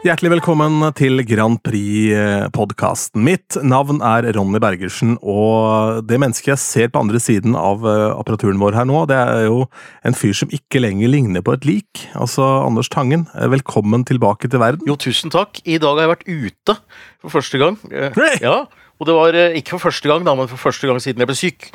Hjertelig 0.00 0.30
velkommen 0.32 0.80
til 0.96 1.20
Grand 1.28 1.58
Prix-podkasten. 1.60 3.20
Mitt 3.20 3.58
navn 3.60 3.98
er 4.00 4.24
Ronny 4.32 4.56
Bergersen, 4.62 5.18
og 5.20 5.98
det 6.08 6.16
mennesket 6.22 6.54
jeg 6.54 6.62
ser 6.62 6.88
på 6.94 7.02
andre 7.02 7.20
siden 7.20 7.52
av 7.58 7.84
eh, 7.84 8.06
apparaturen 8.16 8.56
vår 8.62 8.78
her 8.78 8.88
nå, 8.88 9.02
det 9.10 9.18
er 9.20 9.44
jo 9.50 9.66
en 10.08 10.16
fyr 10.16 10.32
som 10.40 10.52
ikke 10.56 10.80
lenger 10.80 11.12
ligner 11.12 11.44
på 11.44 11.52
et 11.52 11.68
lik. 11.68 12.06
Altså 12.16 12.46
Anders 12.64 12.88
Tangen, 12.92 13.26
eh, 13.36 13.50
velkommen 13.52 14.06
tilbake 14.08 14.48
til 14.48 14.62
verden. 14.64 14.88
Jo, 14.88 14.96
tusen 14.96 15.32
takk. 15.34 15.60
I 15.68 15.76
dag 15.82 15.92
har 16.00 16.06
jeg 16.06 16.14
vært 16.14 16.28
ute 16.32 16.78
for 17.20 17.36
første 17.36 17.60
gang. 17.60 17.76
Eh, 17.92 18.40
Ja, 18.40 18.62
Og 19.00 19.06
det 19.08 19.14
var 19.16 19.32
ikke 19.56 19.76
for 19.78 19.88
første 19.90 20.08
gang, 20.08 20.24
da, 20.24 20.34
men 20.36 20.48
for 20.48 20.60
første 20.60 20.84
gang 20.88 20.98
siden 21.00 21.20
jeg 21.20 21.28
ble 21.28 21.36
syk. 21.36 21.70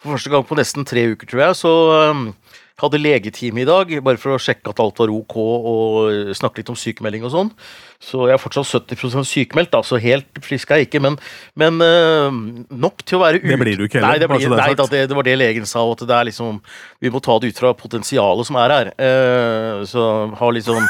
For 0.00 0.14
første 0.16 0.30
gang 0.32 0.44
på 0.48 0.56
nesten 0.56 0.84
tre 0.88 1.02
uker, 1.12 1.28
tror 1.28 1.42
jeg. 1.44 1.56
Så 1.60 1.72
jeg 2.00 2.30
hadde 2.80 3.00
legetime 3.00 3.62
i 3.62 3.68
dag, 3.68 3.92
bare 4.04 4.20
for 4.20 4.34
å 4.34 4.40
sjekke 4.40 4.72
at 4.72 4.80
alt 4.82 5.00
var 5.02 5.12
ok, 5.12 5.36
og 5.36 5.98
eh, 6.10 6.32
snakke 6.36 6.62
litt 6.62 6.72
om 6.72 6.78
sykemelding 6.78 7.26
og 7.28 7.32
sånn. 7.34 7.50
Så 8.00 8.24
jeg 8.28 8.36
er 8.36 8.40
fortsatt 8.40 8.68
70 8.90 9.26
sykemeldt, 9.28 9.72
da, 9.74 9.82
så 9.86 10.00
helt 10.00 10.40
frisk 10.44 10.72
er 10.72 10.80
jeg 10.80 10.88
ikke, 10.88 11.02
men, 11.04 11.18
men 11.60 11.80
uh, 11.84 12.30
nok 12.72 13.04
til 13.04 13.18
å 13.18 13.22
være 13.24 13.42
ute. 13.42 13.50
Det 13.52 13.60
blir 13.60 13.80
du 13.80 13.84
ikke 13.86 14.00
heller, 14.00 14.16
Nei, 14.16 14.22
det, 14.22 14.30
blir, 14.32 14.56
nei 14.56 14.70
da, 14.78 14.86
det, 14.88 15.02
det 15.10 15.18
var 15.18 15.28
det 15.28 15.36
legen 15.40 15.68
sa, 15.68 15.84
at 15.84 16.06
det 16.08 16.16
er 16.16 16.30
liksom 16.30 16.62
Vi 17.02 17.12
må 17.12 17.20
ta 17.24 17.36
det 17.40 17.52
ut 17.52 17.60
fra 17.60 17.74
potensialet 17.76 18.48
som 18.48 18.58
er 18.62 18.76
her. 18.76 18.92
Uh, 18.96 19.84
så 19.88 20.06
ha 20.40 20.50
sånn 20.64 20.88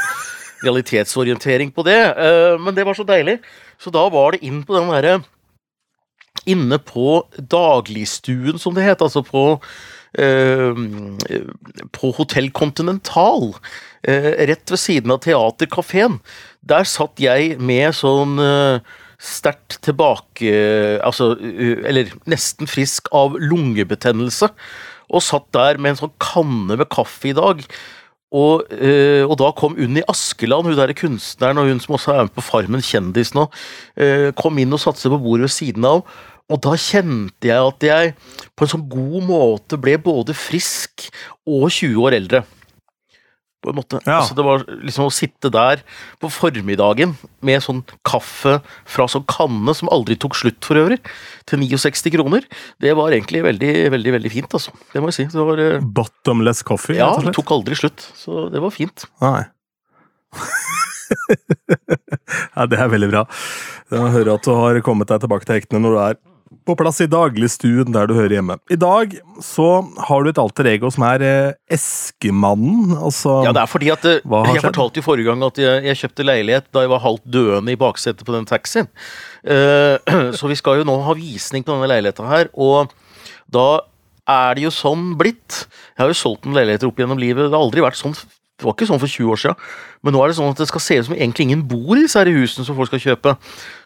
realitetsorientering 0.61 1.75
på 1.75 1.85
det. 1.87 1.99
Uh, 2.15 2.55
men 2.61 2.75
det 2.77 2.87
var 2.87 2.97
så 2.97 3.05
deilig. 3.07 3.39
Så 3.81 3.93
da 3.93 4.05
var 4.13 4.35
det 4.35 4.43
inn 4.47 4.63
på 4.63 4.77
den 4.77 4.91
derre 4.93 5.21
Inne 6.49 6.79
på 6.81 7.19
dagligstuen, 7.37 8.57
som 8.57 8.73
det 8.73 8.85
het, 8.87 9.01
altså 9.03 9.21
på 9.21 9.59
på 10.15 12.11
Hotell 12.17 12.49
Continental, 12.51 13.53
eh, 14.03 14.47
rett 14.49 14.71
ved 14.71 14.79
siden 14.79 15.13
av 15.13 15.21
Teaterkafeen. 15.23 16.19
Der 16.61 16.83
satt 16.83 17.21
jeg 17.21 17.57
med 17.59 17.95
sånn 17.95 18.39
eh, 18.43 18.81
sterkt 19.21 19.79
tilbake 19.85 20.51
Altså, 21.05 21.35
eh, 21.39 21.79
eller 21.87 22.11
nesten 22.29 22.67
frisk 22.69 23.07
av 23.15 23.37
lungebetennelse. 23.39 24.51
Og 25.11 25.23
satt 25.23 25.47
der 25.55 25.77
med 25.77 25.95
en 25.95 26.03
sånn 26.05 26.15
kanne 26.19 26.77
med 26.77 26.89
kaffe 26.89 27.31
i 27.31 27.35
dag. 27.37 27.63
Og, 28.31 28.63
eh, 28.71 29.25
og 29.27 29.35
da 29.41 29.49
kom 29.51 29.75
Unni 29.75 30.03
Askeland, 30.07 30.69
hun 30.69 30.77
der 30.77 30.93
kunstneren 30.95 31.59
og 31.59 31.67
hun 31.67 31.81
som 31.83 31.97
også 31.97 32.13
er 32.13 32.27
med 32.29 32.35
på 32.37 32.45
Farmen 32.45 32.83
kjendis 32.83 33.33
nå, 33.35 33.49
eh, 33.97 34.31
kom 34.31 34.57
inn 34.57 34.71
og 34.71 34.79
satte 34.79 35.03
seg 35.03 35.11
på 35.11 35.19
bordet 35.19 35.49
ved 35.49 35.55
siden 35.57 35.87
av. 35.89 36.05
Og 36.51 36.59
da 36.63 36.75
kjente 36.79 37.47
jeg 37.47 37.67
at 37.71 37.85
jeg 37.85 38.15
på 38.55 38.65
en 38.65 38.73
sånn 38.73 38.87
god 38.91 39.27
måte 39.27 39.79
ble 39.81 39.97
både 40.01 40.35
frisk 40.37 41.07
og 41.47 41.69
20 41.69 42.01
år 42.03 42.17
eldre. 42.19 42.43
På 43.61 43.69
en 43.69 43.77
måte. 43.77 43.99
Ja. 44.07 44.17
Altså 44.17 44.33
det 44.33 44.43
var 44.45 44.63
liksom 44.81 45.05
å 45.05 45.13
sitte 45.13 45.51
der 45.53 45.83
på 46.21 46.31
formiddagen 46.33 47.13
med 47.45 47.61
sånn 47.61 47.83
kaffe 48.07 48.55
fra 48.89 49.05
sånn 49.11 49.27
kanne, 49.29 49.75
som 49.77 49.91
aldri 49.93 50.17
tok 50.17 50.33
slutt 50.39 50.65
for 50.65 50.81
øvrig, 50.81 50.97
til 51.49 51.61
69 51.61 52.09
kroner, 52.15 52.47
det 52.81 52.95
var 52.97 53.13
egentlig 53.13 53.43
veldig, 53.45 53.71
veldig 53.93 54.15
veldig 54.17 54.31
fint, 54.33 54.57
altså. 54.57 54.73
Det 54.89 55.03
må 55.03 55.11
jeg 55.11 55.19
si. 55.19 55.27
Det 55.35 55.45
var, 55.45 55.61
eh, 55.61 55.77
Bottomless 55.99 56.65
coffee, 56.65 56.97
ja, 56.97 57.11
det 57.21 57.35
tok 57.37 57.53
aldri 57.53 57.77
slutt, 57.77 58.01
så 58.17 58.47
det 58.49 58.63
var 58.65 58.73
fint. 58.73 59.05
Nei. 59.21 59.45
ja, 62.55 62.65
det 62.65 62.81
er 62.81 62.89
veldig 62.89 63.11
bra. 63.13 63.23
Jeg 63.93 64.13
hører 64.17 64.33
at 64.39 64.47
du 64.47 64.55
har 64.57 64.81
kommet 64.85 65.11
deg 65.11 65.21
tilbake 65.21 65.45
til 65.45 65.59
hektene 65.59 65.85
når 65.85 65.93
du 65.93 66.01
er 66.07 66.21
på 66.67 66.75
plass 66.77 66.99
i 67.03 67.07
dagligstuen 67.09 67.89
der 67.95 68.07
du 68.09 68.13
hører 68.17 68.35
hjemme. 68.37 68.57
I 68.71 68.77
dag 68.79 69.13
så 69.43 69.67
har 70.07 70.23
du 70.23 70.29
et 70.31 70.41
alter 70.41 70.69
ego 70.71 70.91
som 70.93 71.05
er 71.07 71.23
eh, 71.25 71.75
Eskemannen. 71.77 72.93
Altså 72.97 73.39
Ja, 73.47 73.53
det 73.55 73.63
er 73.63 73.69
fordi 73.71 73.91
at 73.93 74.05
eh, 74.05 74.19
Jeg 74.21 74.55
skjedd? 74.55 74.65
fortalte 74.69 75.01
jo 75.01 75.05
forrige 75.07 75.29
gang 75.31 75.45
at 75.47 75.61
jeg, 75.61 75.83
jeg 75.89 75.99
kjøpte 76.03 76.27
leilighet 76.27 76.67
da 76.73 76.83
jeg 76.85 76.91
var 76.93 77.03
halvt 77.05 77.25
døende 77.33 77.73
i 77.73 77.79
baksetet 77.81 78.25
på 78.27 78.35
den 78.35 78.45
taxien. 78.49 78.89
Eh, 79.43 79.97
så 80.37 80.51
vi 80.51 80.59
skal 80.59 80.81
jo 80.81 80.87
nå 80.87 80.99
ha 81.07 81.15
visning 81.17 81.65
på 81.65 81.73
denne 81.73 81.89
leiligheta 81.91 82.27
her, 82.29 82.51
og 82.53 82.93
da 83.51 83.67
er 84.31 84.53
det 84.55 84.67
jo 84.67 84.71
sånn 84.73 85.15
blitt. 85.19 85.63
Jeg 85.97 86.05
har 86.05 86.11
jo 86.13 86.19
solgt 86.21 86.45
noen 86.45 86.59
leiligheter 86.61 86.87
opp 86.91 86.99
gjennom 87.01 87.19
livet. 87.19 87.49
Det 87.49 87.57
har 87.57 87.65
aldri 87.65 87.83
vært 87.83 87.99
sånn 87.99 88.13
det 88.61 88.67
var 88.67 88.75
ikke 88.75 88.85
sånn 88.85 88.99
for 89.01 89.09
20 89.09 89.29
år 89.33 89.39
siden, 89.41 89.69
men 90.05 90.13
nå 90.13 90.19
er 90.21 90.29
det 90.29 90.35
sånn 90.37 90.51
at 90.53 90.59
det 90.61 90.67
skal 90.69 90.83
se 90.85 90.97
ut 90.99 91.07
som 91.07 91.15
egentlig 91.15 91.47
ingen 91.47 91.63
bor 91.65 91.95
i 91.95 92.03
disse 92.03 92.21
husene 92.27 92.65
som 92.67 92.75
folk 92.77 92.91
skal 92.91 93.01
kjøpe. 93.01 93.33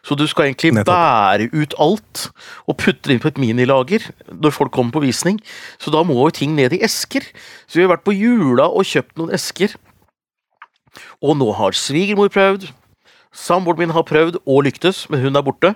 Så 0.04 0.18
du 0.20 0.26
skal 0.28 0.50
egentlig 0.50 0.74
Nettopp. 0.76 0.92
bære 0.92 1.48
ut 1.56 1.76
alt 1.80 2.24
og 2.68 2.76
putte 2.82 3.08
det 3.08 3.16
inn 3.16 3.22
på 3.24 3.32
et 3.32 3.40
minilager 3.40 4.04
når 4.28 4.56
folk 4.58 4.74
kommer 4.76 4.98
på 4.98 5.06
visning. 5.06 5.40
Så 5.80 5.94
da 5.96 6.04
må 6.04 6.18
jo 6.20 6.34
ting 6.36 6.58
ned 6.60 6.76
i 6.76 6.82
esker. 6.84 7.24
Så 7.72 7.80
vi 7.80 7.86
har 7.86 7.94
vært 7.94 8.04
på 8.04 8.18
Jula 8.18 8.68
og 8.68 8.84
kjøpt 8.84 9.16
noen 9.16 9.32
esker. 9.38 9.78
Og 11.24 11.40
nå 11.40 11.48
har 11.56 11.80
svigermor 11.80 12.28
prøvd, 12.36 12.68
samboeren 13.32 13.86
min 13.86 13.96
har 13.96 14.04
prøvd 14.08 14.42
og 14.44 14.66
lyktes, 14.68 15.06
men 15.08 15.24
hun 15.24 15.40
er 15.40 15.46
borte. 15.46 15.72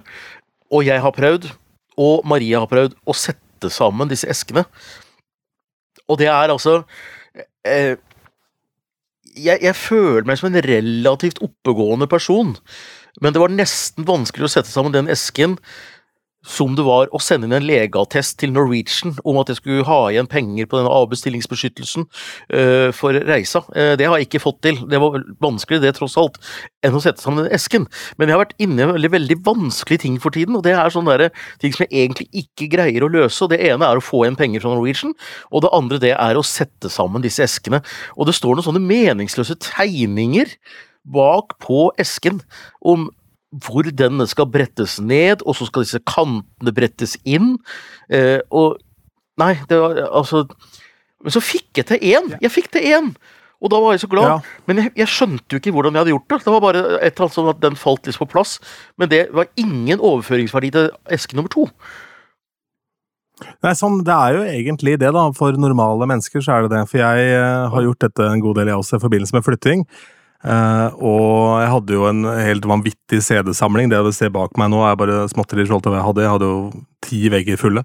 Og 0.75 0.83
jeg 0.87 0.99
har 0.99 1.15
prøvd, 1.15 1.47
og 1.95 2.27
Maria 2.27 2.65
har 2.65 2.71
prøvd, 2.71 2.99
å 3.07 3.15
sette 3.15 3.71
sammen 3.71 4.11
disse 4.11 4.27
eskene. 4.27 4.67
Og 6.09 6.19
det 6.19 6.27
er 6.27 6.51
altså 6.51 6.81
eh, 7.63 7.95
jeg, 9.39 9.61
jeg 9.63 9.75
føler 9.77 10.27
meg 10.27 10.39
som 10.39 10.49
en 10.49 10.61
relativt 10.65 11.41
oppegående 11.45 12.09
person, 12.11 12.55
men 13.23 13.35
det 13.35 13.41
var 13.41 13.53
nesten 13.53 14.07
vanskelig 14.07 14.47
å 14.47 14.53
sette 14.53 14.71
sammen 14.71 14.95
den 14.95 15.11
esken 15.11 15.57
som 16.45 16.71
det 16.77 16.85
var 16.87 17.09
å 17.11 17.19
sende 17.19 17.49
inn 17.49 17.55
en 17.57 17.65
legeattest 17.67 18.37
til 18.39 18.53
Norwegian 18.55 19.17
om 19.27 19.41
at 19.41 19.49
jeg 19.51 19.59
skulle 19.59 19.83
ha 19.87 19.97
igjen 20.07 20.29
penger 20.31 20.69
på 20.69 20.79
denne 20.79 20.93
avbestillingsbeskyttelsen 20.95 22.05
uh, 22.07 22.89
for 22.95 23.17
reisa. 23.27 23.61
Uh, 23.75 23.93
det 23.99 24.07
har 24.07 24.15
jeg 24.17 24.29
ikke 24.29 24.43
fått 24.45 24.61
til. 24.63 24.79
Det 24.89 25.01
var 25.03 25.19
vanskelig, 25.43 25.81
det 25.83 25.93
tross 25.97 26.15
alt, 26.21 26.39
enn 26.85 26.95
å 26.95 27.03
sette 27.03 27.23
sammen 27.23 27.43
den 27.43 27.55
esken. 27.55 27.89
Men 28.15 28.31
jeg 28.31 28.37
har 28.37 28.43
vært 28.45 28.55
inne 28.63 28.85
i 28.85 28.89
veldig, 28.93 29.13
veldig 29.17 29.39
vanskelige 29.49 30.05
ting 30.05 30.17
for 30.23 30.35
tiden, 30.35 30.55
og 30.55 30.63
det 30.67 30.77
er 30.79 30.95
sånne 30.95 31.19
der, 31.19 31.35
ting 31.59 31.75
som 31.75 31.85
jeg 31.85 32.05
egentlig 32.05 32.29
ikke 32.45 32.71
greier 32.71 33.03
å 33.03 33.11
løse. 33.11 33.43
og 33.43 33.51
Det 33.51 33.59
ene 33.67 33.91
er 33.91 33.99
å 33.99 34.05
få 34.05 34.23
igjen 34.23 34.39
penger 34.39 34.63
fra 34.63 34.73
Norwegian, 34.73 35.15
og 35.51 35.65
det 35.65 35.75
andre 35.75 36.03
det 36.07 36.15
er 36.15 36.39
å 36.39 36.45
sette 36.47 36.91
sammen 36.93 37.25
disse 37.25 37.43
eskene. 37.43 37.83
Og 38.15 38.29
det 38.29 38.37
står 38.39 38.55
noen 38.55 38.71
sånne 38.71 38.85
meningsløse 38.85 39.59
tegninger 39.59 40.55
bak 41.09 41.57
på 41.63 41.89
esken 41.99 42.41
om 42.85 43.09
hvor 43.65 43.87
denne 43.87 44.27
skal 44.29 44.49
brettes 44.51 44.99
ned, 45.01 45.41
og 45.45 45.57
så 45.57 45.65
skal 45.69 45.85
disse 45.85 46.01
kantene 46.05 46.73
brettes 46.75 47.17
inn. 47.25 47.57
Eh, 48.11 48.39
og 48.49 48.77
Nei, 49.39 49.53
det 49.69 49.77
var 49.79 49.95
altså 50.03 50.41
Men 51.23 51.31
så 51.31 51.39
fikk 51.43 51.79
jeg 51.79 51.85
til 51.87 52.01
én! 52.11 52.33
Jeg 52.43 52.51
fikk 52.51 52.71
til 52.73 52.83
én! 52.83 53.13
Og 53.59 53.71
da 53.73 53.79
var 53.83 53.91
jeg 53.91 54.05
så 54.05 54.07
glad. 54.11 54.29
Ja. 54.29 54.59
Men 54.69 54.77
jeg, 54.79 54.91
jeg 55.01 55.11
skjønte 55.11 55.51
jo 55.51 55.59
ikke 55.59 55.73
hvordan 55.75 55.95
jeg 55.95 56.05
hadde 56.05 56.13
gjort 56.13 56.29
det. 56.31 56.37
Det 56.45 56.53
var 56.53 56.61
bare 56.63 56.83
et 56.99 57.09
eller 57.09 57.25
annet 57.25 57.35
sånn 57.35 57.49
at 57.51 57.63
den 57.63 57.79
falt 57.79 58.07
litt 58.07 58.19
på 58.21 58.27
plass. 58.31 58.53
Men 58.95 59.11
det 59.11 59.25
var 59.35 59.49
ingen 59.59 59.99
overføringsverdi 59.99 60.69
til 60.75 60.87
eske 61.11 61.35
nummer 61.35 61.51
to. 61.51 61.65
Nei, 63.63 63.73
sånn, 63.75 63.99
Det 64.07 64.15
er 64.15 64.37
jo 64.37 64.45
egentlig 64.47 64.95
det, 65.01 65.11
da. 65.15 65.25
For 65.35 65.59
normale 65.59 66.07
mennesker 66.07 66.43
så 66.43 66.55
er 66.55 66.65
det 66.65 66.71
det. 66.77 66.85
For 66.87 67.03
jeg 67.03 67.35
eh, 67.35 67.67
har 67.75 67.83
gjort 67.83 68.07
dette 68.07 68.29
en 68.31 68.45
god 68.47 68.61
del, 68.61 68.71
jeg 68.71 68.79
også, 68.79 68.95
i 68.95 69.03
forbindelse 69.03 69.35
med 69.35 69.47
flytting. 69.49 69.83
Eh, 70.39 70.89
og 71.03 71.59
jeg 71.59 71.71
hadde 71.73 71.95
jo 71.97 72.05
en 72.07 72.21
helt 72.39 72.63
vanvittig 72.69 73.19
CD-samling. 73.25 73.89
Det 73.91 73.99
du 74.05 74.11
ser 74.15 74.31
bak 74.31 74.55
meg 74.59 74.71
nå, 74.71 74.79
er 74.87 74.95
bare 74.99 75.25
småtteri 75.31 75.65
i 75.65 75.67
forhold 75.67 75.83
til 75.83 75.91
hva 75.95 75.99
jeg 75.99 76.07
hadde. 76.07 76.23
Jeg 76.25 76.33
hadde 76.35 76.49
jo 76.51 76.59
ti 77.05 77.21
vegger 77.33 77.59
fulle. 77.59 77.83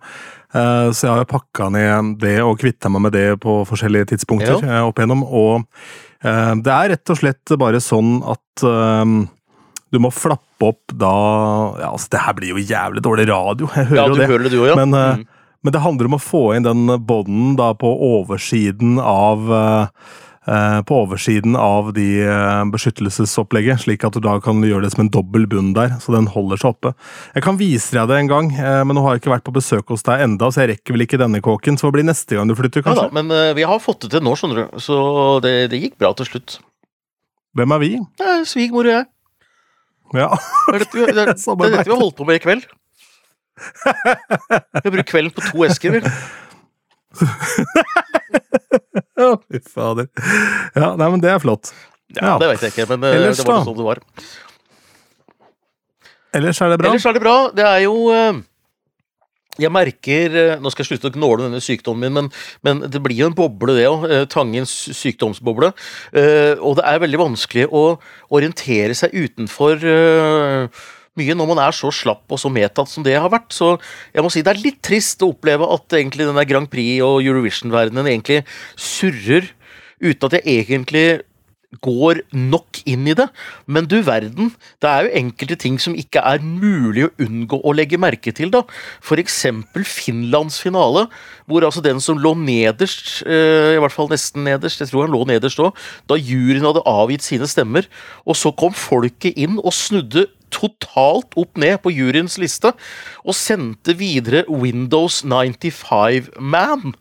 Uh, 0.55 0.93
så 0.95 1.09
jeg 1.09 1.15
har 1.19 1.25
pakka 1.27 1.67
ned 1.75 2.13
det 2.23 2.37
og 2.47 2.61
kvitta 2.63 2.87
meg 2.95 3.03
med 3.09 3.13
det 3.17 3.25
på 3.43 3.57
forskjellige 3.67 4.13
tidspunkter 4.13 4.61
eh, 4.63 4.83
opp 4.87 5.01
igjennom. 5.03 5.25
Og 5.27 5.65
eh, 6.23 6.53
det 6.63 6.71
er 6.77 6.93
rett 6.95 7.11
og 7.11 7.19
slett 7.19 7.57
bare 7.59 7.81
sånn 7.83 8.21
at 8.23 8.63
du 9.95 9.99
må 10.03 10.11
flappe 10.15 10.63
opp 10.67 10.95
da 10.95 11.11
ja, 11.81 11.89
altså 11.91 12.09
Det 12.15 12.21
her 12.23 12.35
blir 12.39 12.53
jo 12.55 12.63
jævlig 12.63 13.03
dårlig 13.03 13.25
radio, 13.31 13.67
jeg 13.75 13.89
hører 13.91 13.99
Ja, 13.99 14.07
jo 14.09 14.15
det. 14.19 14.29
hører 14.31 14.47
det 14.47 14.53
du 14.55 14.61
ja. 14.67 14.77
Men, 14.79 14.95
Mm. 14.95 15.25
men 15.67 15.73
det 15.75 15.81
handler 15.83 16.07
om 16.11 16.15
å 16.17 16.23
få 16.23 16.41
inn 16.57 16.63
den 16.67 16.87
bånden 17.07 17.57
da 17.59 17.73
på 17.79 17.91
oversiden 18.13 18.99
av 19.03 19.51
eh, 19.51 19.87
på 20.45 20.97
oversiden 21.07 21.55
av 21.57 21.93
de 21.97 22.05
eh, 22.21 22.65
beskyttelsesopplegget, 22.69 23.81
slik 23.87 24.05
at 24.05 24.13
du 24.13 24.21
da 24.25 24.35
kan 24.45 24.61
gjøre 24.61 24.85
det 24.85 24.91
som 24.93 25.05
en 25.07 25.11
dobbel 25.15 25.47
bunn 25.49 25.71
der, 25.77 25.95
så 26.05 26.13
den 26.13 26.27
holder 26.35 26.61
seg 26.61 26.75
oppe. 26.75 26.93
Jeg 27.33 27.47
kan 27.47 27.57
vise 27.61 27.97
deg 27.97 28.11
det 28.11 28.19
en 28.21 28.29
gang, 28.29 28.51
eh, 28.53 28.83
men 28.85 28.93
nå 28.99 29.05
har 29.07 29.17
jeg 29.17 29.23
ikke 29.25 29.33
vært 29.33 29.47
på 29.49 29.55
besøk 29.57 29.89
hos 29.95 30.05
deg 30.05 30.21
enda, 30.27 30.51
så 30.53 30.65
jeg 30.67 30.75
rekker 30.75 30.93
vel 30.99 31.07
ikke 31.07 31.21
denne 31.23 31.41
kåken, 31.45 31.81
så 31.81 31.89
det 31.89 31.97
blir 31.97 32.09
neste 32.11 32.37
gang 32.37 32.51
du 32.51 32.55
flytter, 32.59 32.85
Ja 32.85 32.95
da, 32.99 33.09
men 33.17 33.33
eh, 33.33 33.55
vi 33.57 33.65
har 33.65 33.81
fått 33.81 34.05
det 34.05 34.13
til 34.19 34.25
nå, 34.27 34.37
skjønner 34.37 34.63
du. 34.67 34.79
Så 34.85 35.01
det, 35.45 35.55
det 35.73 35.81
gikk 35.81 35.97
bra 36.03 36.13
til 36.21 36.29
slutt. 36.29 36.59
Hvem 37.57 37.73
er 37.77 37.85
vi? 37.85 37.93
Eh, 38.21 38.41
Svigermor 38.51 38.85
og 38.91 38.97
jeg. 38.99 39.07
Ja. 40.15 40.29
Det 40.69 40.75
er 40.77 40.83
dette, 40.85 40.95
vi- 40.99 41.07
det, 41.09 41.15
det 41.15 41.23
er 41.25 41.31
dette 41.79 41.89
vi 41.89 41.95
har 41.97 42.03
holdt 42.05 42.19
på 42.21 42.29
med 42.29 42.37
i 42.37 42.45
kveld. 42.45 42.69
Vi 43.55 44.81
har 44.83 44.91
brukt 44.91 45.11
kvelden 45.13 45.31
på 45.31 45.45
to 45.47 45.63
esker, 45.69 45.95
vel. 45.95 46.09
Fy 49.49 49.61
fader. 49.67 50.09
Ja, 50.75 50.95
nei, 50.99 51.11
men 51.11 51.21
det 51.23 51.31
er 51.33 51.43
flott. 51.43 51.73
Ja, 52.15 52.37
Det 52.39 52.49
vet 52.53 52.65
jeg 52.67 52.75
ikke, 52.75 52.89
men 52.95 53.07
eh, 53.09 53.19
Ellers 53.19 53.41
det 53.41 53.47
var 53.49 53.61
da? 53.61 53.67
sånn 53.67 53.79
det 53.79 53.87
var. 53.87 54.03
Ellers 56.35 56.61
er 56.63 56.75
det 56.75 56.81
bra. 56.81 56.91
Ellers 56.91 57.07
er 57.07 57.17
det 57.17 57.23
bra. 57.23 57.37
Det 57.55 57.65
er 57.67 57.81
jo 57.85 57.95
eh, 58.15 58.43
jeg 59.63 59.71
merker 59.71 60.35
eh, 60.35 60.55
Nå 60.63 60.71
skal 60.75 60.83
jeg 60.83 60.91
slutte 60.93 61.13
å 61.13 61.15
gnåle 61.15 61.47
denne 61.47 61.63
sykdommen 61.63 62.11
min, 62.11 62.27
men, 62.27 62.31
men 62.67 62.91
det 62.91 63.03
blir 63.03 63.21
jo 63.23 63.31
en 63.31 63.37
boble, 63.39 63.77
det 63.79 63.87
òg. 63.91 64.07
Tangens 64.33 64.73
sykdomsboble. 64.99 65.71
Og 66.59 66.79
det 66.81 66.87
er 66.91 67.03
veldig 67.07 67.23
vanskelig 67.23 67.69
å 67.71 67.85
orientere 68.35 68.97
seg 68.99 69.15
utenfor 69.15 69.87
mye 71.19 71.37
når 71.39 71.51
man 71.53 71.63
er 71.67 71.77
så 71.77 71.91
slapp 71.95 72.31
og 72.31 72.41
så 72.41 72.51
medtatt 72.53 72.91
som 72.91 73.05
det 73.07 73.17
har 73.19 73.31
vært. 73.33 73.53
Så 73.55 73.75
jeg 74.15 74.25
må 74.25 74.33
si 74.33 74.43
det 74.45 74.55
er 74.55 74.65
litt 74.65 74.81
trist 74.85 75.23
å 75.23 75.31
oppleve 75.35 75.69
at 75.77 75.99
egentlig 75.99 76.29
denne 76.29 76.47
Grand 76.49 76.71
Prix 76.71 77.03
og 77.07 77.21
Eurovision-verdenen 77.23 78.11
egentlig 78.11 78.43
surrer 78.75 79.53
uten 80.03 80.29
at 80.29 80.41
jeg 80.41 80.59
egentlig 80.65 81.07
går 81.83 82.21
nok 82.37 82.81
inn 82.91 83.07
i 83.09 83.15
det. 83.17 83.27
Men 83.67 83.89
du 83.91 83.97
verden, 84.07 84.53
det 84.83 84.91
er 84.91 85.07
jo 85.07 85.15
enkelte 85.21 85.59
ting 85.61 85.79
som 85.83 85.97
ikke 85.99 86.23
er 86.23 86.43
mulig 86.45 87.07
å 87.07 87.13
unngå 87.25 87.61
å 87.65 87.75
legge 87.75 88.01
merke 88.01 88.35
til, 88.35 88.53
da. 88.55 88.65
Eksempel 89.25 89.87
Finlands 89.89 90.59
finale, 90.61 91.07
hvor 91.49 91.65
altså 91.65 91.81
den 91.85 92.01
som 92.03 92.19
lå 92.21 92.35
nederst, 92.37 93.23
eh, 93.27 93.75
i 93.77 93.81
hvert 93.81 93.95
fall 93.95 94.11
nesten 94.11 94.45
nederst, 94.45 94.83
jeg 94.83 94.91
tror 94.91 95.07
han 95.07 95.15
lå 95.15 95.23
nederst 95.29 95.61
òg, 95.63 95.73
da 96.11 96.19
juryen 96.19 96.67
hadde 96.67 96.85
avgitt 96.85 97.25
sine 97.25 97.49
stemmer, 97.49 97.89
og 98.27 98.37
så 98.37 98.53
kom 98.53 98.75
folket 98.77 99.39
inn 99.39 99.57
og 99.63 99.73
snudde 99.73 100.27
totalt 100.55 101.35
opp 101.41 101.59
ned 101.61 101.81
på 101.83 101.93
juryens 101.95 102.39
liste, 102.41 102.73
og 103.27 103.37
sendte 103.37 103.97
videre 103.99 104.45
Windows 104.49 105.23
95 105.27 106.31
Man 106.41 106.95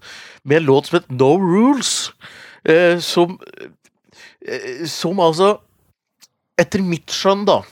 med 0.43 0.61
en 0.61 0.67
låt 0.67 0.89
som 0.89 0.99
het 0.99 1.11
No 1.11 1.35
Rules. 1.39 2.11
Eh, 2.65 2.99
som, 2.99 3.39
eh, 4.47 4.85
som 4.87 5.19
altså 5.19 5.57
Etter 6.53 6.83
mitt 6.85 7.09
skjønn, 7.09 7.47
da, 7.49 7.63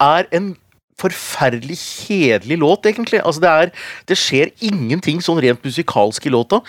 er 0.00 0.28
en 0.30 0.52
forferdelig 1.00 1.76
kjedelig 1.80 2.58
låt, 2.60 2.86
egentlig. 2.86 3.20
Altså, 3.24 3.42
det, 3.42 3.50
er, 3.50 3.72
det 4.08 4.18
skjer 4.18 4.52
ingenting 4.64 5.20
sånn 5.24 5.40
rent 5.42 5.64
musikalsk 5.66 6.28
i 6.28 6.32
låta, 6.32 6.60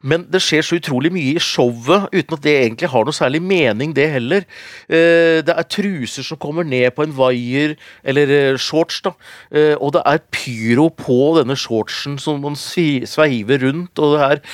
men 0.00 0.26
det 0.32 0.40
skjer 0.42 0.64
så 0.64 0.78
utrolig 0.78 1.12
mye 1.14 1.34
i 1.36 1.42
showet, 1.42 2.08
uten 2.14 2.38
at 2.38 2.44
det 2.46 2.54
egentlig 2.62 2.90
har 2.94 3.06
noe 3.06 3.16
særlig 3.16 3.42
mening, 3.44 3.94
det 3.96 4.08
heller. 4.16 4.48
Eh, 4.88 5.40
det 5.44 5.54
er 5.54 5.68
truser 5.68 6.26
som 6.26 6.40
kommer 6.40 6.66
ned 6.66 6.90
på 6.96 7.04
en 7.04 7.14
vaier, 7.16 7.76
eller 8.04 8.34
eh, 8.38 8.60
shorts, 8.60 9.02
da, 9.04 9.14
eh, 9.52 9.74
og 9.76 9.94
det 9.98 10.04
er 10.08 10.24
pyro 10.34 10.88
på 10.94 11.20
denne 11.38 11.56
shortsen 11.58 12.18
som 12.22 12.40
man 12.44 12.56
sveiver 12.58 13.66
rundt, 13.68 14.00
og 14.00 14.16
det 14.16 14.28
er 14.28 14.44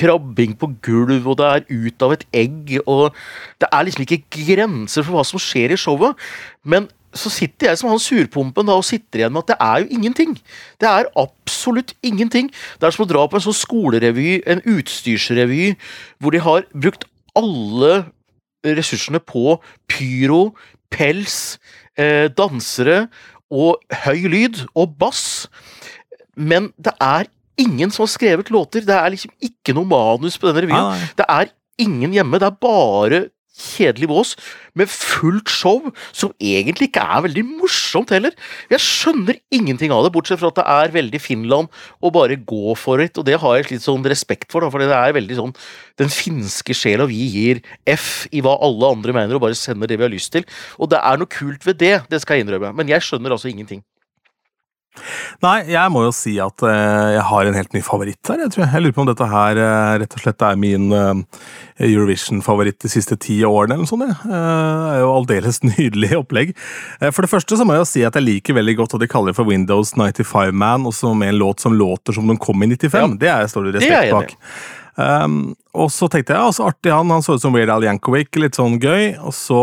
krabbing 0.00 0.56
på 0.58 0.72
gulv, 0.84 1.30
og 1.30 1.38
det 1.40 1.50
er 1.50 1.68
ut 1.70 2.06
av 2.06 2.16
et 2.16 2.26
egg, 2.34 2.78
og 2.86 3.10
det 3.62 3.70
er 3.70 3.86
liksom 3.86 4.06
ikke 4.06 4.24
grenser 4.34 5.06
for 5.06 5.18
hva 5.18 5.26
som 5.26 5.42
skjer 5.42 5.74
i 5.74 5.78
showet, 5.80 6.18
men 6.66 6.90
så 7.16 7.30
sitter 7.32 7.70
jeg 7.70 7.80
som 7.80 7.90
han 7.90 8.02
surpumpen 8.02 8.68
da 8.68 8.76
og 8.78 8.86
sitter 8.86 9.22
igjen 9.22 9.34
med 9.34 9.44
at 9.44 9.52
det 9.52 9.58
er 9.66 9.82
jo 9.82 9.98
ingenting. 9.98 10.36
Det 10.80 10.88
er 10.88 11.10
absolutt 11.18 11.94
ingenting. 12.06 12.50
Det 12.78 12.86
er 12.86 12.94
som 12.94 13.06
å 13.06 13.10
dra 13.10 13.24
på 13.26 13.38
en 13.38 13.44
sånn 13.48 13.56
skolerevy, 13.56 14.40
en 14.46 14.62
utstyrsrevy, 14.68 15.74
hvor 16.22 16.36
de 16.36 16.42
har 16.44 16.68
brukt 16.70 17.08
alle 17.38 18.04
ressursene 18.66 19.20
på 19.24 19.58
pyro, 19.90 20.52
pels, 20.92 21.58
eh, 21.96 22.28
dansere 22.28 23.08
og 23.50 23.82
høy 24.04 24.28
lyd 24.30 24.64
og 24.74 24.96
bass. 25.00 25.48
Men 26.36 26.70
det 26.78 26.94
er 27.02 27.26
ingen 27.60 27.90
som 27.90 28.04
har 28.06 28.14
skrevet 28.14 28.50
låter. 28.54 28.86
Det 28.86 28.94
er 28.94 29.10
liksom 29.12 29.32
ikke 29.42 29.74
noe 29.76 29.88
manus 29.88 30.38
på 30.38 30.48
denne 30.48 30.64
revyen. 30.64 31.10
Det 31.18 31.26
er 31.28 31.50
ingen 31.80 32.14
hjemme. 32.14 32.38
Det 32.38 32.48
er 32.48 32.62
bare 32.62 33.20
kjedelig 33.60 34.08
vås 34.10 34.34
med 34.78 34.90
fullt 34.90 35.50
show, 35.50 35.90
som 36.16 36.32
egentlig 36.40 36.90
ikke 36.90 37.02
er 37.02 37.24
veldig 37.26 37.44
morsomt 37.48 38.12
heller. 38.14 38.34
Jeg 38.70 38.82
skjønner 38.84 39.38
ingenting 39.54 39.92
av 39.94 40.06
det, 40.06 40.12
bortsett 40.14 40.40
fra 40.40 40.52
at 40.52 40.60
det 40.60 40.66
er 40.72 40.94
veldig 40.96 41.20
Finland 41.22 41.82
å 42.00 42.12
bare 42.14 42.38
gå 42.38 42.76
for 42.78 43.02
it, 43.02 43.18
og 43.20 43.26
det 43.28 43.38
har 43.42 43.58
jeg 43.58 43.70
litt 43.74 43.86
sånn 43.86 44.06
respekt 44.08 44.50
for, 44.52 44.66
for 44.70 44.82
det 44.82 44.94
er 44.96 45.16
veldig 45.16 45.38
sånn 45.40 45.54
den 46.00 46.12
finske 46.12 46.76
sjela 46.76 47.08
vi 47.10 47.26
gir 47.34 47.62
F 47.90 48.24
i 48.32 48.42
hva 48.44 48.56
alle 48.64 48.94
andre 48.96 49.16
mener, 49.16 49.36
og 49.36 49.44
bare 49.44 49.58
sender 49.58 49.90
det 49.90 50.00
vi 50.00 50.06
har 50.06 50.14
lyst 50.14 50.32
til. 50.36 50.46
Og 50.80 50.92
det 50.92 51.02
er 51.02 51.20
noe 51.20 51.30
kult 51.30 51.66
ved 51.68 51.82
det, 51.82 51.96
det 52.10 52.22
skal 52.22 52.38
jeg 52.38 52.48
innrømme, 52.48 52.72
men 52.78 52.90
jeg 52.90 53.04
skjønner 53.04 53.36
altså 53.36 53.52
ingenting. 53.52 53.84
Nei, 55.40 55.56
jeg 55.70 55.92
må 55.94 56.02
jo 56.02 56.10
si 56.12 56.34
at 56.42 56.64
uh, 56.66 57.10
jeg 57.14 57.22
har 57.28 57.48
en 57.48 57.56
helt 57.56 57.76
ny 57.76 57.82
favoritt 57.84 58.30
her. 58.30 58.42
Jeg, 58.42 58.52
tror. 58.54 58.66
jeg 58.66 58.82
lurer 58.84 58.96
på 58.96 59.04
om 59.04 59.08
dette 59.08 59.28
her 59.30 59.60
uh, 59.60 59.92
rett 60.02 60.16
og 60.16 60.24
slett 60.24 60.44
er 60.44 60.58
min 60.60 60.90
uh, 60.92 61.44
Eurovision-favoritt 61.86 62.80
de 62.82 62.90
siste 62.92 63.16
ti 63.22 63.38
årene. 63.46 63.78
eller 63.78 63.86
noe 63.86 63.90
sånt. 63.90 64.24
Det 64.26 64.40
er 64.40 65.00
jo 65.04 65.14
aldeles 65.14 65.62
nydelig 65.70 66.12
opplegg. 66.18 66.52
for 67.08 67.22
det 67.24 67.32
første 67.32 67.60
så 67.60 67.66
må 67.66 67.78
jeg 67.78 67.84
jo 67.84 67.92
si 67.92 68.04
at 68.08 68.18
jeg 68.18 68.26
liker 68.26 68.58
veldig 68.58 68.76
godt 68.82 68.96
hva 68.96 69.02
de 69.04 69.10
kaller 69.14 69.36
for 69.36 69.48
Windows 69.48 69.94
95 69.96 70.52
Man, 70.60 70.90
også 70.90 71.14
med 71.14 71.34
en 71.34 71.40
låt 71.40 71.64
som 71.64 71.76
låter 71.76 72.16
som 72.16 72.28
den 72.28 72.40
kom 72.40 72.60
i 72.66 72.70
95. 72.74 72.98
Ja, 72.98 73.08
det 73.22 73.32
er, 73.32 73.48
står 73.50 73.70
det 73.70 73.80
respekt 73.80 74.14
bak. 74.16 74.36
Um, 75.00 75.54
og 75.72 75.88
så 75.94 76.08
tenkte 76.10 76.34
jeg, 76.34 76.42
altså 76.42 76.66
artig 76.68 76.92
han, 76.92 77.08
han 77.14 77.22
så 77.24 77.36
ut 77.38 77.42
som 77.42 77.54
Weird 77.54 77.70
Al 77.72 77.86
Yankovic, 77.86 78.34
litt 78.42 78.58
sånn 78.58 78.76
gøy. 78.82 79.14
Og 79.22 79.32
så, 79.36 79.62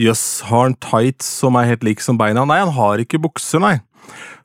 jøss, 0.00 0.24
har 0.48 0.68
han 0.68 0.78
tights 0.80 1.28
som 1.42 1.58
er 1.58 1.72
helt 1.72 1.84
like 1.86 2.04
som 2.04 2.20
beina? 2.20 2.46
Nei, 2.48 2.60
han 2.62 2.72
har 2.76 3.02
ikke 3.02 3.20
bukser, 3.26 3.60
nei. 3.62 3.76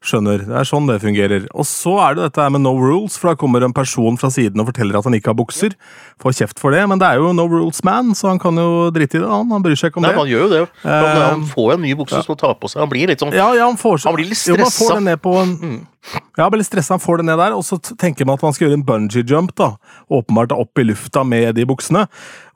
Skjønner. 0.04 0.42
Det 0.44 0.56
er 0.60 0.68
sånn 0.68 0.88
det 0.90 0.98
fungerer. 1.00 1.46
Og 1.56 1.64
så 1.68 1.94
er 2.04 2.18
det 2.18 2.26
dette 2.26 2.48
med 2.52 2.64
no 2.66 2.74
rules, 2.76 3.16
for 3.20 3.32
da 3.32 3.40
kommer 3.40 3.64
en 3.64 3.76
person 3.76 4.18
fra 4.20 4.28
siden 4.34 4.60
og 4.60 4.68
forteller 4.68 5.00
at 5.00 5.08
han 5.08 5.16
ikke 5.16 5.32
har 5.32 5.38
bukser. 5.40 5.78
Får 6.20 6.36
kjeft 6.42 6.60
for 6.60 6.76
det, 6.76 6.82
men 6.92 7.00
det 7.00 7.08
er 7.08 7.22
jo 7.24 7.32
no 7.36 7.48
rules 7.48 7.80
man, 7.88 8.12
så 8.18 8.34
han 8.34 8.42
kan 8.44 8.60
jo 8.60 8.90
drite 8.92 9.22
i 9.22 9.24
det. 9.24 9.30
Han, 9.32 9.48
han 9.56 9.64
bryr 9.64 9.80
seg 9.80 9.94
ikke 9.94 10.02
om 10.02 10.08
Nei, 10.08 10.12
det. 10.12 10.20
Han 10.20 10.32
gjør 10.34 10.44
jo 10.44 10.52
det. 10.52 10.62
Han, 10.84 11.08
uh, 11.08 11.24
han 11.24 11.48
får 11.54 11.70
jo 11.70 11.78
en 11.78 11.86
ny 11.88 11.96
bukse 12.04 12.20
ja. 12.20 12.28
som 12.28 12.36
å 12.36 12.40
ta 12.44 12.52
på 12.52 12.72
seg. 12.72 12.84
Han 12.84 12.92
blir 12.92 13.14
litt 13.14 13.24
sånn 13.24 13.32
Ja, 13.36 13.48
ja 13.56 13.70
han, 13.70 13.80
får, 13.80 14.04
han 14.04 14.20
blir 14.20 14.28
litt 14.28 14.42
stressa. 14.42 14.60
Jo, 14.60 14.68
man 14.68 14.76
får 14.76 14.94
det 14.98 15.06
ned 15.08 15.24
på 15.24 15.38
en, 15.40 15.56
mm. 15.64 15.80
Ja, 16.38 16.48
litt 16.50 16.68
stressa, 16.68 16.96
han 16.96 17.04
får 17.04 17.22
det 17.22 17.28
ned 17.30 17.40
der, 17.40 17.56
og 17.56 17.64
så 17.66 17.78
tenker 17.80 18.28
man 18.28 18.40
at 18.40 18.46
man 18.46 18.56
skal 18.56 18.68
gjøre 18.68 18.80
en 18.80 18.86
bungee 18.88 19.26
jump, 19.30 19.54
da. 19.60 19.76
Åpenbart 20.14 20.56
opp 20.56 20.82
i 20.82 20.88
lufta 20.88 21.24
med 21.28 21.54
de 21.58 21.66
buksene. 21.70 22.08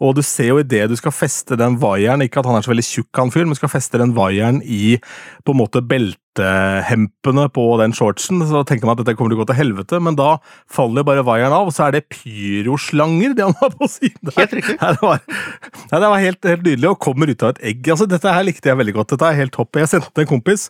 Og 0.04 0.18
du 0.18 0.24
ser 0.26 0.52
jo 0.52 0.62
idet 0.62 0.88
du 0.92 0.98
skal 1.00 1.16
feste 1.16 1.58
den 1.60 1.78
vaieren, 1.82 2.26
ikke 2.26 2.42
at 2.42 2.50
han 2.50 2.58
er 2.58 2.66
så 2.66 2.74
veldig 2.74 2.86
tjukk, 2.86 3.12
han 3.18 3.34
fyren, 3.34 3.52
men 3.52 3.60
skal 3.60 3.72
feste 3.72 4.02
den 4.02 4.16
vaieren 4.18 4.60
i 4.66 4.98
på 5.46 5.54
en 5.54 5.60
måte 5.62 5.82
beltehempene 5.86 7.48
på 7.54 7.66
den 7.82 7.96
shortsen, 7.98 8.44
så 8.50 8.62
tenker 8.68 8.90
man 8.90 8.98
at 8.98 9.04
dette 9.04 9.16
kommer 9.18 9.34
til 9.34 9.40
å 9.40 9.44
gå 9.46 9.50
til 9.52 9.60
helvete, 9.62 10.02
men 10.04 10.18
da 10.20 10.36
faller 10.74 11.06
bare 11.08 11.26
vaieren 11.26 11.56
av, 11.56 11.70
og 11.70 11.74
så 11.78 11.88
er 11.88 11.98
det 11.98 12.06
pyroslanger 12.14 13.38
det 13.38 13.48
han 13.48 13.58
har 13.62 13.74
på 13.78 13.90
siden. 13.94 14.34
Helt 14.38 14.58
riktig. 14.60 14.78
Ja, 14.82 14.94
det 14.98 15.06
var, 15.06 15.24
ja, 15.24 16.02
det 16.04 16.12
var 16.14 16.26
helt, 16.26 16.42
helt, 16.46 16.66
nydelig, 16.66 16.92
og 16.92 17.02
kommer 17.08 17.32
ut 17.32 17.46
av 17.46 17.56
et 17.56 17.64
egg. 17.72 17.94
Altså, 17.94 18.10
dette 18.10 18.38
her 18.38 18.46
likte 18.46 18.74
jeg 18.74 18.82
veldig 18.82 18.98
godt. 19.00 19.16
Dette 19.16 19.32
er 19.32 19.42
helt 19.42 19.56
topp. 19.56 19.82
Jeg 19.82 19.94
sendte 19.94 20.26
en 20.26 20.30
kompis 20.30 20.68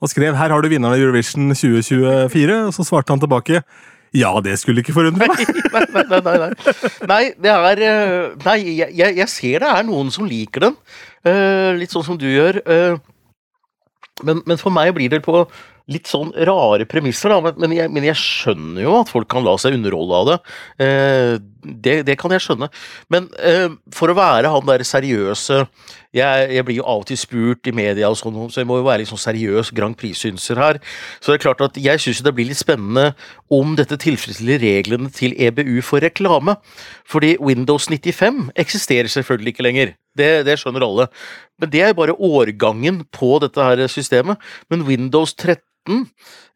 og 0.00 0.08
skrev 0.08 0.34
'Her 0.34 0.50
har 0.50 0.60
du 0.62 0.68
vinneren 0.68 0.94
av 0.94 1.00
Eurovision 1.00 1.52
2024', 1.52 2.66
og 2.66 2.74
så 2.74 2.84
svarte 2.84 3.12
han 3.12 3.20
tilbake 3.20 3.62
ja, 4.10 4.32
det 4.42 4.56
skulle 4.58 4.82
ikke 4.82 4.94
forundre 4.96 5.28
meg. 5.30 5.38
Nei, 5.74 5.84
nei, 5.94 6.04
nei. 6.10 6.20
nei, 6.34 6.48
nei. 7.06 7.24
det 7.38 7.50
er 7.52 7.82
eh, 7.86 8.32
Nei, 8.42 8.56
jeg, 8.80 9.14
jeg, 9.20 9.28
ser 9.30 9.62
det 9.62 9.70
er 9.70 9.86
noen 9.86 10.10
som 10.10 10.26
liker 10.26 10.66
den. 10.66 10.78
Uh, 11.22 11.76
litt 11.78 11.94
sånn 11.94 12.02
som 12.02 12.18
du 12.18 12.26
gjør. 12.26 12.58
Uh, 12.66 12.98
men, 14.26 14.42
men, 14.48 14.58
for 14.58 14.74
meg 14.74 14.90
blir 14.96 15.12
det 15.12 15.22
på 15.22 15.44
litt 15.90 16.10
sånn 16.10 16.32
rare 16.46 16.86
premisser, 16.88 17.32
da. 17.32 17.52
Men 17.58 17.74
jeg, 17.74 17.90
men 17.92 18.06
jeg, 18.06 18.18
skjønner 18.20 18.84
jo 18.84 18.98
at 19.00 19.10
folk 19.10 19.30
kan 19.30 19.46
la 19.46 19.56
seg 19.60 19.76
underholde 19.78 20.20
av 20.20 20.28
det. 20.30 20.38
Eh, 20.86 21.34
det, 21.60 21.96
det, 22.08 22.16
kan 22.20 22.32
jeg 22.32 22.44
skjønne. 22.44 22.70
Men 23.12 23.28
eh, 23.42 23.68
for 23.94 24.12
å 24.12 24.16
være 24.16 24.52
han 24.52 24.68
der 24.68 24.84
seriøse 24.86 25.64
jeg, 26.16 26.46
jeg, 26.50 26.64
blir 26.66 26.80
jo 26.80 26.86
av 26.90 27.04
og 27.04 27.06
til 27.06 27.18
spurt 27.20 27.68
i 27.70 27.74
media, 27.74 28.08
og 28.10 28.18
sånn, 28.18 28.38
så 28.50 28.62
jeg 28.62 28.68
må 28.70 28.80
jo 28.80 28.86
være 28.88 29.04
litt 29.04 29.10
sånn 29.12 29.20
seriøs 29.22 29.70
Grand 29.76 29.94
Prix-synser 29.98 30.58
her. 30.58 30.80
Så 31.20 31.30
det 31.30 31.38
er 31.38 31.44
klart 31.44 31.62
at 31.62 31.78
jeg 31.78 32.02
syns 32.02 32.22
det 32.26 32.34
blir 32.34 32.48
litt 32.48 32.58
spennende 32.58 33.12
om 33.52 33.76
dette 33.78 33.98
tilfredsstiller 34.02 34.58
reglene 34.62 35.12
til 35.14 35.36
EBU 35.38 35.78
for 35.86 36.02
reklame. 36.02 36.56
Fordi 37.06 37.36
Windows 37.38 37.86
95 37.92 38.48
eksisterer 38.58 39.10
selvfølgelig 39.12 39.54
ikke 39.54 39.68
lenger. 39.68 39.94
Det, 40.18 40.30
det 40.48 40.58
skjønner 40.58 40.86
alle. 40.86 41.06
Men 41.62 41.70
det 41.70 41.84
er 41.86 41.94
bare 41.94 42.18
årgangen 42.18 43.04
på 43.14 43.36
dette 43.44 43.62
her 43.62 43.86
systemet. 43.92 44.42
Men 44.72 44.86
Windows 44.88 45.36
13 45.38 45.62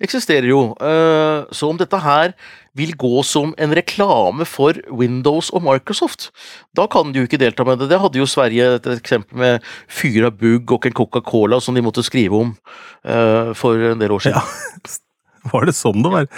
eksisterer 0.02 0.49
jo. 0.50 0.61
Eh, 0.81 1.45
så 1.54 1.71
om 1.71 1.78
dette 1.81 1.99
her 2.02 2.35
vil 2.76 2.95
gå 2.99 3.23
som 3.26 3.54
en 3.59 3.75
reklame 3.76 4.47
for 4.49 4.78
Windows 4.90 5.50
og 5.54 5.64
Microsoft, 5.64 6.31
da 6.76 6.87
kan 6.90 7.12
de 7.12 7.23
jo 7.23 7.28
ikke 7.28 7.40
delta 7.40 7.64
med 7.66 7.81
det. 7.81 7.90
Det 7.93 8.00
hadde 8.02 8.21
jo 8.21 8.28
Sverige 8.28 8.75
et 8.78 8.90
eksempel 8.97 9.38
med 9.38 9.71
Fyra 9.88 10.31
Bugg 10.31 10.75
og 10.75 10.87
en 10.87 10.97
Coca-Cola 10.97 11.61
som 11.62 11.75
de 11.75 11.85
måtte 11.85 12.04
skrive 12.04 12.40
om 12.40 12.54
uh, 13.07 13.54
for 13.54 13.78
en 13.93 14.02
del 14.02 14.14
år 14.14 14.26
siden. 14.26 14.43
Ja, 14.43 14.99
var 15.52 15.69
det 15.69 15.76
sånn 15.78 16.02
det 16.04 16.12
var? 16.12 16.28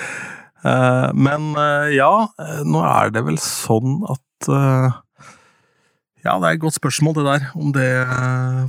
Uh, 0.67 1.09
men 1.17 1.55
ja, 1.95 2.29
nå 2.67 2.85
er 2.85 3.13
det 3.15 3.25
vel 3.27 3.41
sånn 3.41 4.03
at 4.13 4.51
ja, 6.27 6.37
det 6.43 6.51
er 6.51 6.59
et 6.59 6.65
godt 6.67 6.77
spørsmål, 6.77 7.17
det 7.21 7.27
der. 7.31 7.49
Om 7.57 7.73
det 7.75 7.89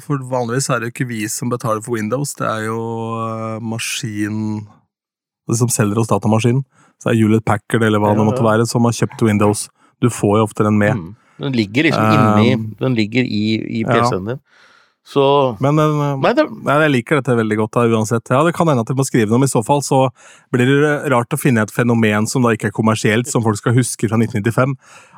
For 0.06 0.22
vanligvis 0.32 0.70
er 0.70 0.80
det 0.80 0.92
jo 0.92 0.96
ikke 0.96 1.12
vi 1.12 1.22
som 1.32 1.52
betaler 1.52 1.82
for 1.84 1.98
Windows, 1.98 2.38
det 2.38 2.48
er 2.48 2.68
jo 2.70 2.80
maskin 3.66 4.68
Det 5.50 5.58
som 5.60 5.72
selger 5.72 6.00
hos 6.00 6.12
datamaskinen 6.12 6.64
så 7.02 7.12
er 7.12 7.20
Juliet 7.20 7.46
Packard 7.46 7.86
eller 7.86 8.02
hva 8.02 8.14
ja, 8.14 8.20
det 8.20 8.28
måtte 8.28 8.46
være, 8.46 8.66
som 8.70 8.86
har 8.88 8.96
kjøpt 8.98 9.26
Windows. 9.28 9.68
Du 10.02 10.10
får 10.14 10.40
jo 10.40 10.46
ofte 10.48 10.66
den 10.66 10.80
med. 10.82 10.98
Mm. 10.98 11.12
Den 11.38 11.54
ligger 11.54 11.86
liksom 11.86 12.08
inni 12.10 12.56
um, 12.58 12.64
Den 12.80 12.96
ligger 12.98 13.22
i, 13.22 13.44
i 13.82 13.84
PC-en 13.86 14.32
din. 14.32 14.40
Så 15.08 15.24
Men 15.64 15.78
den, 15.80 15.94
Nei, 16.20 16.32
det, 16.36 16.48
Nei, 16.66 16.80
jeg 16.82 16.94
liker 16.96 17.22
dette 17.22 17.36
veldig 17.38 17.58
godt 17.62 17.78
da, 17.78 17.84
uansett. 17.94 18.32
Ja, 18.34 18.42
Det 18.44 18.56
kan 18.58 18.68
hende 18.68 18.84
at 18.84 18.90
jeg 18.92 18.98
må 18.98 19.06
skrive 19.08 19.30
noe, 19.30 19.40
men 19.40 19.48
i 19.48 19.54
så 19.54 19.62
fall 19.64 19.84
så 19.86 20.08
blir 20.52 20.68
det 20.68 20.96
rart 21.14 21.32
å 21.32 21.40
finne 21.40 21.64
et 21.64 21.72
fenomen 21.72 22.28
som 22.28 22.44
da 22.44 22.52
ikke 22.58 22.72
er 22.72 22.76
kommersielt, 22.76 23.30
som 23.30 23.46
folk 23.46 23.62
skal 23.62 23.78
huske 23.78 24.10
fra 24.10 24.20
1995. 24.20 24.74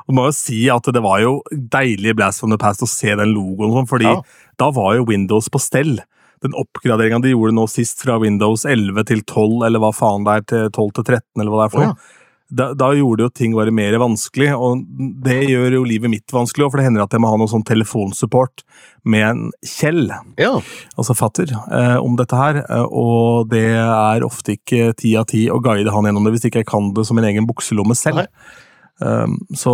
Og 0.10 0.16
må 0.18 0.26
jo 0.26 0.34
si 0.34 0.64
at 0.74 0.90
det 0.90 1.02
var 1.06 1.22
jo 1.22 1.36
deilig 1.54 2.16
Blast 2.18 2.42
from 2.42 2.50
the 2.54 2.58
Past 2.58 2.82
å 2.82 2.90
se 2.90 3.14
den 3.14 3.36
logoen, 3.36 3.76
sånn, 3.76 3.90
fordi 3.90 4.10
Ja. 4.10 4.22
da 4.58 4.72
var 4.74 4.96
jo 4.98 5.06
Windows 5.06 5.50
på 5.54 5.62
stell. 5.62 6.00
Den 6.42 6.56
oppgraderinga 6.58 7.22
de 7.22 7.34
gjorde 7.36 7.54
nå 7.54 7.68
sist 7.70 8.02
fra 8.02 8.18
Windows 8.18 8.66
11 8.66 9.04
til 9.06 9.22
12, 9.22 9.62
eller 9.68 9.80
hva 9.84 9.92
faen 9.94 10.26
det 10.26 10.34
er, 10.34 10.42
til 10.50 10.70
12 10.72 10.92
til 10.98 11.04
13, 11.04 11.22
eller 11.44 11.52
hva 11.52 11.62
det 11.62 11.68
er 11.68 11.76
for 11.76 11.86
noe. 11.86 11.94
ja. 11.94 12.16
Da, 12.52 12.72
da 12.74 12.88
gjorde 12.98 13.28
jo 13.28 13.30
ting 13.30 13.54
bare 13.54 13.70
mer 13.70 13.94
vanskelig, 14.02 14.48
og 14.58 14.80
det 15.22 15.36
gjør 15.52 15.76
jo 15.76 15.84
livet 15.86 16.10
mitt 16.10 16.34
vanskelig, 16.34 16.66
òg, 16.66 16.72
for 16.72 16.82
det 16.82 16.88
hender 16.88 17.04
at 17.04 17.14
jeg 17.14 17.22
må 17.22 17.30
ha 17.30 17.38
noe 17.38 17.52
sånn 17.52 17.62
telefonsupport 17.62 18.64
med 19.06 19.26
en 19.28 19.44
Kjell 19.62 20.10
ja. 20.10 20.56
altså 20.98 21.14
fatter, 21.14 21.52
eh, 21.54 21.98
om 22.02 22.16
dette 22.18 22.40
her, 22.40 22.64
eh, 22.66 22.88
og 22.90 23.52
det 23.52 23.68
er 23.78 24.26
ofte 24.26 24.56
ikke 24.58 24.96
ti 24.98 25.14
av 25.20 25.28
ti 25.30 25.44
å 25.54 25.62
guide 25.62 25.94
han 25.94 26.10
gjennom 26.10 26.26
det 26.26 26.34
hvis 26.34 26.50
ikke 26.50 26.64
jeg 26.64 26.72
kan 26.72 26.90
det 26.98 27.06
som 27.06 27.22
min 27.22 27.30
egen 27.30 27.46
bukselomme 27.46 27.94
selv. 27.94 28.26
Um, 28.26 28.66
så 29.00 29.74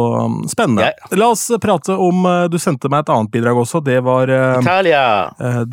spennende. 0.50 0.50
spennende. 0.52 0.92
La 1.18 1.28
oss 1.34 1.48
prate 1.62 1.96
om 1.98 2.26
eh, 2.26 2.48
Du 2.48 2.58
sendte 2.62 2.90
meg 2.90 3.00
et 3.06 3.10
annet 3.10 3.32
bidrag 3.34 3.58
også. 3.58 3.82
Det 3.84 4.00
var 4.06 4.30
eh, 4.30 4.60
Italia. 4.62 5.34
eh, 5.40 5.64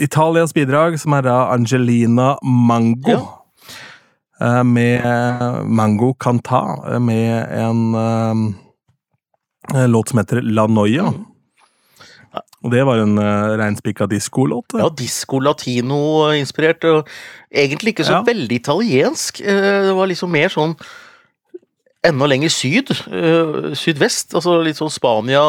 Italias 0.00 0.54
bidrag, 0.54 0.98
som 1.00 1.12
er 1.18 1.22
da 1.26 1.38
Angelina 1.52 2.36
Mango. 2.42 3.10
Ja. 3.10 3.22
Eh, 4.40 4.62
med 4.64 5.04
Mango 5.66 6.14
Canta, 6.14 6.62
med 7.00 7.46
en 7.52 7.94
eh, 9.74 9.86
låt 9.88 10.08
som 10.08 10.18
heter 10.22 10.42
La 10.42 10.66
Noia. 10.66 11.12
Og 12.64 12.70
det 12.72 12.80
var 12.88 12.96
en 12.98 13.18
uh, 13.20 13.52
reinspikka 13.60 14.06
diskolåt. 14.08 14.64
det. 14.72 14.80
Ja, 14.80 14.88
disko 14.96 15.36
latino-inspirert. 15.44 16.82
og 16.88 17.08
Egentlig 17.52 17.92
ikke 17.92 18.06
så 18.08 18.12
Ja. 18.16 18.22
veldig 18.24 18.56
italiensk. 18.56 19.40
Uh, 19.44 19.84
Det 19.84 19.94
var 19.94 20.06
liksom 20.08 20.30
mer 20.32 20.48
sånn 20.48 20.72
enda 22.04 22.26
lenger 22.28 22.52
syd. 22.52 22.92
øh, 23.10 23.72
Sydvest. 23.76 24.34
Altså 24.34 24.58
litt 24.62 24.80
sånn 24.80 24.92
Spania 24.92 25.44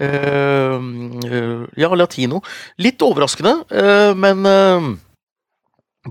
øh, 0.00 0.80
Ja, 1.80 1.90
latino. 1.94 2.40
Litt 2.78 3.02
overraskende, 3.02 3.56
øh, 3.72 4.12
men 4.16 4.46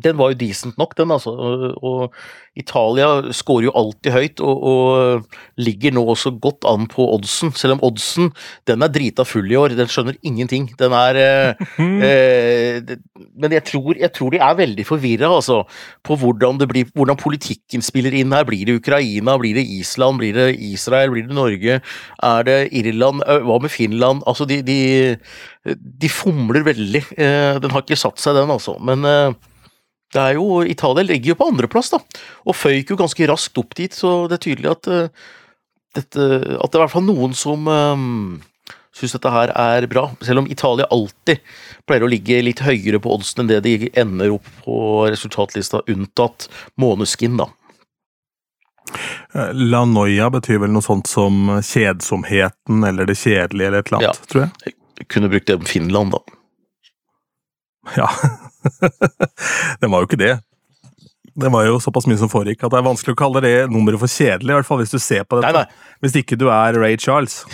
den 0.01 0.17
var 0.17 0.31
jo 0.33 0.39
decent 0.41 0.77
nok, 0.81 0.95
den, 0.97 1.11
altså. 1.11 1.35
Og- 1.83 2.13
Italia 2.55 3.31
scorer 3.33 3.65
jo 3.65 3.71
alltid 3.73 4.11
høyt, 4.13 4.41
og, 4.45 4.59
og 4.69 5.23
ligger 5.57 5.89
nå 5.95 6.03
også 6.13 6.35
godt 6.37 6.67
an 6.69 6.83
på 6.85 7.01
oddsen. 7.15 7.49
Selv 7.57 7.73
om 7.73 7.79
oddsen 7.87 8.27
den 8.69 8.83
er 8.85 8.91
drita 8.93 9.23
full 9.25 9.49
i 9.49 9.55
år. 9.57 9.73
Den 9.73 9.89
skjønner 9.89 10.13
ingenting. 10.21 10.67
Den 10.77 10.93
er 10.93 11.17
eh, 11.17 11.63
eh, 11.81 12.77
det- 12.85 12.99
Men 13.35 13.51
jeg 13.55 13.63
tror, 13.65 13.95
jeg 13.97 14.13
tror 14.13 14.29
de 14.35 14.37
er 14.37 14.53
veldig 14.59 14.85
forvirra, 14.85 15.31
altså. 15.33 15.63
På 16.05 16.13
hvordan, 16.15 16.59
det 16.61 16.67
blir, 16.69 16.85
hvordan 16.93 17.17
politikken 17.17 17.81
spiller 17.81 18.13
inn 18.13 18.31
her. 18.37 18.45
Blir 18.45 18.65
det 18.69 18.75
Ukraina? 18.83 19.33
Blir 19.41 19.55
det 19.57 19.65
Island? 19.65 20.19
Blir 20.21 20.33
det 20.37 20.59
Israel? 20.61 21.09
Blir 21.09 21.25
det 21.27 21.33
Norge? 21.33 21.79
Er 22.21 22.43
det 22.43 22.59
Irland? 22.71 23.23
Hva 23.25 23.57
med 23.65 23.71
Finland? 23.73 24.21
Altså, 24.29 24.45
de, 24.45 24.61
de, 24.61 25.17
de 25.73 26.09
fomler 26.09 26.61
veldig. 26.69 27.01
Eh, 27.17 27.57
Den 27.65 27.71
har 27.73 27.81
ikke 27.81 27.97
satt 27.97 28.21
seg, 28.21 28.35
den, 28.37 28.53
altså. 28.53 28.77
Men 28.79 29.03
eh, 29.09 29.33
det 30.13 30.23
er 30.23 30.37
jo, 30.39 30.61
Italia 30.69 31.05
ligger 31.07 31.33
jo 31.33 31.39
på 31.39 31.49
andreplass, 31.51 31.91
da, 31.93 31.99
og 32.45 32.57
føyk 32.57 32.93
jo 32.93 32.99
ganske 32.99 33.29
raskt 33.29 33.59
opp 33.61 33.75
dit, 33.79 33.93
så 33.93 34.23
det 34.29 34.39
er 34.39 34.45
tydelig 34.47 34.71
at, 34.71 34.89
uh, 34.89 35.29
dette, 35.97 36.25
at 36.25 36.71
det 36.71 36.77
er 36.77 36.81
i 36.81 36.83
hvert 36.85 36.95
fall 36.95 37.07
noen 37.07 37.33
som 37.37 37.69
um, 37.69 38.41
syns 38.93 39.15
dette 39.15 39.31
her 39.33 39.53
er 39.57 39.87
bra. 39.89 40.07
Selv 40.25 40.43
om 40.43 40.49
Italia 40.51 40.87
alltid 40.93 41.41
pleier 41.87 42.05
å 42.05 42.11
ligge 42.11 42.41
litt 42.45 42.61
høyere 42.65 43.01
på 43.01 43.13
oddsen 43.15 43.43
enn 43.43 43.51
det 43.51 43.63
de 43.65 43.89
ender 43.99 44.35
opp 44.37 44.47
på 44.63 44.77
resultatlista, 45.09 45.83
unntatt 45.89 46.47
Måneskin, 46.81 47.37
da. 47.41 47.49
Eh, 49.33 49.51
La 49.53 49.83
Noia 49.89 50.29
betyr 50.33 50.61
vel 50.63 50.73
noe 50.73 50.85
sånt 50.85 51.09
som 51.09 51.57
kjedsomheten 51.65 52.85
eller 52.85 53.09
det 53.09 53.17
kjedelige 53.17 53.71
eller 53.71 53.81
et 53.81 53.91
eller 53.91 54.01
annet, 54.01 54.23
tror 54.29 54.45
jeg. 54.45 54.77
Jeg 55.01 55.09
kunne 55.09 55.29
brukt 55.31 55.49
det 55.49 55.57
om 55.57 55.67
Finland, 55.67 56.13
da. 56.13 56.21
Ja. 57.97 58.09
Den 59.81 59.91
var 59.91 59.97
jo 59.97 60.07
ikke 60.09 60.23
det. 60.23 60.33
Det 61.33 61.49
var 61.53 61.65
jo 61.65 61.79
såpass 61.81 62.05
mye 62.09 62.19
som 62.21 62.29
foregikk 62.31 62.65
at 62.65 62.73
det 62.73 62.79
er 62.79 62.85
vanskelig 62.85 63.15
å 63.15 63.19
kalle 63.23 63.41
det 63.45 63.53
nummeret 63.71 64.01
for 64.01 64.11
kjedelig, 64.11 64.51
i 64.51 64.57
hvert 64.59 64.67
fall 64.67 64.81
hvis 64.83 64.93
du 64.93 64.99
ser 65.01 65.25
på 65.25 65.39
dette. 65.39 65.49
Nei, 65.49 65.63
nei. 65.63 65.97
Hvis 66.03 66.17
ikke 66.19 66.37
du 66.39 66.49
er 66.53 66.77
Ray 66.79 66.99
Charles. 67.01 67.43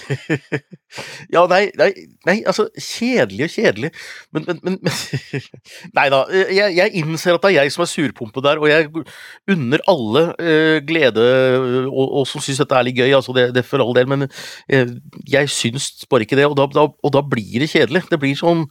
Ja, 1.30 1.44
nei, 1.46 1.68
nei, 1.78 1.92
nei 2.26 2.40
altså 2.50 2.64
Kjedelig 2.74 3.44
og 3.46 3.52
kjedelig, 3.54 3.92
men, 4.34 4.48
men, 4.48 4.58
men, 4.66 4.78
men 4.82 5.44
Nei 6.00 6.06
da, 6.10 6.24
jeg, 6.34 6.72
jeg 6.80 6.96
innser 6.98 7.38
at 7.38 7.44
det 7.46 7.52
er 7.52 7.60
jeg 7.60 7.74
som 7.76 7.84
er 7.86 7.92
surpumpe 7.92 8.42
der, 8.42 8.58
og 8.58 8.66
jeg 8.72 8.88
unner 9.54 9.84
alle 9.94 10.24
uh, 10.34 10.80
glede 10.90 11.28
og, 11.84 12.02
og 12.08 12.26
som 12.26 12.42
syns 12.42 12.64
dette 12.64 12.74
er 12.74 12.88
litt 12.88 12.98
gøy, 12.98 13.12
altså 13.20 13.38
det, 13.38 13.52
det 13.54 13.68
for 13.70 13.86
all 13.86 13.94
del, 14.00 14.10
men 14.10 14.26
uh, 14.26 14.96
jeg 15.30 15.54
syns 15.54 15.92
bare 16.10 16.26
ikke 16.26 16.40
det, 16.42 16.50
og 16.50 16.58
da, 16.58 16.66
da, 16.74 16.88
og 16.90 17.14
da 17.14 17.22
blir 17.22 17.62
det 17.62 17.70
kjedelig. 17.70 18.08
Det 18.10 18.20
blir 18.22 18.38
sånn 18.40 18.66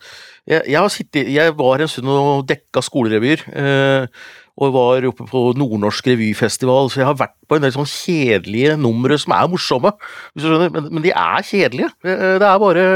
Jeg, 0.49 0.65
jeg 0.73 0.79
har 0.81 0.93
sittet 0.93 1.31
Jeg 1.33 1.55
var 1.59 1.83
en 1.83 1.91
stund 1.91 2.11
og 2.13 2.47
dekka 2.49 2.83
skolerevyer. 2.85 3.45
Eh, 3.63 4.23
og 4.59 4.73
var 4.75 5.07
oppe 5.07 5.27
på 5.29 5.43
Nordnorsk 5.59 6.09
revyfestival, 6.11 6.91
så 6.91 7.03
jeg 7.03 7.07
har 7.07 7.19
vært 7.21 7.37
på 7.47 7.59
en 7.59 7.63
del 7.63 7.75
sånn 7.77 7.87
kjedelige 7.89 8.75
numre 8.81 9.19
som 9.23 9.37
er 9.37 9.51
morsomme. 9.53 9.93
Hvis 10.33 10.43
du 10.43 10.49
skjønner, 10.49 10.73
men, 10.75 10.89
men 10.97 11.05
de 11.05 11.13
er 11.15 11.47
kjedelige. 11.47 11.93
Eh, 12.03 12.35
Det 12.43 12.49
er 12.49 12.59
bare 12.65 12.89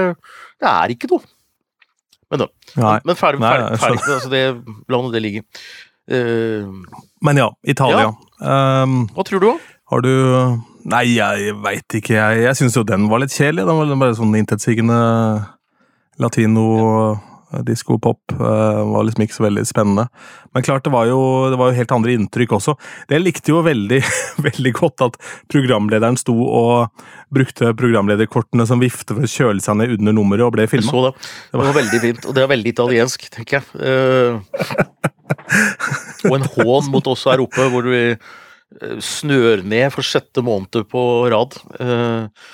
Det 0.59 0.69
er 0.73 0.95
ikke 0.97 1.13
noe. 1.13 1.23
Men 2.33 2.43
da. 2.43 2.51
Nei. 2.81 2.99
Men 3.07 3.19
ferdig, 3.21 3.43
Nei, 3.45 3.53
ferdig, 3.53 3.81
ferdig 3.85 4.15
altså 4.17 4.33
det, 4.33 4.43
La 4.91 5.03
nå 5.05 5.13
det 5.13 5.23
ligge. 5.23 5.45
Uh, 6.11 6.67
Men 7.23 7.39
ja, 7.39 7.49
Italia. 7.63 8.11
Um, 8.43 9.05
hva 9.15 9.23
tror 9.29 9.43
du, 9.45 9.51
har 9.93 10.03
du 10.03 10.13
Nei, 10.83 11.05
jeg 11.15 11.53
veit 11.63 11.95
ikke. 11.95 12.17
Jeg, 12.17 12.41
jeg 12.43 12.59
syns 12.59 12.75
jo 12.75 12.83
den 12.83 13.05
var 13.13 13.23
litt 13.23 13.31
kjedelig. 13.31 13.69
Den 13.69 13.79
var 13.79 14.01
bare 14.01 14.17
sånn 14.19 14.35
intetsigende 14.35 14.97
latino 16.19 16.65
disko-pop. 17.67 18.21
Uh, 18.39 18.83
var 18.93 19.07
liksom 19.07 19.27
ikke 19.27 19.37
så 19.37 19.47
veldig 19.47 19.65
spennende. 19.69 20.07
Men 20.55 20.67
klart, 20.67 20.85
det 20.87 20.93
var, 20.95 21.09
jo, 21.11 21.21
det 21.53 21.59
var 21.61 21.71
jo 21.71 21.79
helt 21.79 21.95
andre 21.95 22.17
inntrykk 22.17 22.57
også. 22.59 22.77
Det 23.11 23.21
likte 23.21 23.53
jo 23.53 23.63
veldig, 23.67 24.01
veldig 24.49 24.75
godt 24.79 25.07
at 25.09 25.19
programlederen 25.53 26.19
sto 26.21 26.35
og 26.35 27.05
brukte 27.33 27.73
programlederkortene 27.79 28.67
som 28.69 28.83
vifte 28.83 29.17
for 29.17 29.29
å 29.29 29.33
kjøle 29.33 29.65
seg 29.65 29.79
ned 29.81 29.97
under 29.99 30.17
nummeret 30.17 30.47
og 30.47 30.55
ble 30.57 30.69
filma. 30.71 31.09
det. 31.09 31.15
Det 31.53 31.63
var 31.63 31.79
veldig 31.81 32.03
fint, 32.07 32.29
og 32.29 32.37
det 32.37 32.45
er 32.45 32.53
veldig 32.53 32.75
italiensk, 32.77 33.29
tenker 33.33 33.61
jeg. 33.61 33.65
Uh, 33.81 35.11
og 36.29 36.37
en 36.37 36.49
hån 36.57 36.91
mot 36.93 37.13
oss 37.13 37.25
her 37.31 37.43
oppe, 37.43 37.69
hvor 37.73 37.87
vi 37.89 38.03
eh, 38.13 38.99
snør 39.03 39.65
ned 39.67 39.89
for 39.95 40.07
sjette 40.07 40.45
måned 40.45 40.87
på 40.91 41.03
rad. 41.33 41.57
Eh, 41.83 42.47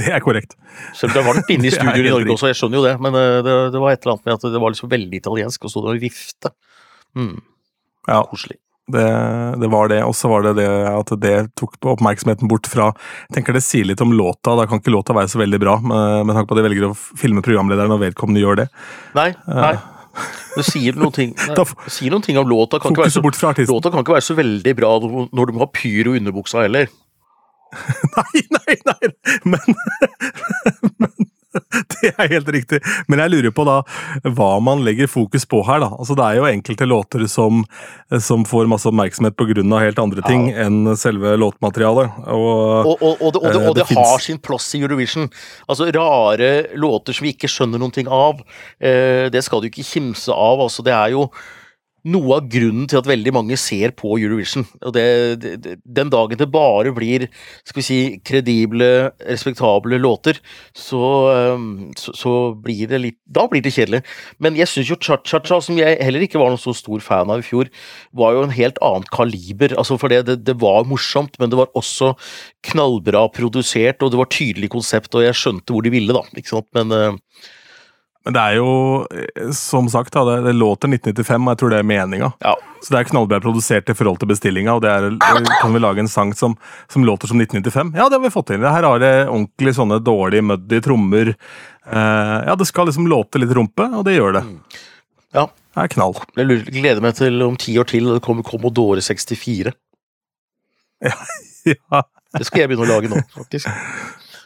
Det 0.00 0.08
er 0.14 0.22
korrekt. 0.24 0.56
Selv 0.96 1.10
om 1.10 1.14
det 1.16 1.22
er 1.22 1.28
varmt 1.28 1.52
inne 1.52 1.68
i 1.68 1.72
er 1.76 2.00
i 2.00 2.10
Norge 2.10 2.34
også, 2.34 2.50
jeg 2.50 2.58
skjønner 2.60 2.80
jo 2.80 2.84
det, 2.86 2.96
men 3.04 3.16
eh, 3.18 3.38
det, 3.44 3.54
det 3.74 3.80
var 3.82 3.94
et 3.94 4.02
eller 4.02 4.16
annet 4.16 4.28
med 4.28 4.34
at 4.38 4.46
det 4.54 4.60
var 4.64 4.74
liksom 4.74 4.92
veldig 4.92 5.20
italiensk, 5.22 5.64
og 5.68 5.72
så 5.72 5.84
det 5.84 5.90
var 5.92 6.02
vifte. 6.02 6.52
Mm, 7.18 7.32
Ja, 8.08 8.22
koselig. 8.26 8.56
det, 8.90 9.04
det 9.62 9.68
var 9.70 9.88
det. 9.92 10.00
Og 10.08 10.14
så 10.18 10.30
var 10.32 10.42
det 10.48 10.56
det 10.58 10.68
at 10.90 11.12
det 11.22 11.36
tok 11.60 11.76
oppmerksomheten 11.94 12.50
bort 12.50 12.66
fra 12.66 12.88
Jeg 13.28 13.36
tenker 13.36 13.54
det 13.56 13.62
sier 13.64 13.86
litt 13.86 14.00
om 14.02 14.12
låta. 14.16 14.56
Da 14.58 14.66
kan 14.66 14.80
ikke 14.82 14.94
låta 14.94 15.14
være 15.16 15.30
så 15.30 15.38
veldig 15.42 15.60
bra, 15.62 15.78
med, 15.80 16.26
med 16.26 16.34
tanke 16.36 16.50
på 16.50 16.56
at 16.56 16.62
de 16.62 16.68
velger 16.68 16.88
å 16.90 16.94
filme 16.96 17.44
programlederen 17.44 17.94
og 17.94 18.02
vedkommende 18.02 18.42
gjør 18.42 18.64
det. 18.64 18.68
Nei, 19.18 19.30
nei. 19.46 19.76
Det 20.52 20.64
sier 20.68 20.96
noen 20.98 21.14
ting, 21.16 21.30
nei, 21.48 21.64
sier 21.88 22.12
noen 22.12 22.24
ting 22.24 22.40
om 22.40 22.48
låta. 22.48 22.80
Kan 22.82 22.92
ikke 22.92 23.06
være 23.06 23.14
så, 23.14 23.22
bort 23.24 23.38
fra 23.38 23.54
låta 23.56 23.92
kan 23.92 24.02
ikke 24.04 24.16
være 24.18 24.26
så 24.26 24.36
veldig 24.36 24.74
bra 24.76 24.90
når 25.02 25.48
du 25.48 25.54
må 25.56 25.64
ha 25.64 25.70
pyro 25.72 26.12
i 26.12 26.20
underbuksa 26.20 26.66
heller. 26.66 26.90
Nei, 28.16 28.42
nei, 28.58 28.76
nei! 28.88 29.12
Men, 29.44 29.76
men 31.00 31.12
Det 31.52 32.08
er 32.16 32.30
helt 32.32 32.48
riktig. 32.48 32.78
Men 33.12 33.20
jeg 33.20 33.30
lurer 33.34 33.52
på 33.52 33.64
da 33.68 33.74
hva 34.24 34.46
man 34.64 34.80
legger 34.86 35.08
fokus 35.10 35.44
på 35.48 35.58
her, 35.66 35.82
da. 35.84 35.90
Altså 36.00 36.16
Det 36.16 36.24
er 36.24 36.38
jo 36.38 36.46
enkelte 36.48 36.86
låter 36.88 37.26
som, 37.28 37.60
som 38.24 38.46
får 38.48 38.70
masse 38.72 38.88
oppmerksomhet 38.88 39.36
pga. 39.36 39.60
helt 39.82 40.00
andre 40.00 40.24
ting 40.24 40.48
enn 40.50 40.96
selve 40.96 41.34
låtmaterialet. 41.36 42.16
Og, 42.32 42.88
Og, 42.88 42.96
og, 43.04 43.20
og 43.20 43.32
det, 43.36 43.42
og 43.44 43.52
det, 43.52 43.52
Eh, 43.52 43.66
det, 43.68 43.74
det 43.82 43.86
finnes- 43.92 44.12
har 44.14 44.24
sin 44.24 44.38
plass 44.40 44.70
i 44.74 44.80
Eurovision. 44.80 45.28
Altså 45.68 45.90
Rare 45.92 46.52
låter 46.74 47.12
som 47.12 47.28
vi 47.28 47.34
ikke 47.36 47.52
skjønner 47.52 47.78
noen 47.84 47.92
ting 48.00 48.08
av, 48.08 48.40
eh, 48.80 49.28
det 49.32 49.44
skal 49.44 49.60
du 49.60 49.68
ikke 49.68 49.84
kimse 49.84 50.32
av. 50.32 50.64
Altså, 50.64 50.82
det 50.88 50.96
er 50.96 51.12
jo 51.18 51.28
noe 52.08 52.38
av 52.40 52.48
grunnen 52.50 52.88
til 52.90 52.98
at 52.98 53.08
veldig 53.08 53.32
mange 53.34 53.56
ser 53.60 53.92
på 53.98 54.16
Eurovision. 54.18 54.64
Og 54.82 54.94
det, 54.96 55.04
det, 55.42 55.76
den 55.84 56.10
dagen 56.12 56.40
det 56.40 56.48
bare 56.50 56.90
blir 56.94 57.28
skal 57.62 57.78
vi 57.78 57.84
si, 57.86 57.98
kredible, 58.26 59.12
respektable 59.22 60.00
låter, 60.02 60.40
så, 60.74 61.02
eh, 61.30 61.66
så, 61.98 62.14
så 62.18 62.34
blir 62.58 62.90
det 62.90 63.02
litt 63.04 63.18
Da 63.32 63.46
blir 63.48 63.62
det 63.64 63.72
kjedelig. 63.72 64.02
Men 64.42 64.58
jeg 64.58 64.68
syns 64.68 64.90
jo 64.90 64.98
Cha-Cha-Cha, 65.00 65.60
som 65.64 65.78
jeg 65.78 66.00
heller 66.02 66.26
ikke 66.26 66.40
var 66.42 66.52
noen 66.52 66.60
så 66.60 66.74
stor 66.76 67.00
fan 67.04 67.30
av 67.32 67.40
i 67.40 67.46
fjor, 67.46 67.70
var 68.12 68.36
jo 68.36 68.42
en 68.44 68.54
helt 68.54 68.80
annet 68.84 69.08
kaliber. 69.14 69.76
Altså 69.78 69.96
for 70.00 70.12
det, 70.12 70.24
det, 70.28 70.40
det 70.48 70.58
var 70.60 70.88
morsomt, 70.90 71.38
men 71.40 71.52
det 71.52 71.60
var 71.60 71.72
også 71.78 72.12
knallbra 72.72 73.24
produsert, 73.32 74.02
og 74.02 74.12
det 74.12 74.20
var 74.20 74.30
tydelig 74.32 74.72
konsept, 74.74 75.14
og 75.16 75.24
jeg 75.24 75.38
skjønte 75.38 75.74
hvor 75.74 75.86
de 75.86 75.94
ville, 75.94 76.14
da. 76.14 76.26
Ikke 76.36 76.56
sant? 76.56 76.68
Men 76.76 76.92
eh, 76.96 77.50
Men 78.24 78.36
det 78.36 78.42
er 78.42 78.58
jo, 78.60 78.72
eh, 79.10 79.48
som 79.56 79.88
sagt, 79.90 80.14
det, 80.14 80.36
det 80.44 80.52
låter 80.54 80.90
1995, 80.92 81.42
og 81.42 81.50
jeg 81.52 81.60
tror 81.62 81.72
det 81.72 81.80
er 81.80 81.88
meninga. 81.88 82.28
Ja. 82.44 82.54
Så 82.82 82.94
det 82.94 83.00
er 83.00 83.08
knallbra 83.10 83.40
produsert 83.42 83.90
i 83.90 83.96
forhold 83.98 84.20
til 84.22 84.30
bestillinga, 84.30 84.76
og 84.76 84.84
det 84.84 84.92
er, 84.92 85.08
kan 85.62 85.74
vi 85.74 85.82
lage 85.82 86.02
en 86.04 86.10
sang 86.10 86.30
som, 86.38 86.54
som 86.92 87.06
låter 87.06 87.30
som 87.30 87.42
1995? 87.42 87.92
Ja, 87.98 88.06
det 88.06 88.18
har 88.18 88.24
vi 88.24 88.34
fått 88.34 88.50
til. 88.52 88.62
Her 88.62 88.86
har 88.86 89.02
det 89.02 89.12
ordentlig 89.26 89.74
sånne 89.78 89.98
dårlige, 90.02 90.46
muddy 90.52 90.80
trommer. 90.84 91.34
Eh, 91.34 92.38
ja, 92.46 92.56
det 92.58 92.68
skal 92.70 92.90
liksom 92.90 93.10
låte 93.10 93.42
litt 93.42 93.54
rumpe, 93.58 93.88
og 93.90 94.06
det 94.06 94.16
gjør 94.18 94.38
det. 94.38 94.46
Ja. 95.34 95.48
Det 95.72 95.86
er 95.86 95.92
knall. 95.94 96.18
Jeg 96.36 96.64
gleder 96.68 97.00
meg 97.02 97.16
til 97.16 97.42
om 97.46 97.54
ti 97.58 97.74
år 97.80 97.88
til, 97.88 98.10
og 98.10 98.18
det 98.18 98.24
kommer 98.26 98.46
Commodore 98.46 99.02
64. 99.02 99.74
Ja. 101.62 102.00
Det 102.34 102.46
skal 102.48 102.64
jeg 102.64 102.72
begynne 102.72 102.88
å 102.88 102.90
lage 102.90 103.06
nå, 103.06 103.20
faktisk. 103.36 103.68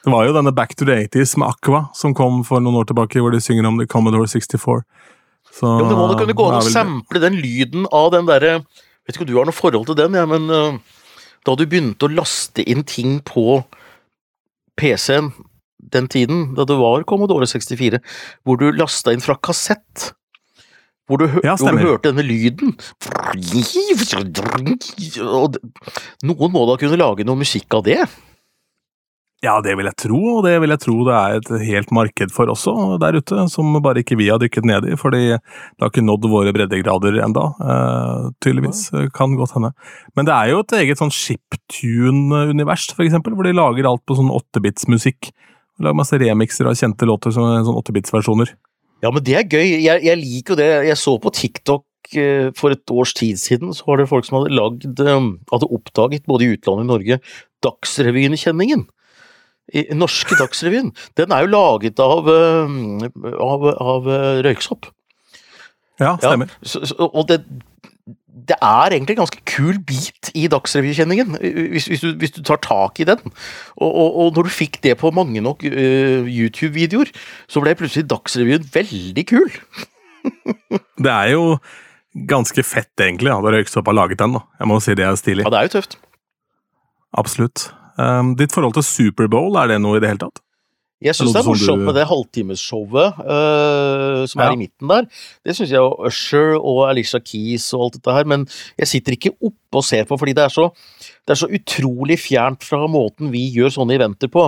Det 0.07 0.13
var 0.15 0.29
jo 0.29 0.35
denne 0.37 0.53
Back 0.55 0.77
to 0.79 0.87
the 0.87 0.95
80s 1.03 1.35
med 1.43 1.51
Aqua 1.51 1.89
som 1.99 2.13
kom 2.15 2.45
for 2.47 2.63
noen 2.63 2.79
år 2.79 2.87
tilbake, 2.87 3.19
hvor 3.19 3.35
de 3.35 3.41
synger 3.43 3.67
om 3.67 3.81
The 3.81 3.89
Commodore 3.91 4.29
64. 4.31 4.85
Så, 5.51 5.67
Jo, 5.67 5.89
det 5.89 5.97
må 5.99 6.05
da 6.07 6.19
kunne 6.21 6.37
gå 6.37 6.47
an 6.47 6.61
å 6.61 6.69
sample 6.71 7.23
den 7.23 7.41
lyden 7.43 7.89
av 7.95 8.13
den 8.15 8.29
derre 8.29 8.61
Vet 9.07 9.15
ikke 9.15 9.23
om 9.23 9.29
du 9.29 9.37
har 9.39 9.47
noe 9.47 9.55
forhold 9.55 9.85
til 9.87 9.95
den, 10.01 10.17
ja, 10.19 10.25
men 10.27 10.49
uh, 10.51 10.79
da 11.47 11.53
du 11.55 11.63
begynte 11.71 12.09
å 12.09 12.11
laste 12.11 12.65
inn 12.67 12.83
ting 12.83 13.21
på 13.23 13.61
PC-en 14.75 15.31
den 15.95 16.09
tiden, 16.11 16.57
da 16.59 16.67
det 16.67 16.75
var 16.75 17.07
Commodore 17.07 17.47
64, 17.47 18.01
hvor 18.43 18.59
du 18.59 18.67
lasta 18.75 19.15
inn 19.15 19.23
fra 19.23 19.39
kassett 19.39 20.11
hvor 21.07 21.23
du, 21.23 21.29
Ja, 21.47 21.55
hvor 21.55 21.71
du 21.71 21.85
hørte 21.85 22.11
denne 22.11 22.25
lyden 22.27 22.75
Noen 26.27 26.51
må 26.51 26.65
da 26.67 26.75
kunne 26.81 26.99
lage 26.99 27.23
noe 27.23 27.39
musikk 27.39 27.79
av 27.79 27.85
det? 27.87 28.01
Ja, 29.47 29.61
det 29.63 29.77
vil 29.79 29.87
jeg 29.87 29.99
tro, 30.01 30.19
og 30.39 30.45
det 30.47 30.57
vil 30.63 30.73
jeg 30.73 30.83
tro 30.83 30.97
det 31.07 31.15
er 31.15 31.37
et 31.39 31.51
helt 31.69 31.93
marked 31.95 32.33
for 32.35 32.51
også 32.51 32.97
der 33.03 33.19
ute, 33.21 33.45
som 33.53 33.77
bare 33.85 34.03
ikke 34.03 34.19
vi 34.19 34.27
har 34.33 34.41
dykket 34.43 34.67
ned 34.67 34.89
i, 34.91 34.97
fordi 34.99 35.23
det 35.37 35.85
har 35.85 35.93
ikke 35.93 36.03
nådd 36.03 36.27
våre 36.33 36.55
breddegrader 36.57 37.21
enda, 37.23 37.45
eh, 37.63 38.25
tydeligvis. 38.43 38.89
Kan 39.15 39.37
godt 39.39 39.55
hende. 39.55 39.71
Men 40.19 40.27
det 40.27 40.35
er 40.35 40.51
jo 40.51 40.63
et 40.65 40.77
eget 40.81 41.03
sånn 41.03 41.15
chiptune-univers, 41.15 42.89
for 42.97 43.07
eksempel, 43.07 43.37
hvor 43.37 43.47
de 43.47 43.55
lager 43.55 43.87
alt 43.87 44.03
på 44.09 44.17
sånn 44.19 44.33
8-bits-musikk. 44.35 45.31
Lager 45.79 46.01
masse 46.01 46.19
remixer 46.19 46.67
av 46.67 46.75
kjente 46.81 47.07
låter 47.07 47.37
som 47.37 47.47
sånn 47.69 47.79
8-bits-versjoner. 47.85 48.51
Ja, 49.05 49.13
men 49.13 49.23
det 49.23 49.37
er 49.39 49.47
gøy. 49.47 49.77
Jeg, 49.85 50.03
jeg 50.09 50.23
liker 50.25 50.57
jo 50.57 50.59
det. 50.59 50.71
Jeg 50.89 50.99
så 50.99 51.15
på 51.23 51.31
TikTok 51.37 52.17
eh, 52.19 52.51
for 52.57 52.75
et 52.75 52.91
års 52.91 53.15
tid 53.15 53.39
siden, 53.39 53.77
så 53.77 53.87
var 53.93 54.01
det 54.03 54.11
folk 54.11 54.27
som 54.27 54.41
hadde 54.41 54.57
lagd 54.57 55.07
eh, 55.07 55.31
Hadde 55.53 55.71
oppdaget, 55.79 56.27
både 56.27 56.49
i 56.49 56.53
utlandet 56.57 56.83
og 56.83 56.89
i 56.89 56.93
Norge, 56.95 57.23
Dagsrevyen-kjenningen. 57.63 58.89
I 59.75 59.87
norske 59.99 60.37
Dagsrevyen. 60.39 60.93
Den 61.19 61.33
er 61.35 61.43
jo 61.47 61.51
laget 61.55 61.99
av, 62.03 62.29
eh, 62.31 62.75
av, 63.43 63.65
av 63.83 64.11
eh, 64.13 64.43
røyksopp. 64.47 64.91
Ja, 65.99 66.13
Ja, 66.13 66.17
stemmer. 66.21 66.51
så, 66.63 66.85
så, 66.85 66.95
og 67.09 67.25
det, 67.31 67.41
det 68.47 68.59
er 68.61 68.93
egentlig 68.93 69.17
en 69.17 69.23
ganske 69.23 69.41
kul 69.49 69.79
bit 69.89 70.29
i 70.37 70.45
Dagsrevykjenningen, 70.53 71.39
hvis, 71.73 71.87
hvis, 71.89 72.05
du, 72.05 72.13
hvis 72.21 72.35
du 72.37 72.43
tar 72.45 72.61
tak 72.63 73.01
i 73.01 73.07
den. 73.09 73.23
Og, 73.81 73.89
og, 73.89 74.19
og 74.21 74.37
når 74.37 74.47
du 74.47 74.53
fikk 74.53 74.79
det 74.85 74.99
på 75.01 75.11
mange 75.11 75.41
nok 75.41 75.65
uh, 75.65 76.29
YouTube-videoer, 76.29 77.11
så 77.49 77.65
ble 77.65 77.75
plutselig 77.81 78.07
Dagsrevyen 78.13 78.69
veldig 78.75 79.27
kul. 79.33 79.49
Det 81.07 81.11
er 81.13 81.33
jo 81.33 81.57
ganske 82.29 82.63
fett, 82.65 82.93
egentlig, 83.01 83.29
ja, 83.33 83.41
da 83.41 83.53
Røyksopp 83.57 83.89
har 83.89 83.97
laget 83.97 84.21
den. 84.21 84.37
da. 84.37 84.45
Jeg 84.61 84.69
må 84.69 84.79
si 84.85 84.95
det 84.99 85.05
er 85.09 85.17
stilig. 85.21 85.45
Ja, 85.47 85.53
det 85.55 85.59
er 85.59 85.69
jo 85.69 85.75
tøft. 85.79 85.99
Absolutt. 87.17 87.71
Um, 87.97 88.35
ditt 88.37 88.53
forhold 88.53 88.75
til 88.77 88.85
Superbowl, 88.85 89.57
er 89.57 89.73
det 89.73 89.81
noe 89.81 89.97
i 89.97 90.03
det 90.05 90.11
hele 90.13 90.21
tatt? 90.27 90.43
Jeg 91.05 91.13
syns 91.13 91.35
det 91.35 91.43
er 91.43 91.45
morsomt 91.45 91.85
med 91.85 91.95
det 91.99 92.07
halvtimesshowet 92.09 93.19
uh, 93.21 94.23
som 94.25 94.41
er 94.41 94.47
Ja. 94.49 94.53
i 94.55 94.61
midten 94.63 94.89
der. 94.89 95.05
Det 95.45 95.55
syns 95.57 95.71
jeg 95.75 95.81
og 95.85 96.07
Usher 96.09 96.55
og 96.57 96.87
Alicia 96.89 97.21
Keys 97.21 97.67
og 97.77 97.85
alt 97.85 97.99
dette 97.99 98.15
her, 98.17 98.25
men 98.25 98.47
jeg 98.81 98.89
sitter 98.89 99.13
ikke 99.13 99.35
oppe 99.37 99.77
og 99.77 99.85
ser 99.85 100.05
på, 100.09 100.17
fordi 100.17 100.33
det 100.33 100.45
er 100.47 100.55
så 100.55 100.71
det 101.27 101.35
er 101.35 101.39
så 101.41 101.49
utrolig 101.51 102.17
fjernt 102.23 102.63
fra 102.63 102.85
måten 102.91 103.33
vi 103.33 103.43
gjør 103.51 103.73
sånne 103.75 103.97
eventer 103.97 104.31
på. 104.31 104.45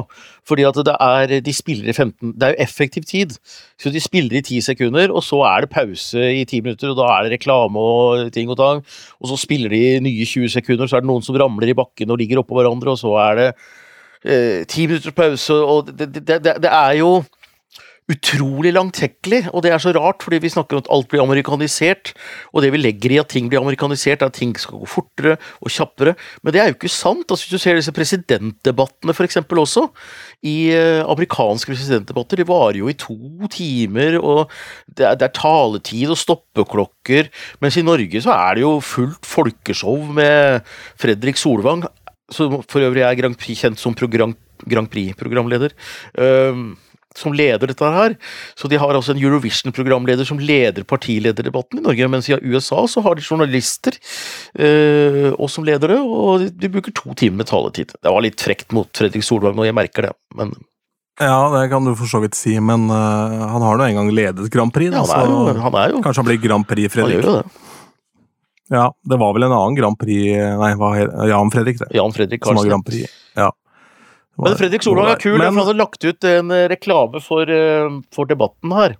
Fordi 0.46 0.62
at 0.68 0.78
det 0.86 0.94
er 0.94 1.40
De 1.42 1.54
spiller 1.54 1.90
i 1.90 1.94
15 1.94 2.36
Det 2.38 2.46
er 2.46 2.54
jo 2.54 2.62
effektiv 2.62 3.02
tid. 3.08 3.34
Så 3.78 3.90
de 3.90 4.00
spiller 4.00 4.38
i 4.38 4.44
10 4.44 4.60
sekunder, 4.70 5.10
og 5.10 5.24
så 5.26 5.42
er 5.50 5.66
det 5.66 5.72
pause 5.74 6.22
i 6.22 6.44
10 6.44 6.62
minutter, 6.62 6.92
og 6.92 7.00
da 7.00 7.08
er 7.16 7.26
det 7.26 7.32
reklame 7.34 7.82
og 7.82 8.30
ting 8.32 8.50
og 8.50 8.58
tang. 8.60 8.84
Og 9.18 9.32
så 9.32 9.36
spiller 9.36 9.74
de 9.74 9.98
nye 10.06 10.24
20 10.24 10.54
sekunder, 10.54 10.86
så 10.86 10.96
er 10.96 11.02
det 11.02 11.10
noen 11.10 11.26
som 11.26 11.34
ramler 11.34 11.68
i 11.72 11.78
bakken 11.78 12.10
og 12.14 12.18
ligger 12.22 12.44
oppå 12.44 12.60
hverandre, 12.60 12.94
og 12.94 12.98
så 13.02 13.16
er 13.26 13.34
det 13.40 13.48
eh, 14.24 14.62
ti 14.70 14.86
minutters 14.86 15.14
pause, 15.14 15.54
og 15.54 15.90
det, 15.90 16.12
det, 16.14 16.26
det, 16.28 16.56
det 16.62 16.70
er 16.70 17.00
jo 17.02 17.18
utrolig 18.08 18.72
langtekkelig, 18.72 19.42
og 19.52 19.62
det 19.64 19.72
er 19.74 19.82
så 19.82 19.92
rart, 19.92 20.22
fordi 20.24 20.40
vi 20.40 20.50
snakker 20.52 20.78
om 20.78 20.82
at 20.84 20.90
alt 20.94 21.08
blir 21.12 21.20
amerikanisert, 21.20 22.14
og 22.54 22.64
det 22.64 22.70
vi 22.72 22.80
legger 22.80 23.12
i 23.12 23.20
at 23.20 23.28
ting 23.32 23.50
blir 23.50 23.60
amerikanisert, 23.60 24.22
er 24.22 24.30
at 24.30 24.38
ting 24.38 24.54
skal 24.56 24.80
gå 24.80 24.88
fortere 24.88 25.36
og 25.60 25.72
kjappere, 25.74 26.14
men 26.42 26.54
det 26.54 26.62
er 26.62 26.70
jo 26.70 26.78
ikke 26.78 26.92
sant. 26.92 27.26
Altså, 27.28 27.44
hvis 27.44 27.58
du 27.58 27.62
ser 27.62 27.76
disse 27.76 27.92
presidentdebattene 27.92 29.16
for 29.16 29.28
eksempel 29.28 29.60
også, 29.60 29.84
i 30.48 30.56
eh, 30.72 31.02
amerikanske 31.04 31.74
presidentdebatter, 31.74 32.40
de 32.40 32.48
varer 32.48 32.80
jo 32.80 32.88
i 32.88 32.96
to 32.96 33.18
timer, 33.52 34.16
og 34.22 34.48
det 34.88 35.04
er, 35.04 35.20
det 35.20 35.28
er 35.28 35.36
taletid 35.36 36.14
og 36.14 36.20
stoppeklokker, 36.20 37.28
mens 37.60 37.76
i 37.76 37.84
Norge 37.84 38.24
så 38.24 38.32
er 38.38 38.56
det 38.56 38.64
jo 38.64 38.78
fullt 38.84 39.28
folkeshow 39.28 40.00
med 40.16 40.64
Fredrik 40.96 41.36
Solvang, 41.36 41.84
som 42.32 42.60
for 42.68 42.84
øvrig 42.84 43.04
er 43.04 43.32
kjent 43.48 43.80
som 43.80 43.94
Grand 43.96 44.90
Prix-programleder, 44.90 45.72
øhm, 46.18 46.76
som 47.18 47.34
leder 47.36 47.70
dette 47.70 47.90
her. 47.94 48.14
Så 48.58 48.70
de 48.70 48.78
har 48.80 48.94
altså 48.94 49.14
en 49.14 49.20
Eurovision-programleder 49.22 50.28
som 50.28 50.40
leder 50.40 50.86
partilederdebatten 50.88 51.82
i 51.82 51.84
Norge, 51.88 52.10
mens 52.14 52.30
i 52.30 52.38
USA 52.46 52.84
så 52.90 53.02
har 53.04 53.18
de 53.18 53.26
journalister 53.26 53.98
eh, 54.58 55.28
og 55.34 55.50
som 55.52 55.66
ledere, 55.66 55.98
og 56.02 56.44
de, 56.44 56.50
de 56.54 56.72
bruker 56.72 56.94
to 56.96 57.14
timer 57.18 57.42
med 57.42 57.50
taletid. 57.50 57.94
Det 57.98 58.14
var 58.14 58.24
litt 58.24 58.42
frekt 58.42 58.74
mot 58.76 58.90
Fredrik 58.96 59.26
Solvang 59.26 59.58
nå, 59.58 59.66
jeg 59.68 59.76
merker 59.76 60.08
det, 60.08 60.16
men 60.38 60.54
Ja, 61.18 61.48
det 61.50 61.64
kan 61.72 61.86
du 61.86 61.96
for 61.98 62.06
så 62.06 62.20
vidt 62.22 62.38
si, 62.38 62.54
men 62.62 62.86
uh, 62.92 63.48
han 63.50 63.64
har 63.64 63.78
nå 63.80 63.88
engang 63.88 64.12
ledet 64.14 64.50
Grand 64.54 64.72
Prix. 64.74 64.94
ja, 64.94 65.02
han 65.02 65.16
er 65.18 65.32
jo, 65.32 65.40
så 65.48 65.64
han 65.66 65.78
er 65.82 65.94
jo 65.96 66.02
kanskje 66.04 66.22
han 66.22 66.28
blir 66.30 66.44
Grand 66.44 66.68
Prix-Fredrik. 66.68 67.18
Han 67.18 67.24
gjør 67.24 67.32
jo 67.32 67.40
det. 67.40 67.64
Ja, 68.68 68.92
Det 69.02 69.16
var 69.16 69.32
vel 69.32 69.46
en 69.46 69.54
annen 69.56 69.76
Grand 69.78 69.96
Prix 69.96 70.36
Nei, 70.60 70.74
hva 70.76 70.90
Jan 71.30 71.50
Fredrik, 71.54 71.78
det. 71.80 71.88
Jan 71.96 72.12
Fredrik 72.12 72.44
Som 72.44 72.58
var 72.58 72.68
Grand 72.68 72.84
Prix. 72.84 73.08
Ja. 73.38 73.48
Men 74.38 74.54
Fredrik 74.58 74.84
Solvang 74.86 75.10
er 75.10 75.20
kul, 75.20 75.36
Men- 75.38 75.50
for 75.50 75.58
han 75.58 75.66
hadde 75.66 75.80
lagt 75.80 76.04
ut 76.04 76.24
en 76.24 76.50
eh, 76.54 76.68
reklame 76.70 77.20
for, 77.22 77.42
eh, 77.42 78.00
for 78.14 78.24
debatten 78.30 78.72
her. 78.72 78.96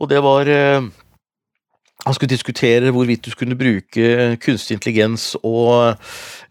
Og 0.00 0.08
det 0.10 0.22
var 0.22 0.48
eh, 0.50 0.80
Han 2.04 2.14
skulle 2.14 2.34
diskutere 2.34 2.92
hvorvidt 2.92 3.22
du 3.24 3.30
skulle 3.30 3.56
bruke 3.56 4.36
kunstig 4.38 4.76
intelligens 4.76 5.34
og 5.42 5.96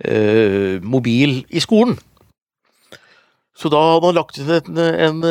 eh, 0.04 0.82
mobil 0.82 1.45
i 1.49 1.60
skolen. 1.60 1.99
Så 3.56 3.69
da 3.71 3.80
hadde 3.80 4.10
han 4.10 4.17
lagt 4.17 4.36
ut 4.36 4.67
en, 4.67 4.80
en 4.84 5.21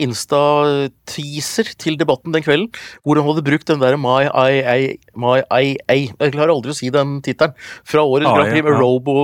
Insta-teaser 0.00 1.74
til 1.76 1.98
debatten 2.00 2.32
den 2.32 2.42
kvelden, 2.42 2.70
hvor 3.04 3.20
han 3.20 3.28
hadde 3.28 3.44
brukt 3.44 3.68
den 3.68 3.82
der 3.82 3.98
My 4.00 4.22
IA, 4.30 4.94
My 5.12 5.42
IA 5.44 6.08
Jeg 6.08 6.32
klarer 6.32 6.54
aldri 6.54 6.72
å 6.72 6.78
si 6.78 6.88
den 6.88 7.18
tittelen. 7.20 7.52
Fra 7.84 8.00
årets 8.00 8.30
ah, 8.30 8.38
Grand 8.38 8.54
Prix 8.54 8.64
med 8.64 8.72
ja. 8.72 8.80
Robo 8.80 9.18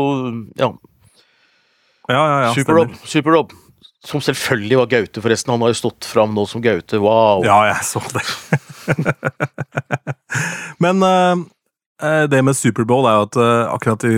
ja, 0.61 0.69
Ja, 2.09 2.21
ja, 2.21 2.43
ja, 2.47 2.55
Super-Rob. 2.55 2.95
Super-Rob. 3.05 3.55
Som 4.07 4.23
selvfølgelig 4.23 4.79
var 4.79 4.87
Gaute, 4.87 5.23
forresten. 5.23 5.51
Han 5.51 5.65
har 5.65 5.73
jo 5.73 5.81
stått 5.81 6.07
fram 6.07 6.35
nå 6.37 6.45
som 6.47 6.63
Gaute. 6.63 7.01
Wow. 7.03 7.43
Ja, 7.47 7.59
jeg 7.73 7.83
så 7.89 8.03
det. 8.15 8.23
Men 10.85 11.03
eh, 11.03 11.43
det 12.31 12.43
med 12.45 12.57
Superbowl 12.57 13.09
er 13.09 13.17
jo 13.17 13.27
at 13.27 13.39
uh, 13.41 13.73
akkurat 13.73 14.05
i 14.07 14.15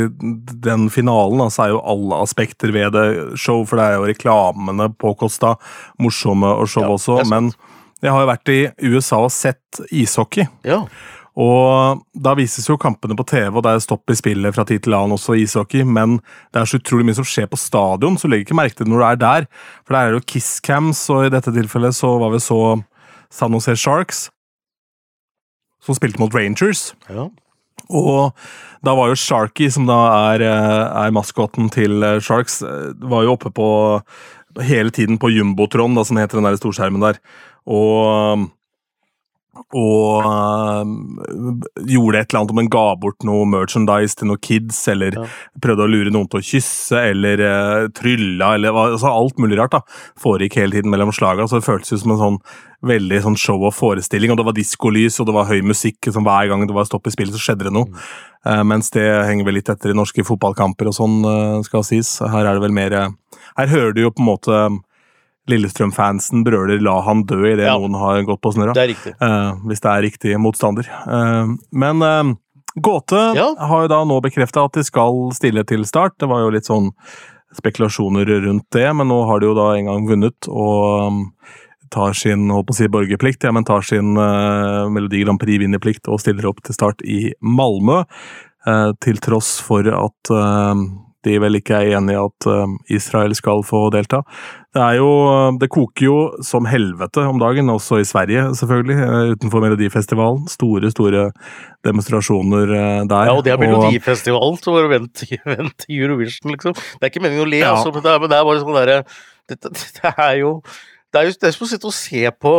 den 0.69 0.89
finalen 0.93 1.41
altså, 1.41 1.63
så 1.63 1.65
er 1.65 1.73
jo 1.73 1.83
alle 1.95 2.21
aspekter 2.27 2.75
ved 2.75 2.93
det 2.97 3.07
show, 3.39 3.63
for 3.65 3.81
det 3.81 3.87
er 3.87 3.97
jo 3.97 4.09
reklamene 4.11 4.91
påkosta 4.99 5.55
morsomme 6.03 6.51
og 6.59 6.69
show 6.69 6.85
Ja, 6.85 6.97
også. 6.99 7.23
Men 7.31 7.53
jeg 8.03 8.13
har 8.15 8.23
jo 8.23 8.31
vært 8.31 8.53
i 8.53 8.59
USA 8.91 9.23
og 9.25 9.33
sett 9.35 9.81
ishockey. 9.91 10.47
Ja. 10.67 10.85
Og 11.39 12.01
da 12.19 12.33
vises 12.35 12.67
jo 12.67 12.75
kampene 12.81 13.15
på 13.19 13.27
TV, 13.31 13.53
og 13.53 13.63
det 13.63 13.77
er 13.77 13.83
stopp 13.85 14.11
i 14.11 14.17
spillet 14.19 14.57
fra 14.57 14.65
tid 14.67 14.83
til 14.83 14.97
annen, 14.99 15.15
også 15.15 15.37
i 15.37 15.45
ishockey, 15.45 15.85
men 15.87 16.17
det 16.51 16.63
er 16.63 16.71
så 16.71 16.81
utrolig 16.81 17.07
mye 17.07 17.19
som 17.21 17.29
skjer 17.29 17.47
på 17.51 17.61
stadion, 17.61 18.19
så 18.19 18.31
legger 18.31 18.49
ikke 18.49 18.59
merke 18.59 18.75
til 18.75 18.89
det 18.89 18.93
når 18.93 19.05
du 19.05 19.07
er 19.07 19.21
der. 19.23 19.47
For 19.87 19.95
der 19.95 20.01
er 20.01 20.11
det 20.11 20.19
jo 20.19 20.29
Kisscams, 20.35 21.05
og 21.15 21.29
i 21.29 21.35
dette 21.35 21.55
tilfellet 21.55 21.95
så 21.95 22.17
var 22.19 22.35
vi 22.35 22.43
så 22.43 22.61
San 23.31 23.55
Jose 23.55 23.77
Sharks, 23.79 24.25
som 25.85 25.95
spilte 25.95 26.19
mot 26.23 26.35
Rangers. 26.35 26.91
ja. 27.11 27.29
Og 27.89 28.35
da 28.85 28.93
var 28.93 29.09
jo 29.09 29.17
Sharky, 29.17 29.71
som 29.73 29.87
da 29.89 29.97
er, 30.35 30.43
eh, 30.45 31.07
er 31.07 31.15
maskoten 31.15 31.71
til 31.73 32.03
eh, 32.05 32.21
Sharks, 32.21 32.61
eh, 32.63 32.93
var 33.01 33.25
jo 33.25 33.33
oppe 33.33 33.51
på 33.55 33.69
hele 34.61 34.91
tiden 34.91 35.17
på 35.19 35.31
Jumbotron, 35.33 35.95
da, 35.97 36.05
som 36.05 36.19
heter 36.21 36.39
den 36.39 36.45
der 36.45 36.59
storskjermen 36.59 37.01
der. 37.01 37.19
Og 37.65 38.51
og 39.75 40.25
øh, 40.25 40.85
gjorde 41.89 42.21
et 42.21 42.31
eller 42.31 42.41
annet 42.41 42.55
om 42.55 42.63
en 42.63 42.71
ga 42.73 42.85
bort 43.01 43.27
noe 43.27 43.47
merchandise 43.49 44.17
til 44.19 44.31
noen 44.31 44.41
kids, 44.43 44.81
eller 44.89 45.19
Ja. 45.19 45.27
prøvde 45.61 45.85
å 45.85 45.91
lure 45.91 46.13
noen 46.15 46.29
til 46.31 46.41
å 46.41 46.47
kysse, 46.47 47.03
eller 47.13 47.43
øh, 47.43 47.89
trylla, 47.97 48.55
eller 48.55 48.73
altså 48.73 49.11
alt 49.11 49.39
mulig 49.39 49.59
rart. 49.59 49.77
da, 49.77 49.81
Foregikk 50.21 50.57
hele 50.61 50.73
tiden 50.79 50.91
mellom 50.91 51.13
slaga, 51.13 51.49
så 51.49 51.59
det 51.59 51.69
føltes 51.69 51.93
ut 51.93 52.05
som 52.05 52.13
en 52.13 52.23
sånn 52.23 52.41
veldig 52.87 53.23
sånn 53.25 53.37
show 53.37 53.59
og 53.67 53.75
forestilling, 53.75 54.31
og 54.31 54.39
det 54.39 54.47
var 54.47 54.55
diskolys, 54.55 55.19
og 55.21 55.27
det 55.27 55.35
var 55.35 55.49
høy 55.51 55.61
musikk, 55.67 55.99
Liksom, 56.07 56.25
hver 56.25 56.49
gang 56.49 56.67
det 56.67 56.75
var 56.77 56.87
stopp 56.87 57.07
i 57.07 57.11
spillet, 57.11 57.35
så 57.35 57.43
skjedde 57.43 57.67
det 57.67 57.75
noe. 57.75 57.91
Eh, 58.47 58.63
mens 58.63 58.91
det 58.95 59.03
henger 59.27 59.45
vel 59.45 59.59
litt 59.59 59.69
etter 59.69 59.91
i 59.91 59.97
norske 59.99 60.23
fotballkamper 60.25 60.87
og 60.87 60.95
sånn, 60.95 61.17
uh, 61.27 61.63
skal 61.67 61.83
sies. 61.83 62.19
Her 62.23 62.47
er 62.47 62.55
det 62.55 62.63
vel 62.63 62.73
mer 62.73 62.91
Her 63.59 63.67
hører 63.67 63.93
du 63.95 64.03
jo 64.03 64.11
på 64.15 64.23
en 64.23 64.29
måte 64.31 64.59
Lillestrøm-fansen 65.49 66.45
brøler 66.45 66.81
'la 66.81 67.01
han 67.05 67.25
dø' 67.25 67.53
idet 67.53 67.67
Ja. 67.67 67.79
noen 67.79 67.95
har 67.99 68.23
gått 68.23 68.41
på 68.43 68.53
snørra. 68.55 68.75
Det 68.75 68.83
er 68.85 68.93
riktig. 68.95 69.15
Eh, 69.21 69.53
hvis 69.67 69.81
det 69.81 69.91
er 69.91 70.03
riktig 70.03 70.37
motstander. 70.41 70.87
Uh, 71.07 71.57
men 71.73 72.03
uh, 72.03 72.35
Gåte 72.79 73.35
Ja. 73.35 73.55
har 73.59 73.83
jo 73.83 73.89
da 73.89 74.05
nå 74.05 74.21
bekrefta 74.23 74.65
at 74.65 74.73
de 74.73 74.85
skal 74.85 75.33
stille 75.33 75.65
til 75.67 75.85
start. 75.85 76.13
Det 76.19 76.29
var 76.29 76.41
jo 76.45 76.51
litt 76.51 76.67
sånn 76.69 76.93
spekulasjoner 77.57 78.27
rundt 78.45 78.67
det, 78.71 78.95
men 78.95 79.09
nå 79.09 79.27
har 79.27 79.41
de 79.41 79.47
jo 79.47 79.55
da 79.55 79.73
en 79.75 79.87
gang 79.87 80.07
vunnet 80.07 80.49
og 80.49 81.07
um, 81.09 81.33
tar 81.91 82.13
sin 82.13 82.51
håper 82.51 82.71
å 82.71 82.77
si 82.77 82.87
borgerplikt, 82.87 83.43
ja, 83.45 83.51
men 83.51 83.65
tar 83.65 83.81
sin 83.81 84.13
Melodi 84.13 85.25
Grand 85.25 85.41
Prix-vinnerplikt 85.41 86.07
og 86.13 86.21
stiller 86.21 86.47
opp 86.47 86.61
til 86.63 86.75
start 86.75 87.01
i 87.03 87.33
Malmö. 87.43 88.05
til 89.01 89.17
tross 89.17 89.59
for 89.65 89.81
at 89.89 90.31
de 91.27 91.35
vel 91.43 91.59
ikke 91.59 91.75
er 91.75 91.97
enig 91.99 92.15
i 92.15 92.19
at 92.21 92.47
eh, 92.47 92.75
Israel 92.95 93.35
skal 93.35 93.65
få 93.67 93.89
delta. 93.91 94.21
Det 94.75 94.83
er 94.85 94.99
jo 95.01 95.09
Det 95.59 95.69
koker 95.75 96.05
jo 96.07 96.17
som 96.47 96.69
helvete 96.71 97.25
om 97.27 97.41
dagen, 97.43 97.69
også 97.73 97.99
i 97.99 98.07
Sverige, 98.07 98.45
selvfølgelig. 98.55 98.99
eh, 99.03 99.33
Utenfor 99.35 99.65
Melodifestivalen. 99.65 100.47
Store, 100.49 100.91
store 100.95 101.25
demonstrasjoner 101.87 102.71
eh, 102.75 103.03
der. 103.11 103.25
Ja, 103.31 103.35
og 103.35 103.45
det 103.45 103.53
er 103.53 103.59
Melodifestivalen, 103.63 104.59
så 104.63 104.75
bare 104.77 104.93
vent, 104.95 105.25
vent 105.59 105.75
til 105.85 106.03
Eurovision, 106.03 106.53
liksom. 106.55 106.75
Det 106.75 107.03
er 107.03 107.13
ikke 107.13 107.25
meningen 107.25 107.47
å 107.47 107.51
le, 107.51 107.63
Ja. 107.65 107.75
altså, 107.75 107.91
men 107.95 108.05
det 108.05 108.13
er, 108.15 108.21
men 108.23 108.31
det 108.31 108.39
er 108.39 108.49
bare 108.51 108.63
sånn 108.63 108.79
derre 108.79 108.99
det, 109.49 109.59
det 109.65 110.13
er 110.29 110.35
jo 110.43 110.53
Det 111.13 111.21
er 111.23 111.29
jo 111.31 111.35
det 111.41 111.49
er 111.49 111.57
som 111.57 111.67
å 111.67 111.73
sitte 111.73 111.91
og 111.91 111.97
se 111.97 112.29
på 112.41 112.59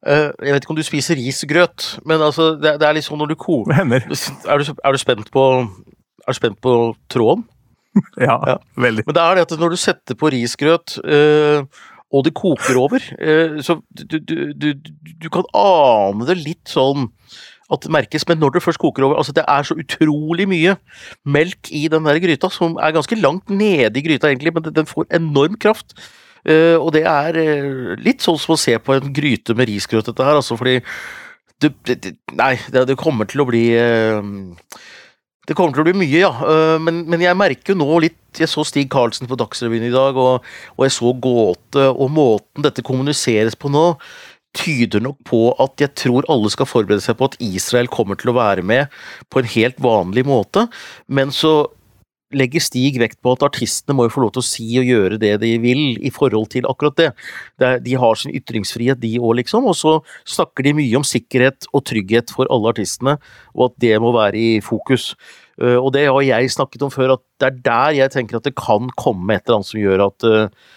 Uh, 0.00 0.32
Jeg 0.40 0.54
vet 0.54 0.64
ikke 0.64 0.72
om 0.72 0.76
du 0.78 0.86
spiser 0.86 1.18
risgrøt, 1.20 1.98
men 2.08 2.22
altså, 2.24 2.54
det, 2.56 2.70
det 2.80 2.86
er 2.88 2.94
litt 2.96 3.04
sånn 3.04 3.18
når 3.20 3.34
du 3.34 3.36
koker 3.36 3.76
er 3.76 4.62
er 4.64 4.94
du 4.96 4.96
spent 5.02 5.28
på 5.34 5.42
Er 5.60 6.32
du 6.32 6.38
spent 6.38 6.56
på 6.64 6.72
tråden? 7.12 7.42
Ja, 8.26 8.36
Ja. 8.46 8.58
veldig. 8.78 9.04
Men 9.06 9.16
det 9.16 9.22
er 9.24 9.34
det 9.40 9.46
at 9.48 9.54
når 9.60 9.74
du 9.74 9.80
setter 9.80 10.14
på 10.18 10.30
risgrøt, 10.34 10.98
eh, 11.04 11.62
og 12.10 12.24
det 12.26 12.32
koker 12.34 12.78
over, 12.80 13.02
eh, 13.22 13.60
så 13.62 13.78
du, 13.94 14.18
du, 14.18 14.52
du, 14.54 14.68
du 15.22 15.28
kan 15.30 15.46
ane 15.54 16.26
det 16.26 16.38
litt 16.40 16.70
sånn 16.70 17.08
at 17.70 17.84
det 17.84 17.92
merkes, 17.94 18.24
men 18.26 18.40
når 18.42 18.56
det 18.56 18.62
først 18.64 18.80
koker 18.82 19.04
over 19.06 19.20
altså 19.20 19.30
Det 19.36 19.44
er 19.46 19.62
så 19.62 19.76
utrolig 19.78 20.42
mye 20.50 20.72
melk 21.30 21.68
i 21.70 21.84
den 21.92 22.02
der 22.08 22.18
gryta, 22.18 22.48
som 22.50 22.74
er 22.82 22.96
ganske 22.96 23.14
langt 23.20 23.46
nede 23.54 23.94
i 23.94 24.02
gryta, 24.02 24.26
egentlig, 24.26 24.50
men 24.56 24.66
den- 24.74 24.88
får 24.90 25.06
enorm 25.14 25.54
kraft. 25.62 25.94
Eh, 26.44 26.74
og 26.80 26.90
det 26.96 27.04
er 27.06 27.36
eh, 27.38 27.94
litt 28.02 28.24
sånn 28.26 28.38
som 28.42 28.56
å 28.56 28.58
se 28.58 28.74
på 28.82 28.96
en 28.96 29.12
gryte 29.14 29.54
med 29.54 29.68
risgrøt, 29.70 30.06
dette 30.10 30.24
her, 30.26 30.34
altså, 30.40 30.56
fordi 30.58 30.80
det, 31.60 31.70
det, 31.86 31.96
det, 32.02 32.12
Nei, 32.34 32.56
det, 32.72 32.86
det 32.88 32.96
kommer 32.98 33.28
til 33.30 33.42
å 33.44 33.46
bli 33.46 33.66
eh, 33.78 34.18
det 35.48 35.56
kommer 35.56 35.74
til 35.74 35.82
å 35.82 35.88
bli 35.88 35.96
mye, 36.02 36.18
ja. 36.20 36.30
Øh, 36.30 36.76
Men, 36.82 37.04
men 37.10 37.22
jeg 37.24 37.38
merker 37.38 37.72
jo 37.72 37.80
nå 37.80 38.00
litt 38.04 38.40
Jeg 38.40 38.50
så 38.52 38.64
Stig 38.66 38.90
Karlsen 38.92 39.26
på 39.30 39.38
Dagsrevyen 39.40 39.88
i 39.88 39.94
dag, 39.94 40.18
og, 40.20 40.44
og 40.76 40.84
jeg 40.86 40.94
så 40.94 41.14
Gåte, 41.16 41.86
og 41.90 42.12
måten 42.14 42.66
dette 42.66 42.84
kommuniseres 42.86 43.56
på 43.58 43.72
nå, 43.72 43.86
tyder 44.54 45.02
nok 45.02 45.18
på 45.26 45.40
at 45.62 45.82
jeg 45.82 45.94
tror 45.98 46.26
alle 46.30 46.50
skal 46.50 46.68
forberede 46.68 47.02
seg 47.02 47.18
på 47.18 47.28
at 47.30 47.36
Israel 47.42 47.90
kommer 47.90 48.18
til 48.18 48.32
å 48.32 48.36
være 48.38 48.62
med 48.66 48.90
på 49.30 49.42
en 49.42 49.50
helt 49.50 49.78
vanlig 49.82 50.24
måte, 50.26 50.66
men 51.06 51.34
så 51.34 51.70
legger 52.36 52.62
Stig 52.62 52.98
vekt 53.00 53.18
på 53.22 53.34
at 53.34 53.44
artistene 53.46 53.96
må 53.96 54.06
jo 54.06 54.14
få 54.14 54.22
lov 54.24 54.32
til 54.34 54.42
å 54.42 54.46
si 54.46 54.66
og 54.80 54.86
gjøre 54.86 55.18
det 55.22 55.32
de 55.42 55.52
vil 55.62 55.98
i 55.98 56.12
forhold 56.14 56.50
til 56.54 56.68
akkurat 56.70 56.96
det. 57.00 57.10
de 57.82 57.94
har 57.98 58.18
sin 58.18 58.34
ytringsfrihet, 58.34 59.00
de 59.00 59.18
òg, 59.18 59.40
liksom, 59.42 59.66
og 59.66 59.76
så 59.76 59.98
snakker 60.28 60.66
de 60.66 60.76
mye 60.78 60.96
om 60.96 61.06
sikkerhet 61.06 61.66
og 61.72 61.84
trygghet 61.90 62.30
for 62.30 62.50
alle 62.50 62.70
artistene, 62.70 63.16
og 63.54 63.70
at 63.70 63.80
det 63.82 63.96
må 64.00 64.12
være 64.14 64.38
i 64.38 64.50
fokus. 64.60 65.14
Uh, 65.60 65.76
og 65.76 65.92
det 65.92 66.06
har 66.08 66.22
jeg 66.22 66.52
snakket 66.54 66.86
om 66.86 66.92
før, 66.92 67.16
at 67.18 67.24
det 67.40 67.48
er 67.50 67.64
der 67.66 67.96
jeg 68.04 68.14
tenker 68.14 68.38
at 68.38 68.46
det 68.46 68.56
kan 68.58 68.88
komme 68.96 69.34
et 69.34 69.44
eller 69.44 69.60
annet 69.60 69.72
som 69.72 69.82
gjør 69.82 70.06
at 70.06 70.28
uh, 70.28 70.68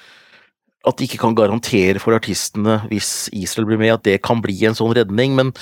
at 0.83 0.99
de 0.99 1.07
ikke 1.07 1.21
kan 1.21 1.35
garantere 1.35 2.01
for 2.03 2.15
artistene 2.15 2.81
hvis 2.89 3.29
Israel 3.31 3.69
blir 3.69 3.79
med, 3.79 3.93
at 3.95 4.03
det 4.03 4.17
kan 4.25 4.41
bli 4.43 4.57
en 4.67 4.75
sånn 4.75 4.91
redning. 4.97 5.31
Men, 5.37 5.53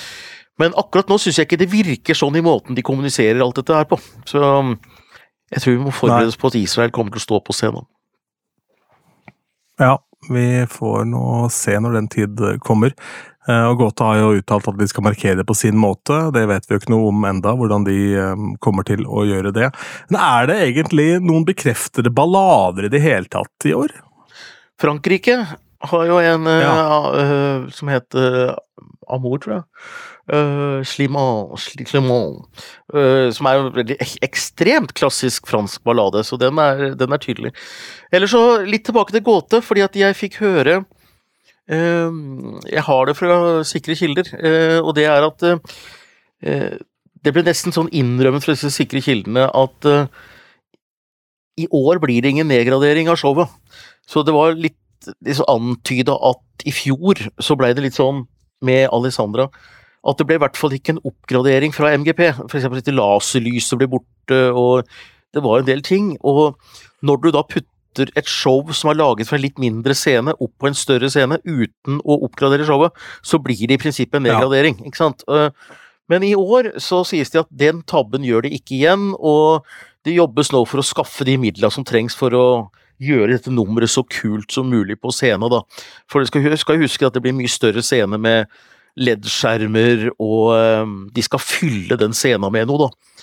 men 0.58 0.74
akkurat 0.78 1.06
nå 1.10 1.18
syns 1.22 1.38
jeg 1.38 1.46
ikke 1.46 1.60
det 1.60 1.70
virker 1.70 2.18
sånn 2.18 2.38
i 2.38 2.42
måten 2.42 2.74
de 2.74 2.82
kommuniserer 2.82 3.38
alt 3.44 3.60
dette 3.60 3.76
her 3.76 3.86
på. 3.86 4.00
Så 4.26 4.42
jeg 5.52 5.62
tror 5.62 5.76
vi 5.76 5.82
må 5.84 5.92
forberede 5.94 6.32
oss 6.32 6.40
på 6.40 6.50
at 6.52 6.58
Israel 6.60 6.90
kommer 6.94 7.12
til 7.14 7.22
å 7.22 7.26
stå 7.26 7.40
på 7.44 7.54
scenen. 7.56 7.84
Ja, 9.80 9.96
vi 10.30 10.46
får 10.70 11.04
nå 11.10 11.26
se 11.52 11.74
når 11.80 11.96
den 11.98 12.08
tid 12.12 12.42
kommer. 12.64 12.92
Eh, 13.48 13.64
Og 13.66 13.80
Gåte 13.80 14.06
har 14.06 14.20
jo 14.20 14.36
uttalt 14.38 14.68
at 14.70 14.78
de 14.78 14.86
skal 14.90 15.02
markere 15.08 15.40
det 15.40 15.46
på 15.48 15.56
sin 15.58 15.78
måte. 15.80 16.18
Det 16.34 16.44
vet 16.50 16.68
vi 16.68 16.76
jo 16.76 16.80
ikke 16.82 16.92
noe 16.94 17.08
om 17.10 17.24
enda, 17.26 17.56
hvordan 17.58 17.86
de 17.88 17.96
eh, 18.14 18.44
kommer 18.62 18.86
til 18.86 19.02
å 19.08 19.24
gjøre 19.26 19.52
det. 19.56 19.72
Men 20.12 20.20
er 20.22 20.46
det 20.50 20.60
egentlig 20.68 21.08
noen 21.24 21.46
bekreftede 21.48 22.12
ballader 22.14 22.86
i 22.86 22.92
det 22.92 23.02
hele 23.02 23.26
tatt 23.32 23.66
i 23.66 23.74
år? 23.74 23.90
Frankrike 24.82 25.40
har 25.90 26.06
jo 26.06 26.20
en 26.22 26.46
eh, 26.46 26.62
Ja. 26.62 27.00
uh, 27.10 27.70
som 27.74 27.90
heter 27.90 28.54
Amour, 29.10 29.38
tror 29.42 29.56
jeg. 29.56 29.64
Slimant, 30.86 31.58
Slimant 31.58 32.62
eh, 32.94 33.28
som 33.34 33.48
er 33.50 33.58
en 33.58 33.72
veldig 33.74 33.96
ekstremt 34.22 34.92
klassisk 34.94 35.48
fransk 35.50 35.82
ballade, 35.82 36.22
så 36.22 36.38
den 36.38 36.60
er, 36.62 36.92
den 36.94 37.12
er 37.12 37.20
tydelig. 37.22 37.50
Eller 38.14 38.30
så 38.30 38.62
litt 38.62 38.86
tilbake 38.86 39.14
til 39.16 39.24
gåte, 39.26 39.58
fordi 39.66 39.82
at 39.82 39.98
jeg 39.98 40.18
fikk 40.18 40.38
høre 40.44 40.76
uh, 41.72 42.12
Jeg 42.70 42.86
har 42.86 43.10
det 43.10 43.16
fra 43.18 43.40
sikre 43.66 43.98
kilder, 43.98 44.30
eh, 44.38 44.78
og 44.78 44.94
det 44.94 45.08
er 45.10 45.26
at 45.26 45.42
eh, 45.48 46.78
Det 47.22 47.34
ble 47.34 47.42
nesten 47.46 47.74
sånn 47.74 47.90
innrømmet 47.90 48.46
fra 48.46 48.54
disse 48.54 48.70
sikre 48.74 49.02
kildene 49.02 49.48
at 49.50 49.90
eh, 49.90 50.06
i 51.58 51.66
år 51.68 51.98
blir 52.00 52.22
det 52.22 52.30
ingen 52.32 52.48
nedgradering 52.48 53.10
av 53.12 53.18
showet. 53.20 53.50
Så 54.08 54.22
det 54.24 54.32
var 54.32 54.54
litt 54.56 54.78
liksom 55.20 55.50
antyda 55.50 56.14
at 56.30 56.64
i 56.64 56.72
fjor 56.72 57.18
så 57.42 57.56
ble 57.58 57.74
det 57.74 57.84
litt 57.84 57.98
sånn 57.98 58.24
med 58.64 58.86
Alessandra 58.94 59.48
at 60.04 60.18
det 60.18 60.26
ble 60.26 60.34
i 60.38 60.42
hvert 60.42 60.56
fall 60.58 60.72
ikke 60.74 60.96
en 60.96 61.02
oppgradering 61.06 61.72
fra 61.74 61.92
MGP. 61.94 62.22
Eksempel 62.48 62.80
at 62.82 62.90
laserlyset 62.90 63.78
ble 63.78 63.86
borte, 63.92 64.40
og 64.50 64.82
det 65.32 65.42
var 65.44 65.60
en 65.62 65.68
del 65.68 65.82
ting. 65.86 66.16
Og 66.26 66.56
når 67.06 67.20
du 67.22 67.30
da 67.36 67.42
putter 67.46 68.10
et 68.16 68.26
show 68.26 68.64
som 68.72 68.90
er 68.90 68.98
laget 68.98 69.28
fra 69.28 69.36
en 69.38 69.44
litt 69.44 69.58
mindre 69.62 69.94
scene, 69.94 70.34
opp 70.40 70.52
på 70.58 70.66
en 70.70 70.74
større 70.74 71.10
scene 71.12 71.38
uten 71.44 72.00
å 72.02 72.18
oppgradere 72.26 72.66
showet, 72.66 72.92
så 73.22 73.38
blir 73.42 73.66
det 73.68 73.78
i 73.78 73.82
prinsippet 73.84 74.16
en 74.18 74.26
Ja. 74.26 74.40
nedgradering, 74.40 74.80
ikke 74.86 74.96
sant. 74.96 75.22
Eh, 75.28 75.50
Men 76.10 76.24
i 76.24 76.34
år 76.34 76.74
så 76.82 77.06
sies 77.06 77.30
det 77.30 77.40
at 77.40 77.46
den 77.56 77.82
tabben 77.88 78.22
gjør 78.26 78.42
det 78.42 78.50
ikke 78.52 78.74
igjen, 78.76 79.14
og 79.22 79.62
det 80.04 80.16
jobbes 80.16 80.50
nå 80.52 80.66
for 80.66 80.78
å 80.82 80.84
skaffe 80.84 81.24
de 81.24 81.36
midla 81.38 81.70
som 81.70 81.84
trengs 81.84 82.14
for 82.18 82.30
å 82.30 82.70
gjøre 83.00 83.38
dette 83.38 83.50
nummeret 83.54 83.88
så 83.88 84.02
kult 84.06 84.50
som 84.52 84.68
mulig 84.68 84.98
på 85.00 85.12
scenen, 85.14 85.48
da. 85.48 85.62
For 86.10 86.20
du 86.20 86.26
skal, 86.26 86.56
skal 86.58 86.76
huske 86.82 87.06
at 87.06 87.14
det 87.14 87.22
blir 87.22 87.32
mye 87.32 87.48
større 87.48 87.80
scene 87.86 88.18
med 88.20 88.46
LED-skjermer, 89.00 90.10
og 90.20 90.52
eh, 90.56 90.92
de 91.16 91.24
skal 91.24 91.40
fylle 91.40 91.96
den 92.00 92.12
scenen 92.16 92.52
med 92.52 92.68
noe, 92.68 92.88
da. 92.88 93.18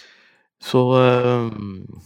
Så 0.59 0.81
eh, 0.99 1.45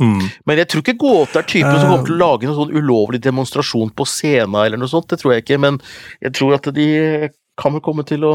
Mm. 0.03 0.19
Men 0.45 0.57
jeg 0.59 0.67
tror 0.69 0.81
ikke 0.83 0.97
Gåte 0.99 1.39
er 1.39 1.45
typen 1.47 1.77
som 1.79 1.89
kommer 1.89 2.05
til 2.07 2.15
å 2.17 2.21
lage 2.21 2.47
noen 2.47 2.57
sånn 2.57 2.75
ulovlig 2.75 3.21
demonstrasjon 3.23 3.91
på 3.95 4.05
scenen 4.09 4.57
eller 4.61 4.77
noe 4.81 4.89
sånt, 4.91 5.07
det 5.09 5.19
tror 5.21 5.35
jeg 5.35 5.43
ikke, 5.45 5.59
men 5.61 5.77
jeg 6.21 6.33
tror 6.35 6.55
at 6.57 6.67
de 6.75 6.87
kan 7.57 7.73
vel 7.75 7.83
komme 7.85 8.03
til 8.09 8.25
å 8.25 8.33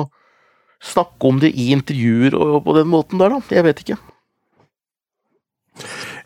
snakke 0.85 1.27
om 1.27 1.41
det 1.43 1.51
i 1.59 1.73
intervjuer 1.75 2.37
og 2.39 2.61
på 2.65 2.75
den 2.79 2.87
måten 2.91 3.19
der, 3.19 3.35
da. 3.35 3.41
Jeg 3.51 3.67
vet 3.67 3.83
ikke. 3.83 3.97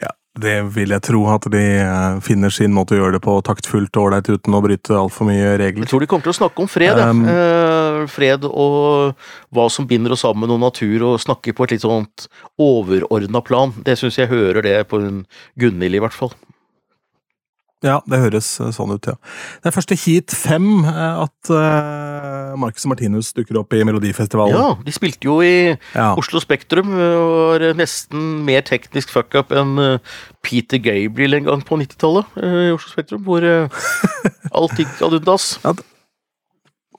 Ja, 0.03 0.11
Det 0.39 0.55
vil 0.77 0.93
jeg 0.95 1.05
tro, 1.05 1.23
at 1.33 1.45
de 1.53 1.61
eh, 1.81 2.21
finner 2.25 2.53
sin 2.53 2.73
måte 2.73 2.97
å 2.97 3.01
gjøre 3.01 3.19
det 3.19 3.23
på 3.25 3.35
taktfullt 3.45 3.97
og 3.97 4.07
ålreit 4.11 4.29
uten 4.33 4.57
å 4.57 4.63
bryte 4.65 4.97
altfor 4.97 5.29
mye 5.29 5.57
regler. 5.61 5.85
Jeg 5.85 5.93
tror 5.93 6.05
de 6.05 6.09
kommer 6.09 6.25
til 6.29 6.33
å 6.33 6.39
snakke 6.41 6.65
om 6.65 6.71
fred. 6.73 6.97
Um, 7.01 7.25
fred 8.11 8.47
og 8.49 9.19
hva 9.55 9.67
som 9.73 9.89
binder 9.91 10.15
oss 10.15 10.25
sammen, 10.27 10.51
og 10.51 10.63
natur, 10.63 11.07
og 11.11 11.21
snakke 11.23 11.55
på 11.55 11.67
et 11.67 11.77
litt 11.77 11.87
sånt 11.87 12.29
overordna 12.61 13.43
plan. 13.45 13.75
Det 13.85 13.99
syns 14.01 14.19
jeg 14.21 14.33
hører 14.33 14.65
det 14.65 14.79
på 14.91 15.03
Gunhild, 15.61 15.99
i 15.99 16.03
hvert 16.03 16.17
fall. 16.17 16.35
Ja, 17.83 17.99
det 18.07 18.21
høres 18.23 18.47
eh, 18.63 18.71
sånn 18.75 18.95
ut, 18.95 19.07
ja. 19.11 19.17
Det 19.63 19.71
er 19.71 19.75
første 19.75 19.97
heat 19.99 20.35
fem 20.39 20.85
eh, 20.87 21.23
at 21.25 21.51
uh, 21.51 22.55
Marcus 22.61 22.87
Martinus 22.87 23.33
dukker 23.35 23.59
opp 23.59 23.75
i 23.75 23.83
Melodifestivalen. 23.87 24.55
Ja, 24.55 24.69
de 24.87 24.95
spilte 24.95 25.27
jo 25.27 25.41
i 25.43 25.75
Ja. 25.75 26.13
Oslo 26.19 26.41
Spektrum, 26.43 26.95
og 26.95 27.33
var 27.53 27.67
nesten 27.79 28.45
mer 28.47 28.63
teknisk 28.67 29.11
fuck-up 29.13 29.51
enn 29.57 29.75
eh, 29.83 30.19
Peter 30.47 30.79
Gabriel 30.83 31.41
en 31.41 31.49
gang 31.51 31.65
på 31.67 31.81
90-tallet 31.83 32.39
uh, 32.39 32.61
i 32.69 32.75
Oslo 32.75 32.95
Spektrum, 32.95 33.27
hvor 33.27 33.43
uh, 33.43 33.83
alt 34.59 34.79
gikk 34.79 35.03
ad 35.03 35.19
undas. 35.19 35.57
Ja, 35.67 35.75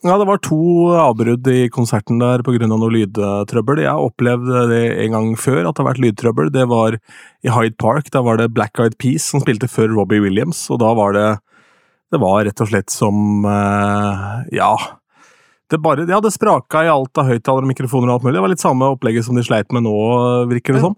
det 0.03 0.25
var 0.27 0.39
to 0.43 0.57
avbrudd 0.99 1.47
i 1.47 1.69
konserten 1.71 2.19
der 2.19 2.43
pga. 2.43 2.67
noe 2.67 2.91
lydtrøbbel. 2.91 3.79
Jeg 3.85 3.87
har 3.91 4.03
opplevd 4.03 4.49
det 4.71 4.81
en 5.05 5.15
gang 5.15 5.29
før, 5.39 5.61
at 5.63 5.77
det 5.77 5.83
har 5.83 5.89
vært 5.93 6.03
lydtrøbbel. 6.03 6.51
Det 6.51 6.65
var 6.67 6.97
i 6.99 7.53
Hyde 7.53 7.77
Park. 7.79 8.11
Da 8.11 8.21
var 8.21 8.37
det 8.37 8.51
Black 8.51 8.79
Eyed 8.83 8.97
Peas 8.99 9.29
som 9.31 9.39
spilte 9.43 9.71
før 9.71 9.95
Robbie 9.95 10.19
Williams, 10.19 10.65
og 10.69 10.81
da 10.83 10.91
var 10.93 11.15
det 11.15 11.29
Det 12.13 12.19
var 12.21 12.43
rett 12.45 12.61
og 12.61 12.67
slett 12.69 12.91
som 12.93 13.45
eh, 13.45 14.43
Ja. 14.53 14.75
Det 15.71 15.79
bare, 15.81 16.05
ja, 16.05 16.19
det 16.21 16.29
spraka 16.35 16.83
i 16.85 16.91
alt 16.91 17.17
av 17.17 17.25
høyttalere, 17.31 17.65
mikrofoner 17.65 18.11
og 18.11 18.19
alt 18.19 18.25
mulig. 18.27 18.35
Det 18.35 18.41
var 18.43 18.51
litt 18.51 18.61
samme 18.61 18.91
opplegget 18.93 19.25
som 19.25 19.39
de 19.39 19.41
sleit 19.41 19.71
med 19.73 19.87
nå, 19.87 19.95
virker 20.51 20.75
det 20.75 20.83
som. 20.83 20.93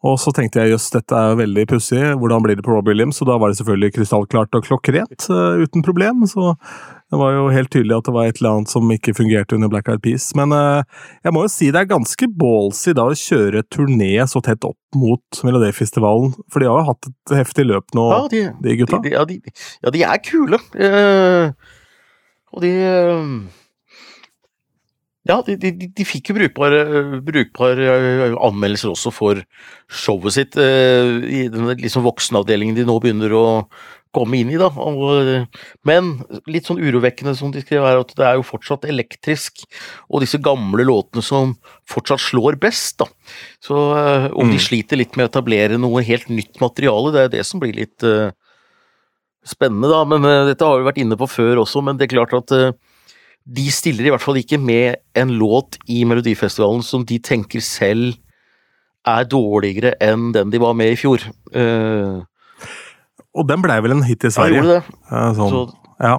Og 0.00 0.14
så 0.16 0.32
tenkte 0.32 0.62
jeg 0.62 0.72
jøss, 0.72 0.86
dette 0.94 1.12
er 1.12 1.34
jo 1.34 1.40
veldig 1.42 1.66
pussig, 1.68 2.00
hvordan 2.16 2.40
blir 2.44 2.56
det 2.56 2.64
på 2.64 2.72
Rob 2.72 2.86
Williams? 2.88 3.18
Og 3.20 3.28
da 3.28 3.34
var 3.36 3.52
det 3.52 3.58
selvfølgelig 3.58 3.92
krystallklart 3.98 4.56
og 4.56 4.64
klokkrent, 4.64 5.26
uh, 5.28 5.60
uten 5.60 5.84
problem. 5.84 6.22
Så 6.30 6.54
det 7.12 7.18
var 7.20 7.34
jo 7.34 7.50
helt 7.52 7.68
tydelig 7.74 7.98
at 7.98 8.08
det 8.08 8.14
var 8.14 8.30
et 8.30 8.40
eller 8.40 8.54
annet 8.54 8.72
som 8.72 8.94
ikke 8.94 9.12
fungerte 9.18 9.58
under 9.58 9.68
Black 9.68 9.90
Eyed 9.92 10.00
Peas. 10.06 10.30
Men 10.38 10.54
uh, 10.56 10.80
jeg 11.26 11.36
må 11.36 11.44
jo 11.44 11.52
si 11.52 11.68
det 11.68 11.82
er 11.82 11.90
ganske 11.92 12.30
ballsy 12.40 12.96
da 12.96 13.04
å 13.10 13.18
kjøre 13.26 13.60
turné 13.68 14.14
så 14.30 14.40
tett 14.46 14.64
opp 14.64 14.78
mot 14.96 15.42
Melodifestivalen. 15.44 16.32
For 16.48 16.64
de 16.64 16.70
har 16.72 16.80
jo 16.80 16.88
hatt 16.94 17.10
et 17.12 17.36
heftig 17.42 17.68
løp 17.68 17.92
nå, 17.98 18.08
Ja, 18.14 18.22
de, 18.32 18.42
de 18.64 18.78
gutta. 18.80 19.02
de, 19.04 19.12
ja, 19.18 19.26
de, 19.28 19.40
ja, 19.84 19.92
de 19.98 20.06
er 20.08 20.24
kule. 20.24 20.64
Uh, 20.80 21.52
og 22.56 22.64
de 22.64 22.72
Ja, 25.30 25.36
de, 25.46 25.54
de, 25.62 25.70
de- 25.78 25.90
de 25.94 26.04
fikk 26.08 26.32
jo 26.32 26.36
brukbare, 26.40 26.80
brukbare 27.22 27.86
eh, 27.94 28.34
anmeldelser 28.42 28.90
også 28.90 29.12
for 29.14 29.38
showet 29.86 30.34
sitt 30.34 30.58
eh, 30.58 31.14
i 31.22 31.46
den 31.52 31.70
liksom 31.78 32.02
voksenavdelingen 32.08 32.74
de 32.78 32.86
nå 32.88 32.96
begynner 33.04 33.34
å 33.38 33.44
komme 34.10 34.40
inn 34.40 34.48
i, 34.50 34.56
da. 34.58 34.66
Eh, 34.74 35.44
men 35.86 36.08
litt 36.50 36.66
sånn 36.66 36.80
urovekkende 36.82 37.36
som 37.38 37.52
de 37.54 37.62
skrev, 37.62 37.84
er 37.86 38.00
at 38.02 38.10
det 38.18 38.26
er 38.26 38.40
jo 38.40 38.46
fortsatt 38.48 38.88
elektrisk, 38.90 39.62
og 40.10 40.24
disse 40.24 40.40
gamle 40.42 40.82
låtene 40.88 41.22
som 41.22 41.52
fortsatt 41.86 42.24
slår 42.24 42.58
best, 42.64 42.96
da. 43.04 43.06
Så 43.62 43.76
om 44.34 44.50
de 44.50 44.58
Mm. 44.58 44.64
sliter 44.66 44.98
litt 44.98 45.14
med 45.14 45.28
å 45.28 45.30
etablere 45.30 45.78
noe 45.78 46.02
helt 46.02 46.26
nytt 46.26 46.58
materiale, 46.64 47.12
det 47.14 47.22
er 47.28 47.32
det 47.38 47.46
som 47.46 47.62
blir 47.62 47.76
litt 47.78 48.02
uh, 48.02 48.32
spennende, 49.46 49.88
da. 49.94 50.02
Men 50.10 50.26
uh, 50.26 50.46
dette 50.50 50.66
har 50.66 50.80
vi 50.82 50.88
vært 50.90 50.98
inne 51.04 51.16
på 51.20 51.30
før 51.30 51.62
også, 51.62 51.82
men 51.86 51.96
det 52.00 52.08
er 52.10 52.16
klart 52.18 52.34
at 52.42 52.50
eh, 52.56 52.72
de 53.50 53.66
stiller 53.74 54.06
i 54.06 54.12
hvert 54.14 54.22
fall 54.22 54.38
ikke 54.38 54.58
med 54.62 55.00
en 55.18 55.32
låt 55.40 55.78
i 55.90 56.04
Melodifestivalen 56.06 56.84
som 56.86 57.02
de 57.06 57.18
tenker 57.18 57.62
selv 57.64 58.14
er 59.08 59.24
dårligere 59.26 59.94
enn 60.04 60.28
den 60.36 60.52
de 60.52 60.60
var 60.62 60.76
med 60.78 60.92
i 60.92 60.98
fjor. 61.00 61.24
Uh, 61.54 62.20
Og 63.34 63.46
den 63.48 63.62
blei 63.64 63.78
vel 63.82 63.96
en 63.96 64.04
hit 64.06 64.22
i 64.26 64.30
ja, 64.30 64.34
Sverige. 64.36 64.60
gjorde 64.60 64.76
det. 64.78 64.96
Sånn. 65.38 65.54
Så, 65.54 65.62
Ja. 66.00 66.14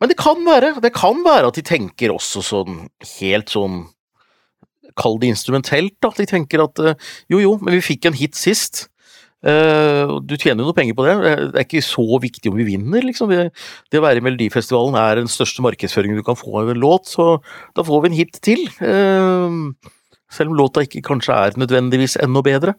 men 0.00 0.08
det 0.08 0.16
kan 0.18 0.40
være 0.46 0.80
det 0.80 0.92
kan 0.96 1.20
være 1.26 1.50
at 1.50 1.58
de 1.58 1.62
tenker 1.66 2.14
også 2.14 2.42
sånn 2.42 2.84
helt 3.18 3.52
sånn 3.52 3.82
Kall 4.98 5.20
det 5.22 5.28
instrumentelt, 5.30 5.94
da. 6.02 6.10
De 6.16 6.24
tenker 6.26 6.60
at 6.64 6.80
uh, 6.82 6.94
jo 7.30 7.38
jo, 7.38 7.52
men 7.62 7.76
vi 7.76 7.80
fikk 7.92 8.08
en 8.08 8.16
hit 8.18 8.34
sist. 8.36 8.88
Eh, 9.40 10.10
du 10.20 10.34
tjener 10.36 10.60
jo 10.60 10.68
noe 10.68 10.76
penger 10.76 10.96
på 10.96 11.06
det. 11.06 11.14
Det 11.22 11.60
er 11.62 11.64
ikke 11.64 11.84
så 11.84 12.18
viktig 12.20 12.50
om 12.52 12.58
vi 12.60 12.66
vinner, 12.68 13.04
liksom. 13.06 13.32
Det, 13.32 14.00
å 14.00 14.04
være 14.04 14.20
i 14.20 14.26
Melodifestivalen 14.26 14.98
er 15.00 15.22
den 15.22 15.30
største 15.32 15.64
markedsføringen 15.64 16.20
du 16.20 16.26
kan 16.26 16.38
få 16.38 16.60
av 16.60 16.72
en 16.72 16.82
låt, 16.82 17.08
så 17.08 17.38
da 17.76 17.86
får 17.86 18.04
vi 18.04 18.10
en 18.10 18.18
hit 18.18 18.40
til. 18.44 18.66
Eh, 18.84 19.56
selv 20.30 20.52
om 20.52 20.58
låta 20.60 20.84
ikke 20.84 21.04
kanskje 21.06 21.36
er 21.36 21.58
nødvendigvis 21.60 22.18
enda 22.20 22.44
bedre. 22.46 22.76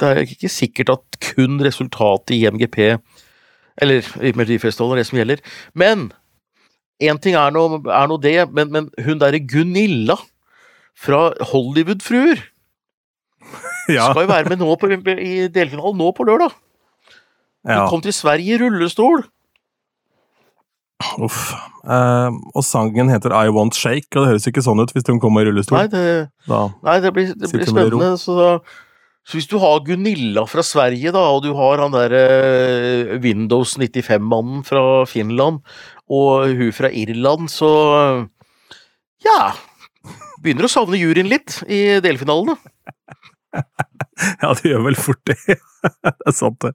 Det 0.00 0.10
er 0.10 0.26
ikke 0.26 0.50
sikkert 0.50 0.96
at 0.96 1.20
kun 1.22 1.62
resultatet 1.62 2.34
i 2.34 2.42
MGP 2.50 2.80
eller 3.82 4.06
i 4.22 4.32
Melodifestivalen 4.34 4.98
er 4.98 5.02
det 5.02 5.08
som 5.08 5.18
gjelder. 5.18 5.42
Men 5.74 6.08
én 7.02 7.18
ting 7.22 7.38
er 7.38 7.54
nå 7.54 8.18
det, 8.22 8.36
men, 8.54 8.70
men 8.74 8.90
hun 9.06 9.22
derre 9.22 9.40
Gunilla 9.42 10.18
fra 10.94 11.32
Hollywood-fruer 11.50 12.42
ja. 13.92 14.10
skal 14.10 14.24
jo 14.24 14.30
være 14.30 14.52
med 14.52 14.62
nå 14.62 14.76
på, 14.80 14.90
i 15.14 15.48
delfinalen 15.52 16.00
nå 16.00 16.10
på 16.16 16.26
lørdag. 16.28 16.54
Hun 17.64 17.72
ja. 17.72 17.86
kom 17.88 18.02
til 18.04 18.12
Sverige 18.12 18.56
i 18.56 18.60
rullestol. 18.60 19.24
Uff. 21.24 21.52
Eh, 21.84 22.36
og 22.56 22.64
sangen 22.64 23.10
heter 23.12 23.34
I 23.36 23.52
Want 23.52 23.76
Shake, 23.76 24.08
og 24.14 24.24
det 24.24 24.32
høres 24.32 24.48
ikke 24.48 24.64
sånn 24.64 24.80
ut 24.80 24.92
hvis 24.94 25.06
hun 25.08 25.20
kommer 25.22 25.44
i 25.44 25.50
rullestol. 25.50 25.78
Nei, 25.78 25.88
det, 25.92 26.04
nei, 26.48 26.98
det 27.04 27.12
blir, 27.16 27.32
det 27.36 27.50
blir 27.52 27.68
spennende. 27.68 28.14
Så, 28.20 28.36
så 29.24 29.38
hvis 29.38 29.48
du 29.50 29.58
har 29.62 29.82
Gunilla 29.86 30.46
fra 30.48 30.64
Sverige, 30.64 31.12
da, 31.16 31.26
og 31.34 31.44
du 31.44 31.52
har 31.58 31.82
han 31.84 31.94
derre 31.96 33.18
Windows 33.24 33.76
95-mannen 33.80 34.64
fra 34.68 35.04
Finland, 35.10 35.60
og 36.12 36.56
hun 36.56 36.72
fra 36.76 36.92
Irland, 36.92 37.48
så 37.52 37.70
ja 39.24 39.54
Begynner 40.44 40.66
å 40.66 40.68
savne 40.68 40.98
juryen 41.00 41.30
litt 41.30 41.62
i 41.72 41.96
delfinalene. 42.04 42.58
Ja, 44.40 44.52
det 44.54 44.70
gjør 44.70 44.84
vel 44.84 44.96
fort 44.96 45.20
det. 45.26 45.34
det 46.06 46.12
er 46.30 46.34
sant, 46.36 46.62
det. 46.62 46.70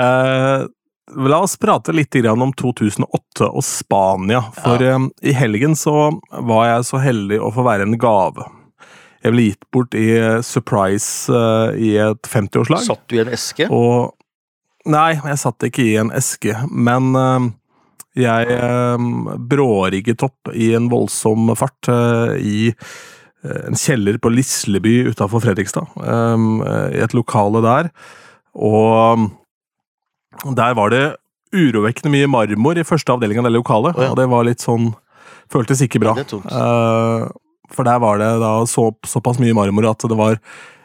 Eh, 0.00 0.64
la 1.12 1.38
oss 1.44 1.56
prate 1.60 1.92
litt 1.92 2.16
om 2.26 2.52
2008 2.52 3.48
og 3.48 3.64
Spania. 3.64 4.42
For 4.56 4.82
eh, 4.82 4.98
i 5.22 5.34
helgen 5.36 5.76
så 5.76 6.10
var 6.30 6.68
jeg 6.68 6.86
så 6.88 7.00
heldig 7.04 7.40
å 7.40 7.52
få 7.54 7.66
være 7.66 7.88
en 7.88 7.98
gave. 8.00 8.46
Jeg 9.24 9.32
ble 9.32 9.48
gitt 9.48 9.66
bort 9.72 9.96
i 9.96 10.08
eh, 10.16 10.40
surprise 10.44 11.32
eh, 11.32 11.80
i 11.80 11.94
et 12.00 12.30
50-årslag. 12.30 12.86
Satt 12.86 13.04
du 13.08 13.18
i 13.18 13.24
en 13.24 13.34
eske? 13.34 13.70
Og 13.72 14.14
Nei, 14.84 15.14
jeg 15.16 15.40
satt 15.40 15.64
ikke 15.64 15.80
i 15.80 15.94
en 15.96 16.10
eske, 16.12 16.52
men 16.68 17.14
jeg 18.20 18.58
brårigget 19.48 20.20
opp 20.26 20.50
i 20.52 20.66
en 20.76 20.90
voldsom 20.92 21.54
fart 21.56 21.88
i 22.36 22.74
en 23.44 23.76
kjeller 23.78 24.18
på 24.22 24.32
Lisleby 24.32 25.10
utafor 25.12 25.42
Fredrikstad, 25.44 25.90
eh, 26.00 26.44
i 26.96 27.02
et 27.04 27.16
lokale 27.16 27.62
der. 27.64 27.90
Og 28.54 29.30
der 30.56 30.74
var 30.78 30.92
det 30.94 31.04
urovekkende 31.54 32.10
mye 32.10 32.28
marmor 32.30 32.78
i 32.78 32.86
første 32.86 33.14
avdeling 33.14 33.40
av 33.40 33.48
det 33.48 33.54
lokalet, 33.54 33.96
oh, 33.96 34.02
ja. 34.02 34.12
og 34.12 34.18
det 34.18 34.28
var 34.32 34.46
litt 34.48 34.64
sånn 34.64 34.92
Føltes 35.52 35.82
ikke 35.84 36.00
bra. 36.00 36.14
Ja. 36.16 36.38
Eh, 36.40 37.24
for 37.76 37.84
der 37.86 37.98
var 38.00 38.16
det 38.18 38.30
da 38.40 38.54
så, 38.68 38.86
såpass 39.06 39.36
mye 39.42 39.52
marmor 39.56 39.90
at 39.90 40.06
det 40.08 40.16
var 40.16 40.38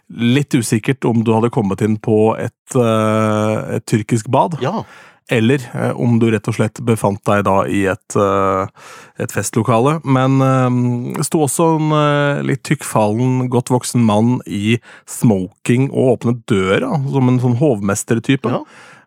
litt 0.09 0.51
usikkert 0.51 1.05
om 1.07 1.21
du 1.23 1.31
hadde 1.31 1.51
kommet 1.53 1.79
inn 1.85 1.95
på 2.01 2.33
et, 2.35 2.75
eh, 2.75 3.77
et 3.77 3.85
tyrkisk 3.87 4.27
bad, 4.27 4.57
Ja. 4.61 4.83
Eller 5.29 5.63
eh, 5.73 5.91
om 5.91 6.17
du 6.19 6.27
rett 6.31 6.47
og 6.49 6.57
slett 6.57 6.81
befant 6.85 7.21
deg 7.29 7.43
da 7.47 7.61
i 7.69 7.83
et, 7.91 8.17
eh, 8.17 8.91
et 9.21 9.33
festlokale. 9.33 9.99
Men 10.03 10.39
eh, 10.43 10.79
det 11.19 11.27
sto 11.27 11.43
også 11.45 11.71
en 11.77 11.95
eh, 11.97 12.43
litt 12.51 12.63
tykkfallen, 12.67 13.49
godt 13.53 13.71
voksen 13.73 14.05
mann 14.05 14.39
i 14.45 14.79
smoking 15.09 15.89
og 15.91 16.15
åpnet 16.15 16.45
døra, 16.49 16.95
som 17.13 17.29
en 17.29 17.41
sånn 17.43 17.59
hovmestertype. 17.61 18.55
Ja. 18.57 18.63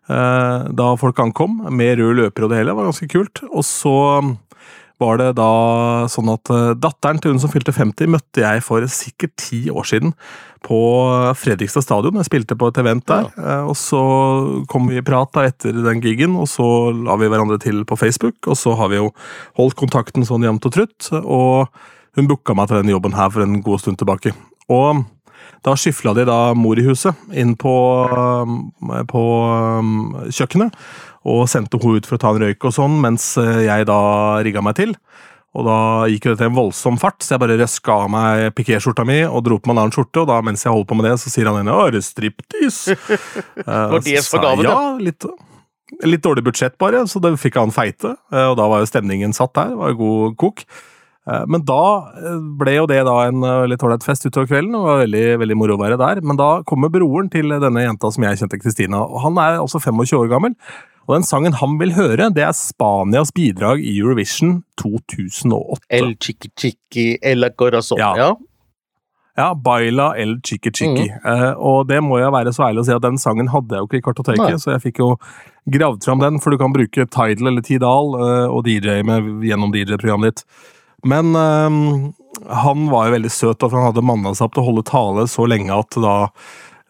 Eh, 0.09 0.69
da 0.75 0.93
folk 0.99 1.19
ankom, 1.23 1.61
med 1.71 1.99
rød 1.99 2.17
løper 2.21 2.47
og 2.47 2.53
det 2.53 2.61
hele. 2.61 2.71
Det 2.71 2.79
var 2.79 2.89
ganske 2.91 3.11
kult. 3.11 3.43
Og 3.51 3.67
så 3.67 3.97
var 5.01 5.19
det 5.19 5.29
da 5.37 5.49
sånn 6.11 6.31
at 6.33 6.51
eh, 6.53 6.73
datteren 6.79 7.21
til 7.21 7.33
hun 7.33 7.41
som 7.41 7.51
fylte 7.51 7.73
50, 7.75 8.11
møtte 8.13 8.43
jeg 8.43 8.63
for 8.65 8.85
sikkert 8.91 9.33
ti 9.41 9.61
år 9.73 9.87
siden 9.89 10.13
på 10.63 10.79
Fredrikstad 11.35 11.85
stadion. 11.85 12.19
Jeg 12.21 12.29
spilte 12.29 12.57
på 12.59 12.69
et 12.71 12.79
event 12.79 13.05
der, 13.09 13.27
ja. 13.35 13.57
og 13.67 13.75
så 13.79 14.03
kom 14.71 14.87
vi 14.91 15.01
i 15.01 15.05
prat 15.05 15.33
da 15.35 15.47
etter 15.49 15.75
den 15.75 16.03
gigen, 16.03 16.37
og 16.39 16.47
så 16.51 16.65
la 16.95 17.17
vi 17.19 17.31
hverandre 17.31 17.59
til 17.63 17.83
på 17.89 17.97
Facebook, 17.99 18.39
og 18.47 18.59
så 18.59 18.77
har 18.79 18.93
vi 18.93 19.01
jo 19.01 19.09
holdt 19.59 19.79
kontakten 19.79 20.27
sånn 20.27 20.45
jevnt 20.47 20.69
og 20.69 20.77
trutt, 20.77 21.09
og 21.23 21.73
hun 22.17 22.29
booka 22.29 22.55
meg 22.55 22.69
til 22.69 22.79
denne 22.79 22.93
jobben 22.93 23.17
her 23.17 23.33
for 23.33 23.43
en 23.43 23.59
god 23.65 23.83
stund 23.83 23.99
tilbake. 23.99 24.31
Og 24.71 25.03
da 25.63 25.75
skyfla 25.79 26.13
de 26.17 26.25
da 26.27 26.37
mor 26.57 26.79
i 26.79 26.85
huset 26.85 27.15
inn 27.31 27.55
på, 27.59 27.73
um, 28.11 28.71
på 29.09 29.23
um, 29.79 29.93
kjøkkenet, 30.27 30.75
og 31.23 31.45
sendte 31.51 31.79
henne 31.79 32.01
ut 32.01 32.09
for 32.09 32.19
å 32.19 32.23
ta 32.23 32.33
en 32.33 32.41
røyk 32.43 32.67
og 32.67 32.75
sånn, 32.75 32.97
mens 33.03 33.33
eh, 33.39 33.63
jeg 33.69 33.87
da 33.87 33.99
rigga 34.43 34.63
meg 34.65 34.75
til. 34.75 34.91
Og 35.53 35.67
da 35.67 35.77
gikk 36.09 36.25
jo 36.25 36.33
dette 36.33 36.47
i 36.47 36.49
en 36.49 36.57
voldsom 36.57 36.97
fart, 36.99 37.21
så 37.21 37.35
jeg 37.35 37.43
bare 37.43 37.55
røska 37.61 37.95
av 38.05 38.11
meg 38.11 38.47
pikéskjorta 38.57 39.05
mi 39.05 39.19
og 39.23 39.43
dro 39.45 39.59
på 39.61 39.69
meg 39.69 39.77
en 39.77 39.83
annen 39.83 39.95
skjorte, 39.95 40.23
og 40.23 40.31
da 40.31 40.41
mens 40.45 40.65
jeg 40.65 40.73
holdt 40.73 40.89
på 40.89 40.97
med 40.97 41.07
det, 41.07 41.15
så 41.21 41.31
sier 41.31 41.47
han 41.47 41.61
ene 41.61 41.77
det 41.93 42.03
striptease?' 42.03 42.97
det 42.97 43.67
var 43.93 44.01
det 44.03 44.23
som 44.25 44.41
var 44.41 44.47
gaven, 44.49 44.67
ja. 44.67 44.79
Litt, 44.97 45.29
litt 46.09 46.25
dårlig 46.25 46.43
budsjett, 46.49 46.75
bare, 46.81 47.05
så 47.07 47.21
det 47.23 47.35
fikk 47.39 47.61
han 47.61 47.71
feite, 47.75 48.17
eh, 48.33 48.47
og 48.49 48.57
da 48.59 48.67
var 48.71 48.81
jo 48.81 48.89
stemningen 48.89 49.37
satt 49.37 49.53
der. 49.55 49.71
Det 49.71 49.79
var 49.79 49.93
jo 49.93 50.01
god 50.01 50.41
kok. 50.41 50.65
Eh, 51.29 51.43
Men 51.47 51.65
da 51.67 51.83
eh, 52.19 52.39
ble 52.59 52.77
jo 52.77 52.87
det 52.89 53.01
da 53.07 53.17
en 53.27 53.43
veldig 53.43 53.73
litt 53.73 53.83
ålreit 53.85 54.05
fest 54.05 54.25
utover 54.27 54.49
kvelden, 54.51 54.75
og 54.75 54.85
det 54.85 54.91
var 54.91 55.03
veldig, 55.03 55.25
veldig 55.43 55.59
moro 55.59 55.77
å 55.77 55.83
være 55.83 55.99
der. 56.01 56.23
Men 56.25 56.39
da 56.39 56.49
kommer 56.69 56.91
broren 56.93 57.29
til 57.33 57.53
denne 57.53 57.85
jenta 57.85 58.11
som 58.13 58.25
jeg 58.27 58.41
kjente, 58.41 58.61
Kristina, 58.63 59.03
og 59.03 59.23
han 59.25 59.39
er 59.41 59.61
altså 59.61 59.81
25 59.83 60.17
år 60.19 60.31
gammel. 60.33 60.57
Og 61.03 61.17
den 61.17 61.27
sangen 61.27 61.57
han 61.59 61.75
vil 61.81 61.97
høre, 61.97 62.29
det 62.31 62.45
er 62.45 62.55
Spanias 62.55 63.33
bidrag 63.35 63.81
i 63.83 63.97
Eurovision 63.97 64.61
2008. 64.79 65.83
El 65.91 66.15
chiqui 66.15 66.51
chiqui, 66.55 67.07
el 67.19 67.49
corazón. 67.59 67.99
Ja. 67.99 68.13
Ja. 68.15 68.33
Ja, 69.33 69.55
Baila 69.57 70.11
el 70.21 70.35
Chiqui 70.45 70.69
Chiqui. 70.69 71.07
Mm. 71.09 71.23
Uh, 71.25 71.53
og 71.57 71.87
det 71.89 71.97
må 72.05 72.19
jeg 72.21 72.29
være 72.35 72.53
så 72.53 72.67
ærlig 72.67 72.83
å 72.83 72.85
si 72.85 72.93
at 72.93 73.01
den 73.01 73.17
sangen 73.17 73.49
hadde 73.49 73.73
jeg 73.73 73.81
jo 73.81 73.89
ikke 73.89 73.97
i 73.97 74.05
kartoteket, 74.05 74.43
Nei. 74.45 74.61
så 74.61 74.75
jeg 74.75 74.83
fikk 74.83 75.01
jo 75.01 75.07
gravd 75.73 76.05
fram 76.05 76.21
den, 76.21 76.37
for 76.43 76.53
du 76.53 76.59
kan 76.61 76.75
bruke 76.75 77.07
Tidal 77.09 77.49
eller 77.49 77.65
Tidal 77.65 78.13
uh, 78.13 78.53
og 78.53 78.61
DJ 78.67 79.01
med, 79.07 79.31
gjennom 79.47 79.73
DJ-programmet 79.73 80.29
ditt. 80.29 80.45
Men 81.03 81.35
eh, 81.35 81.79
han 82.63 82.85
var 82.91 83.07
jo 83.07 83.15
veldig 83.17 83.31
søt, 83.31 83.63
og 83.63 83.73
han 83.75 83.89
hadde 83.89 84.05
manna 84.05 84.33
seg 84.35 84.47
opp 84.47 84.55
til 84.55 84.63
å 84.63 84.69
holde 84.69 84.85
tale 84.87 85.25
så 85.31 85.47
lenge 85.49 85.75
at 85.75 85.99
da 86.01 86.15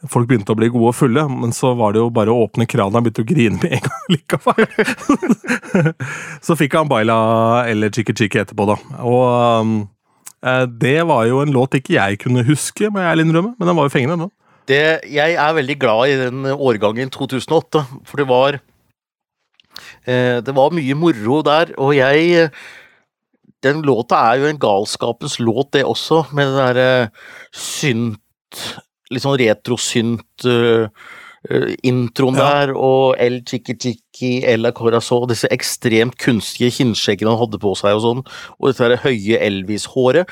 folk 0.09 0.27
begynte 0.27 0.51
å 0.51 0.59
bli 0.59 0.67
gode 0.71 0.91
og 0.91 0.97
fulle, 0.97 1.23
men 1.31 1.53
så 1.55 1.71
var 1.79 1.95
det 1.95 2.01
jo 2.01 2.09
bare 2.13 2.33
å 2.33 2.43
åpne 2.45 2.67
krana 2.69 2.99
og 2.99 3.05
begynte 3.05 3.23
å 3.23 3.27
grine 3.29 3.59
med 3.61 3.77
en 3.77 3.85
gang 3.85 4.05
likevel. 4.11 4.65
så 6.45 6.57
fikk 6.59 6.75
han 6.75 6.91
Baila 6.91 7.17
eller 7.71 7.93
Chicky 7.93 8.15
Chicky 8.17 8.41
etterpå, 8.41 8.67
da. 8.67 8.77
Og 8.99 9.23
um, 9.63 9.75
eh, 10.43 10.65
det 10.67 10.97
var 11.09 11.27
jo 11.29 11.39
en 11.43 11.55
låt 11.55 11.79
ikke 11.79 11.95
jeg 11.95 12.19
kunne 12.25 12.45
huske, 12.47 12.91
må 12.91 12.99
jeg 12.99 13.13
ærlig 13.13 13.27
innrømme, 13.29 13.55
men 13.55 13.71
den 13.71 13.79
var 13.79 13.87
jo 13.87 13.95
fengende, 13.95 14.27
den. 14.27 14.35
Det, 14.67 14.83
jeg 15.11 15.39
er 15.39 15.57
veldig 15.57 15.75
glad 15.79 16.11
i 16.11 16.19
den 16.21 16.45
årgangen 16.51 17.09
2008, 17.11 17.81
for 18.07 18.21
det 18.21 18.27
var 18.29 18.59
eh, 20.07 20.39
Det 20.43 20.53
var 20.55 20.75
mye 20.75 20.95
moro 20.95 21.41
der, 21.43 21.73
og 21.75 21.95
jeg 21.97 22.47
Den 23.63 23.83
låta 23.87 24.19
er 24.29 24.41
jo 24.41 24.49
en 24.51 24.61
galskapens 24.61 25.39
låt, 25.39 25.71
det 25.75 25.85
også, 25.87 26.25
med 26.35 26.51
den 26.51 26.59
derre 26.61 26.87
synt 27.55 28.19
Litt 29.13 29.23
sånn 29.25 29.35
retrosynt 29.37 30.45
uh, 30.47 30.85
introen 31.83 32.37
Ja. 32.39 32.45
der, 32.47 32.71
og 32.77 33.15
El 33.21 33.41
Chiqui 33.45 33.75
Chiqui, 33.75 34.31
El 34.47 34.69
Corazon, 34.73 35.27
disse 35.29 35.49
ekstremt 35.53 36.15
kunstige 36.17 36.71
kinnskjeggene 36.71 37.33
han 37.33 37.41
hadde 37.41 37.59
på 37.61 37.73
seg 37.77 37.97
og 37.97 38.03
sånn, 38.05 38.21
og 38.57 38.69
dette 38.69 38.87
der 38.87 39.03
høye 39.03 39.41
Elvis-håret. 39.43 40.31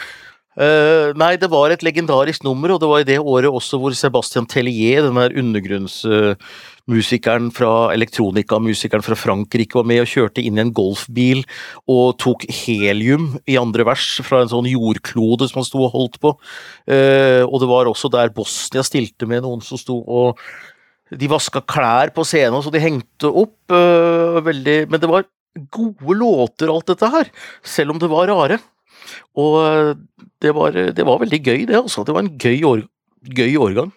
Uh, 0.56 1.12
nei, 1.16 1.36
det 1.40 1.48
var 1.52 1.72
et 1.72 1.84
legendarisk 1.84 2.44
nummer, 2.44 2.74
og 2.74 2.82
det 2.82 2.90
var 2.90 3.04
i 3.04 3.08
det 3.08 3.20
året 3.20 3.52
også 3.52 3.80
hvor 3.80 3.94
Sebastian 3.96 4.48
Tellier, 4.50 5.06
den 5.06 5.20
der 5.20 5.36
undergrunnsmusikeren 6.88 7.52
fra 7.54 7.94
elektronikamusikeren 7.94 9.04
fra 9.04 9.16
Frankrike, 9.16 9.76
var 9.76 9.86
med 9.86 10.02
og 10.02 10.10
kjørte 10.10 10.42
inn 10.42 10.58
i 10.58 10.62
en 10.62 10.74
golfbil 10.74 11.44
og 11.88 12.18
tok 12.20 12.46
helium 12.50 13.38
i 13.48 13.58
andre 13.58 13.86
vers 13.86 14.22
fra 14.24 14.42
en 14.42 14.50
sånn 14.50 14.66
jordklode 14.70 15.48
som 15.50 15.62
han 15.62 15.68
sto 15.68 15.84
og 15.86 15.94
holdt 15.94 16.20
på. 16.22 16.36
Eh, 16.88 17.44
og 17.46 17.60
det 17.62 17.70
var 17.70 17.88
også 17.88 18.10
der 18.12 18.32
Bosnia 18.34 18.84
stilte 18.84 19.28
med 19.28 19.44
noen 19.44 19.62
som 19.62 19.78
sto 19.78 20.02
og 20.02 20.38
De 21.12 21.28
vaska 21.28 21.60
klær 21.68 22.08
på 22.16 22.24
scenen, 22.24 22.62
så 22.64 22.72
de 22.72 22.80
hengte 22.80 23.28
opp. 23.28 23.58
eh, 23.70 24.40
veldig 24.40 24.90
Men 24.90 25.00
det 25.00 25.10
var 25.10 25.26
gode 25.70 26.16
låter, 26.16 26.72
alt 26.72 26.88
dette 26.88 27.06
her, 27.12 27.28
selv 27.62 27.92
om 27.92 28.00
det 28.00 28.08
var 28.08 28.28
rare. 28.28 28.60
Og 29.36 29.98
det 30.40 30.56
var, 30.56 30.72
det 30.72 31.04
var 31.04 31.20
veldig 31.20 31.44
gøy, 31.44 31.66
det. 31.66 31.76
altså. 31.76 32.06
Det 32.06 32.14
var 32.14 32.24
en 32.24 32.38
gøy, 32.38 32.64
år, 32.64 32.88
gøy 33.28 33.58
årgang. 33.58 33.92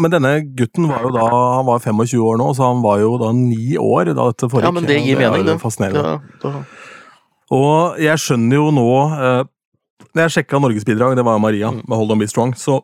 Men 0.00 0.12
denne 0.14 0.30
gutten 0.56 0.86
var 0.88 1.02
jo 1.04 1.10
da 1.14 1.26
han 1.28 1.66
var 1.68 1.82
25 1.84 2.22
år 2.24 2.38
nå, 2.40 2.48
så 2.56 2.70
han 2.70 2.80
var 2.84 3.02
jo 3.02 3.10
da 3.20 3.30
ni 3.36 3.74
år 3.76 4.10
da 4.14 4.30
dette 4.30 4.48
foregikk. 4.48 4.66
Ja, 4.70 4.74
men 4.76 4.86
det 4.88 4.96
gir 5.04 5.18
er 5.20 5.30
mening, 5.30 5.44
det. 5.50 5.58
Fascinerende. 5.60 6.14
Ja, 6.16 6.40
da, 6.44 6.62
Og 7.52 7.98
jeg 8.00 8.22
skjønner 8.22 8.56
jo 8.60 8.68
nå 8.72 8.86
eh, 9.18 9.42
Når 10.14 10.22
jeg 10.24 10.34
sjekka 10.38 10.60
Norgesbidrag, 10.62 11.16
det 11.18 11.24
var 11.26 11.38
Maria 11.42 11.70
Mm. 11.70 11.82
med 11.86 11.96
Hold 12.00 12.14
On 12.16 12.18
Be 12.22 12.26
Strong, 12.30 12.54
så 12.58 12.80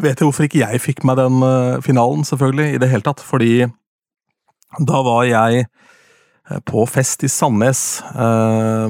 vet 0.00 0.18
jeg 0.18 0.24
hvorfor 0.26 0.46
ikke 0.48 0.62
jeg 0.64 0.80
fikk 0.80 1.04
meg 1.04 1.18
den 1.20 1.42
eh, 1.44 1.80
finalen, 1.84 2.24
selvfølgelig, 2.24 2.74
i 2.74 2.78
det 2.82 2.88
hele 2.90 3.04
tatt. 3.04 3.20
Fordi 3.22 3.66
da 4.80 5.02
var 5.06 5.24
jeg 5.28 5.66
på 6.68 6.84
fest 6.86 7.24
i 7.24 7.28
Sandnes. 7.28 8.02
eh, 8.02 8.88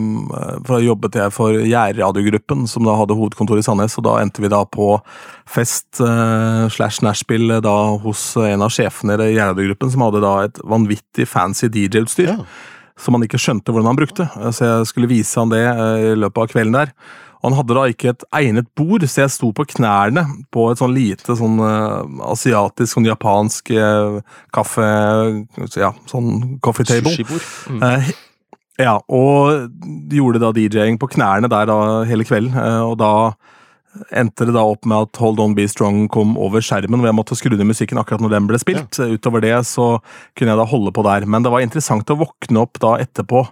For 0.66 0.74
da 0.74 0.80
jobbet 0.82 1.18
jeg 1.20 1.32
for 1.34 1.54
Gjærradiogruppen, 1.54 2.66
som 2.70 2.86
da 2.86 2.96
hadde 2.98 3.14
hovedkontor 3.14 3.60
i 3.60 3.64
Sandnes. 3.66 3.94
Og 4.00 4.06
da 4.08 4.16
endte 4.22 4.42
vi 4.42 4.50
da 4.50 4.64
på 4.66 4.96
fest 5.46 6.00
eh, 6.02 6.66
slash 6.74 7.04
nachspiel 7.06 7.60
da 7.62 7.76
hos 8.02 8.26
en 8.42 8.64
av 8.66 8.74
sjefene 8.74 9.18
i 9.22 9.36
Gjærradiogruppen, 9.36 9.92
som 9.94 10.06
hadde 10.08 10.24
da 10.24 10.36
et 10.48 10.62
vanvittig 10.66 11.28
fancy 11.30 11.70
DJ-utstyr 11.70 12.32
ja. 12.32 12.38
som 12.98 13.14
han 13.14 13.26
ikke 13.26 13.40
skjønte 13.40 13.70
hvordan 13.70 13.92
han 13.92 14.02
brukte. 14.02 14.28
Så 14.50 14.66
jeg 14.66 14.90
skulle 14.90 15.12
vise 15.12 15.38
han 15.38 15.54
det 15.54 15.64
eh, 15.68 16.10
i 16.10 16.16
løpet 16.18 16.42
av 16.42 16.50
kvelden 16.56 16.80
der. 16.82 16.96
Og 17.44 17.50
han 17.50 17.58
hadde 17.58 17.74
da 17.76 17.82
ikke 17.92 18.12
et 18.14 18.22
egnet 18.32 18.68
bord, 18.72 19.04
så 19.04 19.26
jeg 19.26 19.32
sto 19.34 19.50
på 19.52 19.66
knærne 19.74 20.22
på 20.54 20.70
et 20.72 20.80
sånn 20.80 20.94
lite 20.96 21.36
sånn 21.36 21.58
uh, 21.60 22.00
asiatisk, 22.30 22.94
sånn 22.94 23.08
japansk 23.10 23.68
uh, 23.76 24.22
kaffe... 24.54 24.86
Ja, 25.76 25.90
sånn 26.08 26.56
coffee 26.64 26.88
table. 26.88 27.12
Sushibord. 27.12 27.44
Mm. 27.68 27.82
Uh, 27.84 28.54
ja, 28.80 28.94
og 29.12 29.68
gjorde 30.16 30.40
da 30.40 30.54
DJ-ing 30.56 30.96
på 30.98 31.10
knærne 31.12 31.52
der 31.52 31.68
da 31.68 31.76
hele 32.08 32.24
kvelden, 32.24 32.56
og 32.88 32.96
da 32.98 33.12
endte 34.16 34.48
det 34.48 34.56
da 34.56 34.64
opp 34.66 34.88
med 34.88 35.06
at 35.06 35.20
Hold 35.22 35.38
On 35.44 35.54
Be 35.54 35.68
Strong 35.70 36.08
kom 36.10 36.32
over 36.40 36.64
skjermen, 36.64 36.98
hvor 36.98 37.10
jeg 37.10 37.18
måtte 37.20 37.36
skru 37.38 37.54
ned 37.54 37.68
musikken 37.68 38.00
akkurat 38.00 38.24
når 38.24 38.32
den 38.34 38.48
ble 38.48 38.58
spilt. 38.58 38.98
Utover 38.98 39.44
det 39.44 39.54
så 39.68 39.98
kunne 40.34 40.54
jeg 40.54 40.60
da 40.60 40.66
holde 40.72 40.94
på 40.96 41.04
der. 41.06 41.28
Men 41.30 41.44
det 41.44 41.52
var 41.54 41.62
interessant 41.62 42.10
å 42.10 42.18
våkne 42.24 42.64
opp 42.64 42.80
da 42.82 42.96
etterpå, 43.04 43.44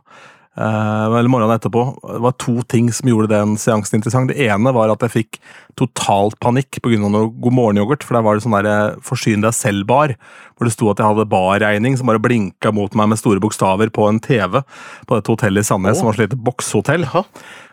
eller 0.56 1.30
morgenen 1.32 1.54
etterpå. 1.56 1.82
Det 2.04 2.20
var 2.26 2.34
to 2.36 2.60
ting 2.68 2.90
som 2.92 3.08
gjorde 3.08 3.30
den 3.32 3.54
seansen 3.56 3.96
interessant. 3.98 4.28
Det 4.28 4.48
ene 4.50 4.74
var 4.76 4.92
at 4.92 5.00
jeg 5.06 5.14
fikk 5.14 5.38
totalt 5.80 6.36
panikk 6.44 6.76
pga. 6.84 6.98
noe 7.00 7.30
God 7.32 7.56
morgen-yoghurt, 7.56 8.04
for 8.04 8.18
der 8.18 8.26
var 8.26 8.36
det 8.36 8.44
sånn 8.44 8.58
der 8.58 8.68
eh, 8.68 9.00
forsyn 9.00 9.44
deg 9.44 9.56
selv-bar, 9.56 10.16
hvor 10.56 10.68
det 10.68 10.74
sto 10.74 10.90
at 10.92 11.00
jeg 11.00 11.08
hadde 11.08 11.30
barregning 11.32 11.96
som 11.96 12.10
bare 12.10 12.20
blinka 12.20 12.72
mot 12.74 12.92
meg 12.98 13.08
med 13.12 13.20
store 13.20 13.40
bokstaver 13.40 13.88
på 13.88 14.08
en 14.10 14.20
TV 14.20 14.60
på 14.60 15.16
dette 15.16 15.32
hotellet 15.32 15.64
i 15.64 15.70
Sandnes, 15.70 15.96
oh. 15.96 16.02
som 16.02 16.10
var 16.10 16.18
så 16.18 16.26
lite 16.26 16.40
bokshotell. 16.40 17.08
Ja. 17.08 17.24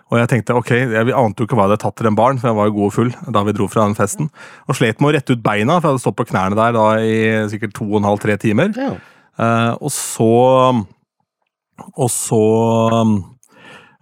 Og 0.09 0.17
jeg 0.17 0.29
tenkte 0.31 0.55
ok, 0.57 0.71
jeg 0.73 1.13
ante 1.13 1.43
jo 1.43 1.45
ikke 1.45 1.57
hva 1.57 1.67
jeg 1.67 1.75
hadde 1.75 1.83
tatt 1.83 1.99
til 1.99 2.09
en 2.09 2.17
barn, 2.17 2.39
for 2.41 2.49
jeg 2.49 2.57
var 2.57 2.69
jo 2.69 2.77
god 2.79 2.87
og 2.87 2.95
full 2.95 3.11
da 3.35 3.43
vi 3.45 3.53
dro 3.57 3.67
fra 3.69 3.83
den 3.85 3.97
festen. 3.97 4.31
Og 4.65 4.79
slet 4.79 5.03
med 5.03 5.11
å 5.11 5.17
rette 5.19 5.35
ut 5.35 5.43
beina, 5.43 5.77
for 5.77 5.85
jeg 5.85 5.91
hadde 5.91 6.05
stått 6.07 6.17
på 6.17 6.29
knærne 6.31 6.57
der 6.57 6.73
da 6.73 6.85
i 7.03 7.19
sikkert 7.51 7.75
to 7.77 7.85
og 7.91 7.99
en 7.99 8.07
halv, 8.09 8.23
tre 8.23 8.39
timer. 8.41 8.73
Ja. 8.73 8.95
Uh, 9.39 9.75
og 9.77 9.93
så 9.93 10.31
Og 11.97 12.09
så 12.13 12.39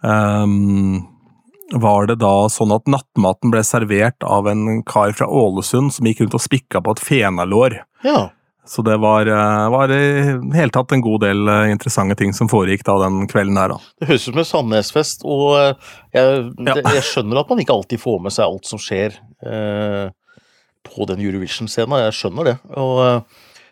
um, 0.03 1.03
var 1.73 2.07
det 2.07 2.19
da 2.21 2.33
sånn 2.51 2.71
at 2.75 2.87
nattmaten 2.89 3.51
ble 3.53 3.63
servert 3.67 4.23
av 4.23 4.47
en 4.51 4.81
kar 4.87 5.11
fra 5.17 5.27
Ålesund 5.27 5.93
som 5.95 6.07
gikk 6.07 6.21
rundt 6.25 6.37
og 6.39 6.43
spikka 6.45 6.81
på 6.83 6.95
et 6.97 7.05
fenalår. 7.09 7.79
ja. 8.07 8.29
Så 8.67 8.83
det 8.83 8.97
var, 8.99 9.23
eh, 9.31 9.69
var 9.71 9.87
i 9.95 10.23
hele 10.51 10.73
tatt 10.75 10.91
en 10.91 10.99
god 10.99 11.21
del 11.23 11.47
eh, 11.47 11.69
interessante 11.71 12.17
ting 12.19 12.33
som 12.35 12.49
foregikk 12.51 12.81
da 12.83 12.97
den 13.05 13.21
kvelden 13.31 13.55
her, 13.55 13.71
da. 13.71 13.77
Det 14.01 14.09
høres 14.09 14.25
ut 14.27 14.33
som 14.33 14.41
en 14.41 14.47
Sandnesfest, 14.49 15.23
og 15.23 15.53
eh, 15.55 15.91
jeg, 16.17 16.33
Ja. 16.67 16.73
det, 16.75 16.83
jeg 16.97 17.05
skjønner 17.07 17.39
at 17.39 17.47
man 17.53 17.61
ikke 17.63 17.71
alltid 17.77 18.01
får 18.03 18.17
med 18.25 18.35
seg 18.35 18.43
alt 18.43 18.67
som 18.67 18.81
skjer 18.83 19.15
eh, 19.39 20.09
på 20.83 21.07
den 21.07 21.23
Eurovision-scenen. 21.23 21.95
Jeg 22.09 22.17
skjønner 22.19 22.43
det. 22.49 22.57
Og 22.75 23.23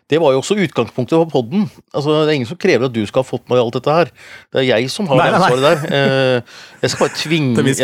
det 0.06 0.20
var 0.22 0.34
jo 0.34 0.38
også 0.38 0.54
utgangspunktet 0.62 1.16
for 1.18 1.30
podden. 1.32 1.64
Altså, 1.90 2.12
det 2.14 2.30
er 2.30 2.36
ingen 2.38 2.46
som 2.46 2.58
krever 2.62 2.86
at 2.86 2.94
du 2.94 3.00
skal 3.08 3.24
ha 3.24 3.26
fått 3.26 3.48
med 3.50 3.58
alt 3.58 3.74
dette 3.74 3.96
her. 3.96 4.12
Det 4.54 4.60
er 4.62 4.68
jeg 4.68 4.90
som 4.92 5.08
har 5.10 5.18
Nei, 5.18 5.26
det 5.26 5.40
nei. 5.40 5.48
ansvaret 5.48 5.66
der. 5.66 5.96
Eh, 5.98 6.60
jeg 6.84 6.92
skal 6.92 7.02
bare 7.02 7.16
tvinge 7.18 7.64
jeg, 7.66 7.74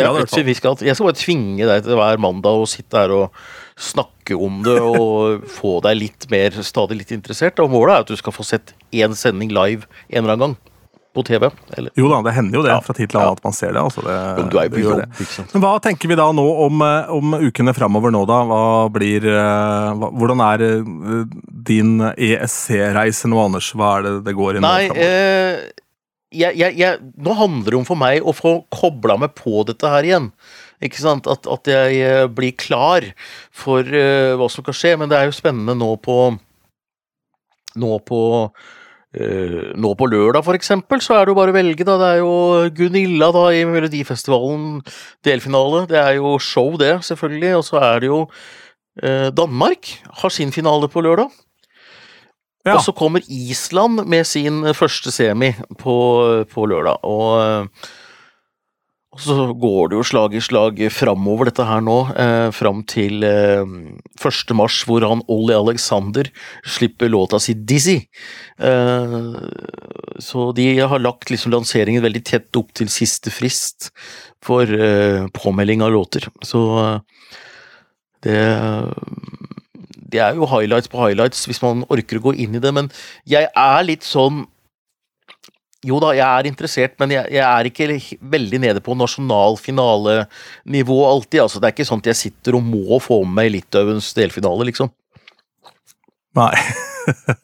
jeg 0.87 0.95
skal 0.95 1.09
bare 1.09 1.19
tvinge 1.19 1.67
deg 1.67 1.83
til 1.83 1.99
hver 1.99 2.21
mandag 2.23 2.63
å 2.63 2.69
sitte 2.69 3.03
her 3.03 3.15
og 3.17 3.43
snakke 3.75 4.37
om 4.39 4.61
det 4.63 4.77
og 4.79 5.43
få 5.51 5.79
deg 5.83 5.99
litt 5.99 6.29
mer, 6.31 6.55
stadig 6.63 7.01
litt 7.01 7.11
interessert. 7.15 7.59
Og 7.59 7.73
målet 7.73 7.97
er 7.97 8.05
at 8.05 8.13
du 8.13 8.19
skal 8.19 8.35
få 8.35 8.45
sett 8.47 8.71
én 8.95 9.17
sending 9.17 9.51
live 9.51 9.89
en 10.07 10.23
eller 10.23 10.37
annen 10.37 10.53
gang 10.53 10.72
på 11.13 11.23
TV. 11.27 11.49
Eller, 11.77 11.93
Jo 11.99 12.09
da, 12.09 12.21
det 12.25 12.33
hender 12.35 12.57
jo 12.59 12.63
det 12.65 12.71
Ja. 12.73 12.79
fra 12.81 12.95
tid 12.97 13.11
til 13.11 13.19
annen 13.21 13.37
at 13.37 13.43
man 13.43 13.53
ser 13.53 13.73
det. 13.75 13.81
Altså 13.81 14.01
det, 14.05 14.15
jo, 14.39 14.47
du 14.49 14.57
er 14.57 14.69
det 14.69 14.83
på 14.83 14.97
det. 14.97 15.45
Men 15.53 15.63
hva 15.63 15.73
tenker 15.83 16.09
vi 16.09 16.17
da 16.19 16.31
nå 16.33 16.45
om, 16.65 16.81
eh, 16.81 17.13
om 17.13 17.37
ukene 17.37 17.75
framover 17.77 18.13
nå, 18.13 18.23
da? 18.29 18.39
Hva 18.49 18.63
blir 18.93 19.27
eh, 19.29 19.93
hva, 19.99 20.09
Hvordan 20.09 20.43
er 20.47 20.65
eh, 20.67 21.37
din 21.69 21.95
ESC-reise 22.01 23.29
nå, 23.29 23.39
Anders? 23.45 23.71
Hva 23.77 23.97
er 23.99 24.07
det 24.07 24.13
det 24.25 24.35
går 24.37 24.57
i 24.57 24.63
nå? 24.63 24.67
Nei, 24.67 24.89
eh, 24.97 25.71
jeg, 26.33 26.57
jeg, 26.57 26.77
jeg, 26.81 26.99
nå 27.21 27.37
handler 27.37 27.69
det 27.69 27.79
om 27.79 27.85
for 27.85 27.99
meg 27.99 28.25
å 28.25 28.33
få 28.33 28.55
kobla 28.73 29.19
meg 29.21 29.35
på 29.37 29.61
dette 29.69 29.89
her 29.93 30.07
igjen. 30.07 30.31
Ikke 30.83 30.99
sant? 30.99 31.29
At, 31.29 31.45
at 31.47 31.69
jeg 31.69 32.31
blir 32.35 32.55
klar 32.59 33.05
for 33.53 33.85
uh, 33.85 34.33
hva 34.39 34.49
som 34.51 34.65
kan 34.65 34.75
skje. 34.75 34.95
Men 34.99 35.11
det 35.11 35.19
er 35.19 35.29
jo 35.29 35.35
spennende 35.37 35.77
nå 35.77 35.93
på 36.03 36.33
Nå 37.73 37.95
på 38.05 38.17
nå 39.13 39.93
på 39.99 40.07
lørdag, 40.09 40.41
for 40.45 40.57
eksempel, 40.57 41.01
så 41.03 41.19
er 41.19 41.25
det 41.25 41.33
jo 41.33 41.37
bare 41.37 41.53
å 41.53 41.55
velge, 41.57 41.85
da. 41.85 41.99
Det 42.01 42.09
er 42.09 42.19
jo 42.23 42.33
Gunilla 42.73 43.29
da 43.35 43.45
i 43.53 43.63
Melodifestivalen 43.69 44.81
delfinale. 45.25 45.83
Det 45.89 45.99
er 46.01 46.17
jo 46.17 46.35
show, 46.41 46.73
det, 46.81 46.95
selvfølgelig. 47.05 47.55
Og 47.59 47.65
så 47.67 47.81
er 47.83 48.01
det 48.01 48.09
jo 48.09 48.19
eh, 49.03 49.29
Danmark 49.35 49.91
har 50.23 50.33
sin 50.33 50.53
finale 50.55 50.89
på 50.89 51.03
lørdag. 51.05 51.29
Ja. 52.63 52.77
Og 52.77 52.85
så 52.85 52.93
kommer 52.95 53.21
Island 53.27 54.05
med 54.07 54.23
sin 54.25 54.63
første 54.73 55.11
semi 55.11 55.51
på, 55.79 55.95
på 56.49 56.65
lørdag. 56.71 57.03
Og, 57.03 57.27
eh, 57.43 57.91
og 59.13 59.21
så 59.21 59.35
går 59.61 59.91
det 59.91 59.97
jo 59.99 60.05
slag 60.09 60.33
i 60.33 60.41
slag 60.41 60.79
framover, 60.89 61.51
dette 61.51 61.65
her 61.67 61.83
nå. 61.85 61.97
Eh, 62.17 62.47
fram 62.55 62.79
til 62.89 63.21
eh, 63.27 63.61
1. 64.17 64.53
mars, 64.57 64.79
hvor 64.89 65.05
han 65.05 65.21
Ollie 65.29 65.57
Alexander 65.57 66.31
slipper 66.65 67.11
låta 67.13 67.37
si 67.41 67.53
Dizzy. 67.53 67.99
Eh, 68.57 69.27
så 70.17 70.47
de 70.57 70.67
har 70.81 71.03
lagt 71.03 71.29
liksom 71.29 71.53
lanseringen 71.53 72.01
veldig 72.05 72.23
tett 72.25 72.57
opp 72.57 72.73
til 72.73 72.89
siste 72.89 73.29
frist 73.33 73.91
for 74.43 74.65
eh, 74.65 75.29
påmelding 75.37 75.85
av 75.85 75.93
låter. 75.93 76.29
Så 76.41 76.63
eh, 76.81 76.99
Det, 78.23 78.39
det 80.13 80.19
er 80.23 80.37
jo 80.37 80.47
highlights 80.47 80.87
på 80.87 81.01
highlights 81.01 81.41
hvis 81.49 81.59
man 81.61 81.81
orker 81.91 82.17
å 82.21 82.29
gå 82.29 82.33
inn 82.39 82.55
i 82.55 82.61
det, 82.63 82.71
men 82.71 82.87
jeg 83.27 83.49
er 83.51 83.83
litt 83.83 84.07
sånn 84.07 84.45
jo 85.83 85.99
da, 85.99 86.13
jeg 86.15 86.23
er 86.23 86.47
interessert, 86.47 86.95
men 87.01 87.11
jeg, 87.11 87.27
jeg 87.35 87.43
er 87.43 87.69
ikke 87.69 88.17
veldig 88.33 88.59
nede 88.63 88.83
på 88.83 88.95
nasjonal 88.95 89.57
finalenivå 89.59 90.99
alltid. 91.09 91.41
altså 91.43 91.59
Det 91.59 91.69
er 91.69 91.75
ikke 91.75 91.87
sånn 91.89 92.03
at 92.03 92.11
jeg 92.13 92.21
sitter 92.21 92.57
og 92.59 92.67
må 92.67 92.99
få 93.03 93.21
med 93.25 93.35
meg 93.41 93.51
Litauens 93.57 94.13
delfinale, 94.15 94.69
liksom. 94.69 94.91
Nei. 96.39 96.53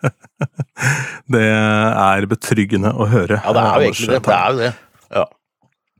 det 1.35 1.49
er 1.49 2.29
betryggende 2.31 2.93
å 2.95 3.09
høre. 3.11 3.41
Ja, 3.43 3.55
det 3.55 3.65
er 3.65 3.75
jo 3.75 3.89
egentlig 3.89 4.13
det. 4.13 4.23
Det 4.25 4.37
er 4.37 4.55
jo 4.55 4.63
det. 4.63 4.71
Ja. 5.19 5.25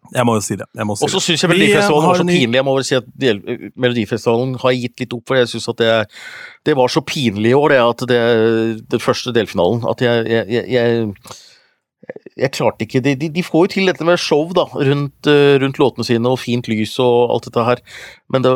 Jeg 0.10 0.26
må 0.26 0.36
jo 0.40 0.42
si 0.42 0.56
det. 0.58 0.66
Og 0.82 1.12
så 1.12 1.20
syns 1.22 1.44
jeg 1.44 1.52
Melodifestivalen 1.52 2.08
var 2.10 2.18
så 2.18 2.26
pinlig. 2.26 2.58
Jeg 2.58 2.66
må 2.66 2.74
vel 2.78 2.88
si 2.88 2.96
at 2.98 3.10
Melodifestivalen 3.78 4.56
har 4.64 4.74
gitt 4.74 5.04
litt 5.04 5.14
opp, 5.14 5.26
for 5.30 5.38
jeg 5.38 5.52
syns 5.52 5.70
at 5.70 5.84
det, 5.84 5.92
det, 6.66 6.76
var 6.80 6.90
så 6.90 7.04
pinlig 7.06 7.52
i 7.52 7.58
år, 7.58 7.76
det 7.76 7.84
at 7.84 8.06
det, 8.10 8.24
den 8.90 9.04
første 9.04 9.34
delfinalen, 9.36 9.84
at 9.92 10.02
jeg, 10.02 10.26
jeg, 10.32 10.66
jeg, 10.74 11.14
jeg 12.40 12.54
klarte 12.56 12.86
ikke 12.86 13.02
de, 13.04 13.16
de, 13.20 13.44
får 13.46 13.66
jo 13.66 13.72
til 13.76 13.90
dette 13.90 14.06
med 14.08 14.20
show 14.22 14.48
da, 14.56 14.66
rundt, 14.74 15.30
rundt, 15.62 15.80
låtene 15.82 16.08
sine 16.08 16.32
og 16.32 16.40
fint 16.42 16.70
lys 16.72 16.96
og 17.04 17.34
alt 17.36 17.50
dette 17.50 17.66
her, 17.68 17.84
men 18.34 18.46
det, 18.46 18.54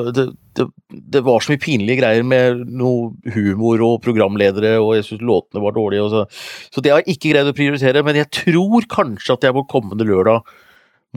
det, 0.57 0.67
det 0.89 1.23
var 1.25 1.43
så 1.43 1.53
mye 1.53 1.61
pinlige 1.61 1.99
greier 2.01 2.25
med 2.27 2.65
noe 2.69 3.11
humor 3.35 3.81
og 3.85 4.01
programledere, 4.05 4.75
og 4.81 4.95
jeg 4.97 5.07
syns 5.07 5.25
låtene 5.25 5.63
var 5.63 5.75
dårlige. 5.75 6.09
Så, 6.11 6.25
så 6.73 6.83
det 6.83 6.93
har 6.93 7.01
jeg 7.01 7.17
ikke 7.17 7.33
greid 7.33 7.49
å 7.49 7.55
prioritere, 7.57 8.05
men 8.05 8.19
jeg 8.21 8.29
tror 8.43 8.87
kanskje 8.91 9.37
at 9.37 9.47
jeg 9.47 9.57
på 9.57 9.65
kommende 9.71 10.07
lørdag 10.07 10.45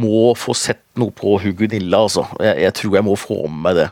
må 0.01 0.33
få 0.37 0.55
sett 0.57 0.83
noe 1.01 1.13
på 1.17 1.39
Hugunilla, 1.41 2.03
altså. 2.05 2.27
Jeg, 2.43 2.67
jeg, 2.67 2.77
tror 2.81 2.99
jeg 2.99 3.07
må 3.07 3.17
få 3.21 3.39
med 3.49 3.63
meg 3.69 3.79
det. 3.81 3.91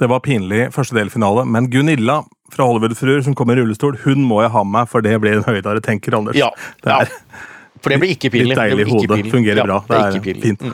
Det 0.00 0.08
var 0.08 0.22
pinlig 0.24 0.70
første 0.72 0.96
delfinale, 0.96 1.44
men 1.44 1.68
Gunilla 1.72 2.22
fra 2.54 2.66
Hollywood-fruer 2.68 3.24
som 3.26 3.36
kommer 3.38 3.58
i 3.58 3.64
rullestol, 3.64 3.98
hun 4.04 4.26
må 4.26 4.42
jeg 4.44 4.54
ha 4.56 4.66
med, 4.66 4.90
for 4.90 5.06
det 5.06 5.16
blir 5.22 5.36
en 5.40 5.48
høydare, 5.48 5.82
tenker 5.84 6.18
Anders. 6.18 6.38
Ja, 6.38 6.52
det 6.84 6.94
er 6.96 7.08
ja. 7.08 7.22
For 7.80 7.92
det 7.92 8.00
blir 8.02 8.12
ikke 8.12 8.30
pinlig. 8.32 8.52
Litt 8.52 8.60
deilig 8.60 8.86
hodet 8.90 9.30
Fungerer 9.32 9.60
ja, 9.62 9.64
bra. 9.64 9.78
Det 9.88 10.00
det 10.12 10.32
er 10.34 10.42
fint. 10.44 10.64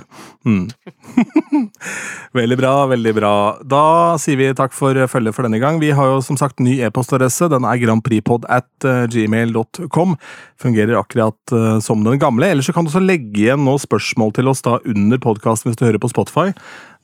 Mm. 0.47 0.62
Mm. 0.66 1.68
veldig 2.41 2.59
bra, 2.59 2.72
veldig 2.91 3.12
bra. 3.14 3.35
Da 3.62 3.83
sier 4.22 4.41
vi 4.41 4.49
takk 4.59 4.74
for 4.74 4.99
følget 5.11 5.37
for 5.37 5.47
denne 5.47 5.61
gang. 5.62 5.79
Vi 5.83 5.93
har 5.95 6.11
jo 6.11 6.24
som 6.27 6.39
sagt 6.41 6.62
ny 6.62 6.81
e-postadresse. 6.87 7.51
Den 7.53 7.66
er 7.68 7.79
grandpripod 7.83 8.49
at 8.51 8.89
eh, 8.89 9.05
gmail.com. 9.12 10.16
Fungerer 10.62 10.99
akkurat 10.99 11.55
uh, 11.55 11.79
som 11.85 12.03
den 12.07 12.18
gamle. 12.22 12.51
Ellers 12.51 12.66
så 12.70 12.74
kan 12.74 12.87
du 12.87 12.91
også 12.91 13.05
legge 13.05 13.45
igjen 13.45 13.62
noen 13.66 13.83
spørsmål 13.83 14.35
til 14.35 14.51
oss 14.51 14.64
da 14.66 14.81
under 14.83 15.22
podkasten 15.22 15.70
hvis 15.70 15.79
du 15.79 15.87
hører 15.87 16.03
på 16.03 16.11
Spotify. 16.11 16.51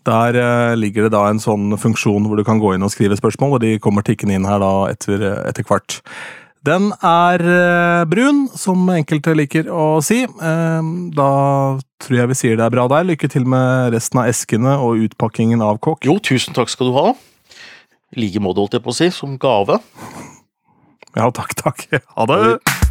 Der 0.08 0.36
uh, 0.36 0.74
ligger 0.78 1.06
det 1.06 1.14
da 1.14 1.26
en 1.30 1.42
sånn 1.42 1.76
funksjon 1.78 2.26
hvor 2.26 2.40
du 2.40 2.44
kan 2.46 2.58
gå 2.62 2.74
inn 2.74 2.82
og 2.82 2.90
skrive 2.94 3.18
spørsmål, 3.18 3.56
og 3.56 3.64
de 3.64 3.76
kommer 3.82 4.06
tikkende 4.06 4.38
inn 4.38 4.48
her 4.48 4.62
da 4.62 4.72
etter, 4.90 5.22
etter 5.46 5.66
hvert. 5.68 6.00
Den 6.62 6.92
er 7.02 7.42
eh, 7.42 8.04
brun, 8.06 8.44
som 8.54 8.86
enkelte 8.94 9.34
liker 9.34 9.66
å 9.66 9.96
si. 10.04 10.20
Eh, 10.22 10.90
da 11.16 11.30
tror 12.02 12.18
jeg 12.20 12.30
vi 12.30 12.36
sier 12.38 12.60
det 12.60 12.68
er 12.68 12.74
bra 12.74 12.86
der. 12.92 13.08
Lykke 13.08 13.30
til 13.32 13.48
med 13.50 13.90
resten 13.96 14.22
av 14.22 14.30
eskene 14.30 14.76
og 14.78 15.02
utpakkingen 15.08 15.64
av 15.64 15.82
kokk. 15.82 16.06
Jo, 16.06 16.20
tusen 16.22 16.54
takk 16.54 16.70
skal 16.70 16.92
du 16.92 16.94
ha. 17.00 17.08
I 18.14 18.22
like 18.22 18.44
måte, 18.44 18.62
holdt 18.62 18.78
jeg 18.78 18.86
på 18.86 18.94
å 18.94 18.98
si, 19.00 19.10
som 19.10 19.34
gave. 19.42 19.80
Ja, 21.18 21.26
takk, 21.34 21.58
takk. 21.58 21.88
Ha 22.14 22.30
det. 22.30 22.81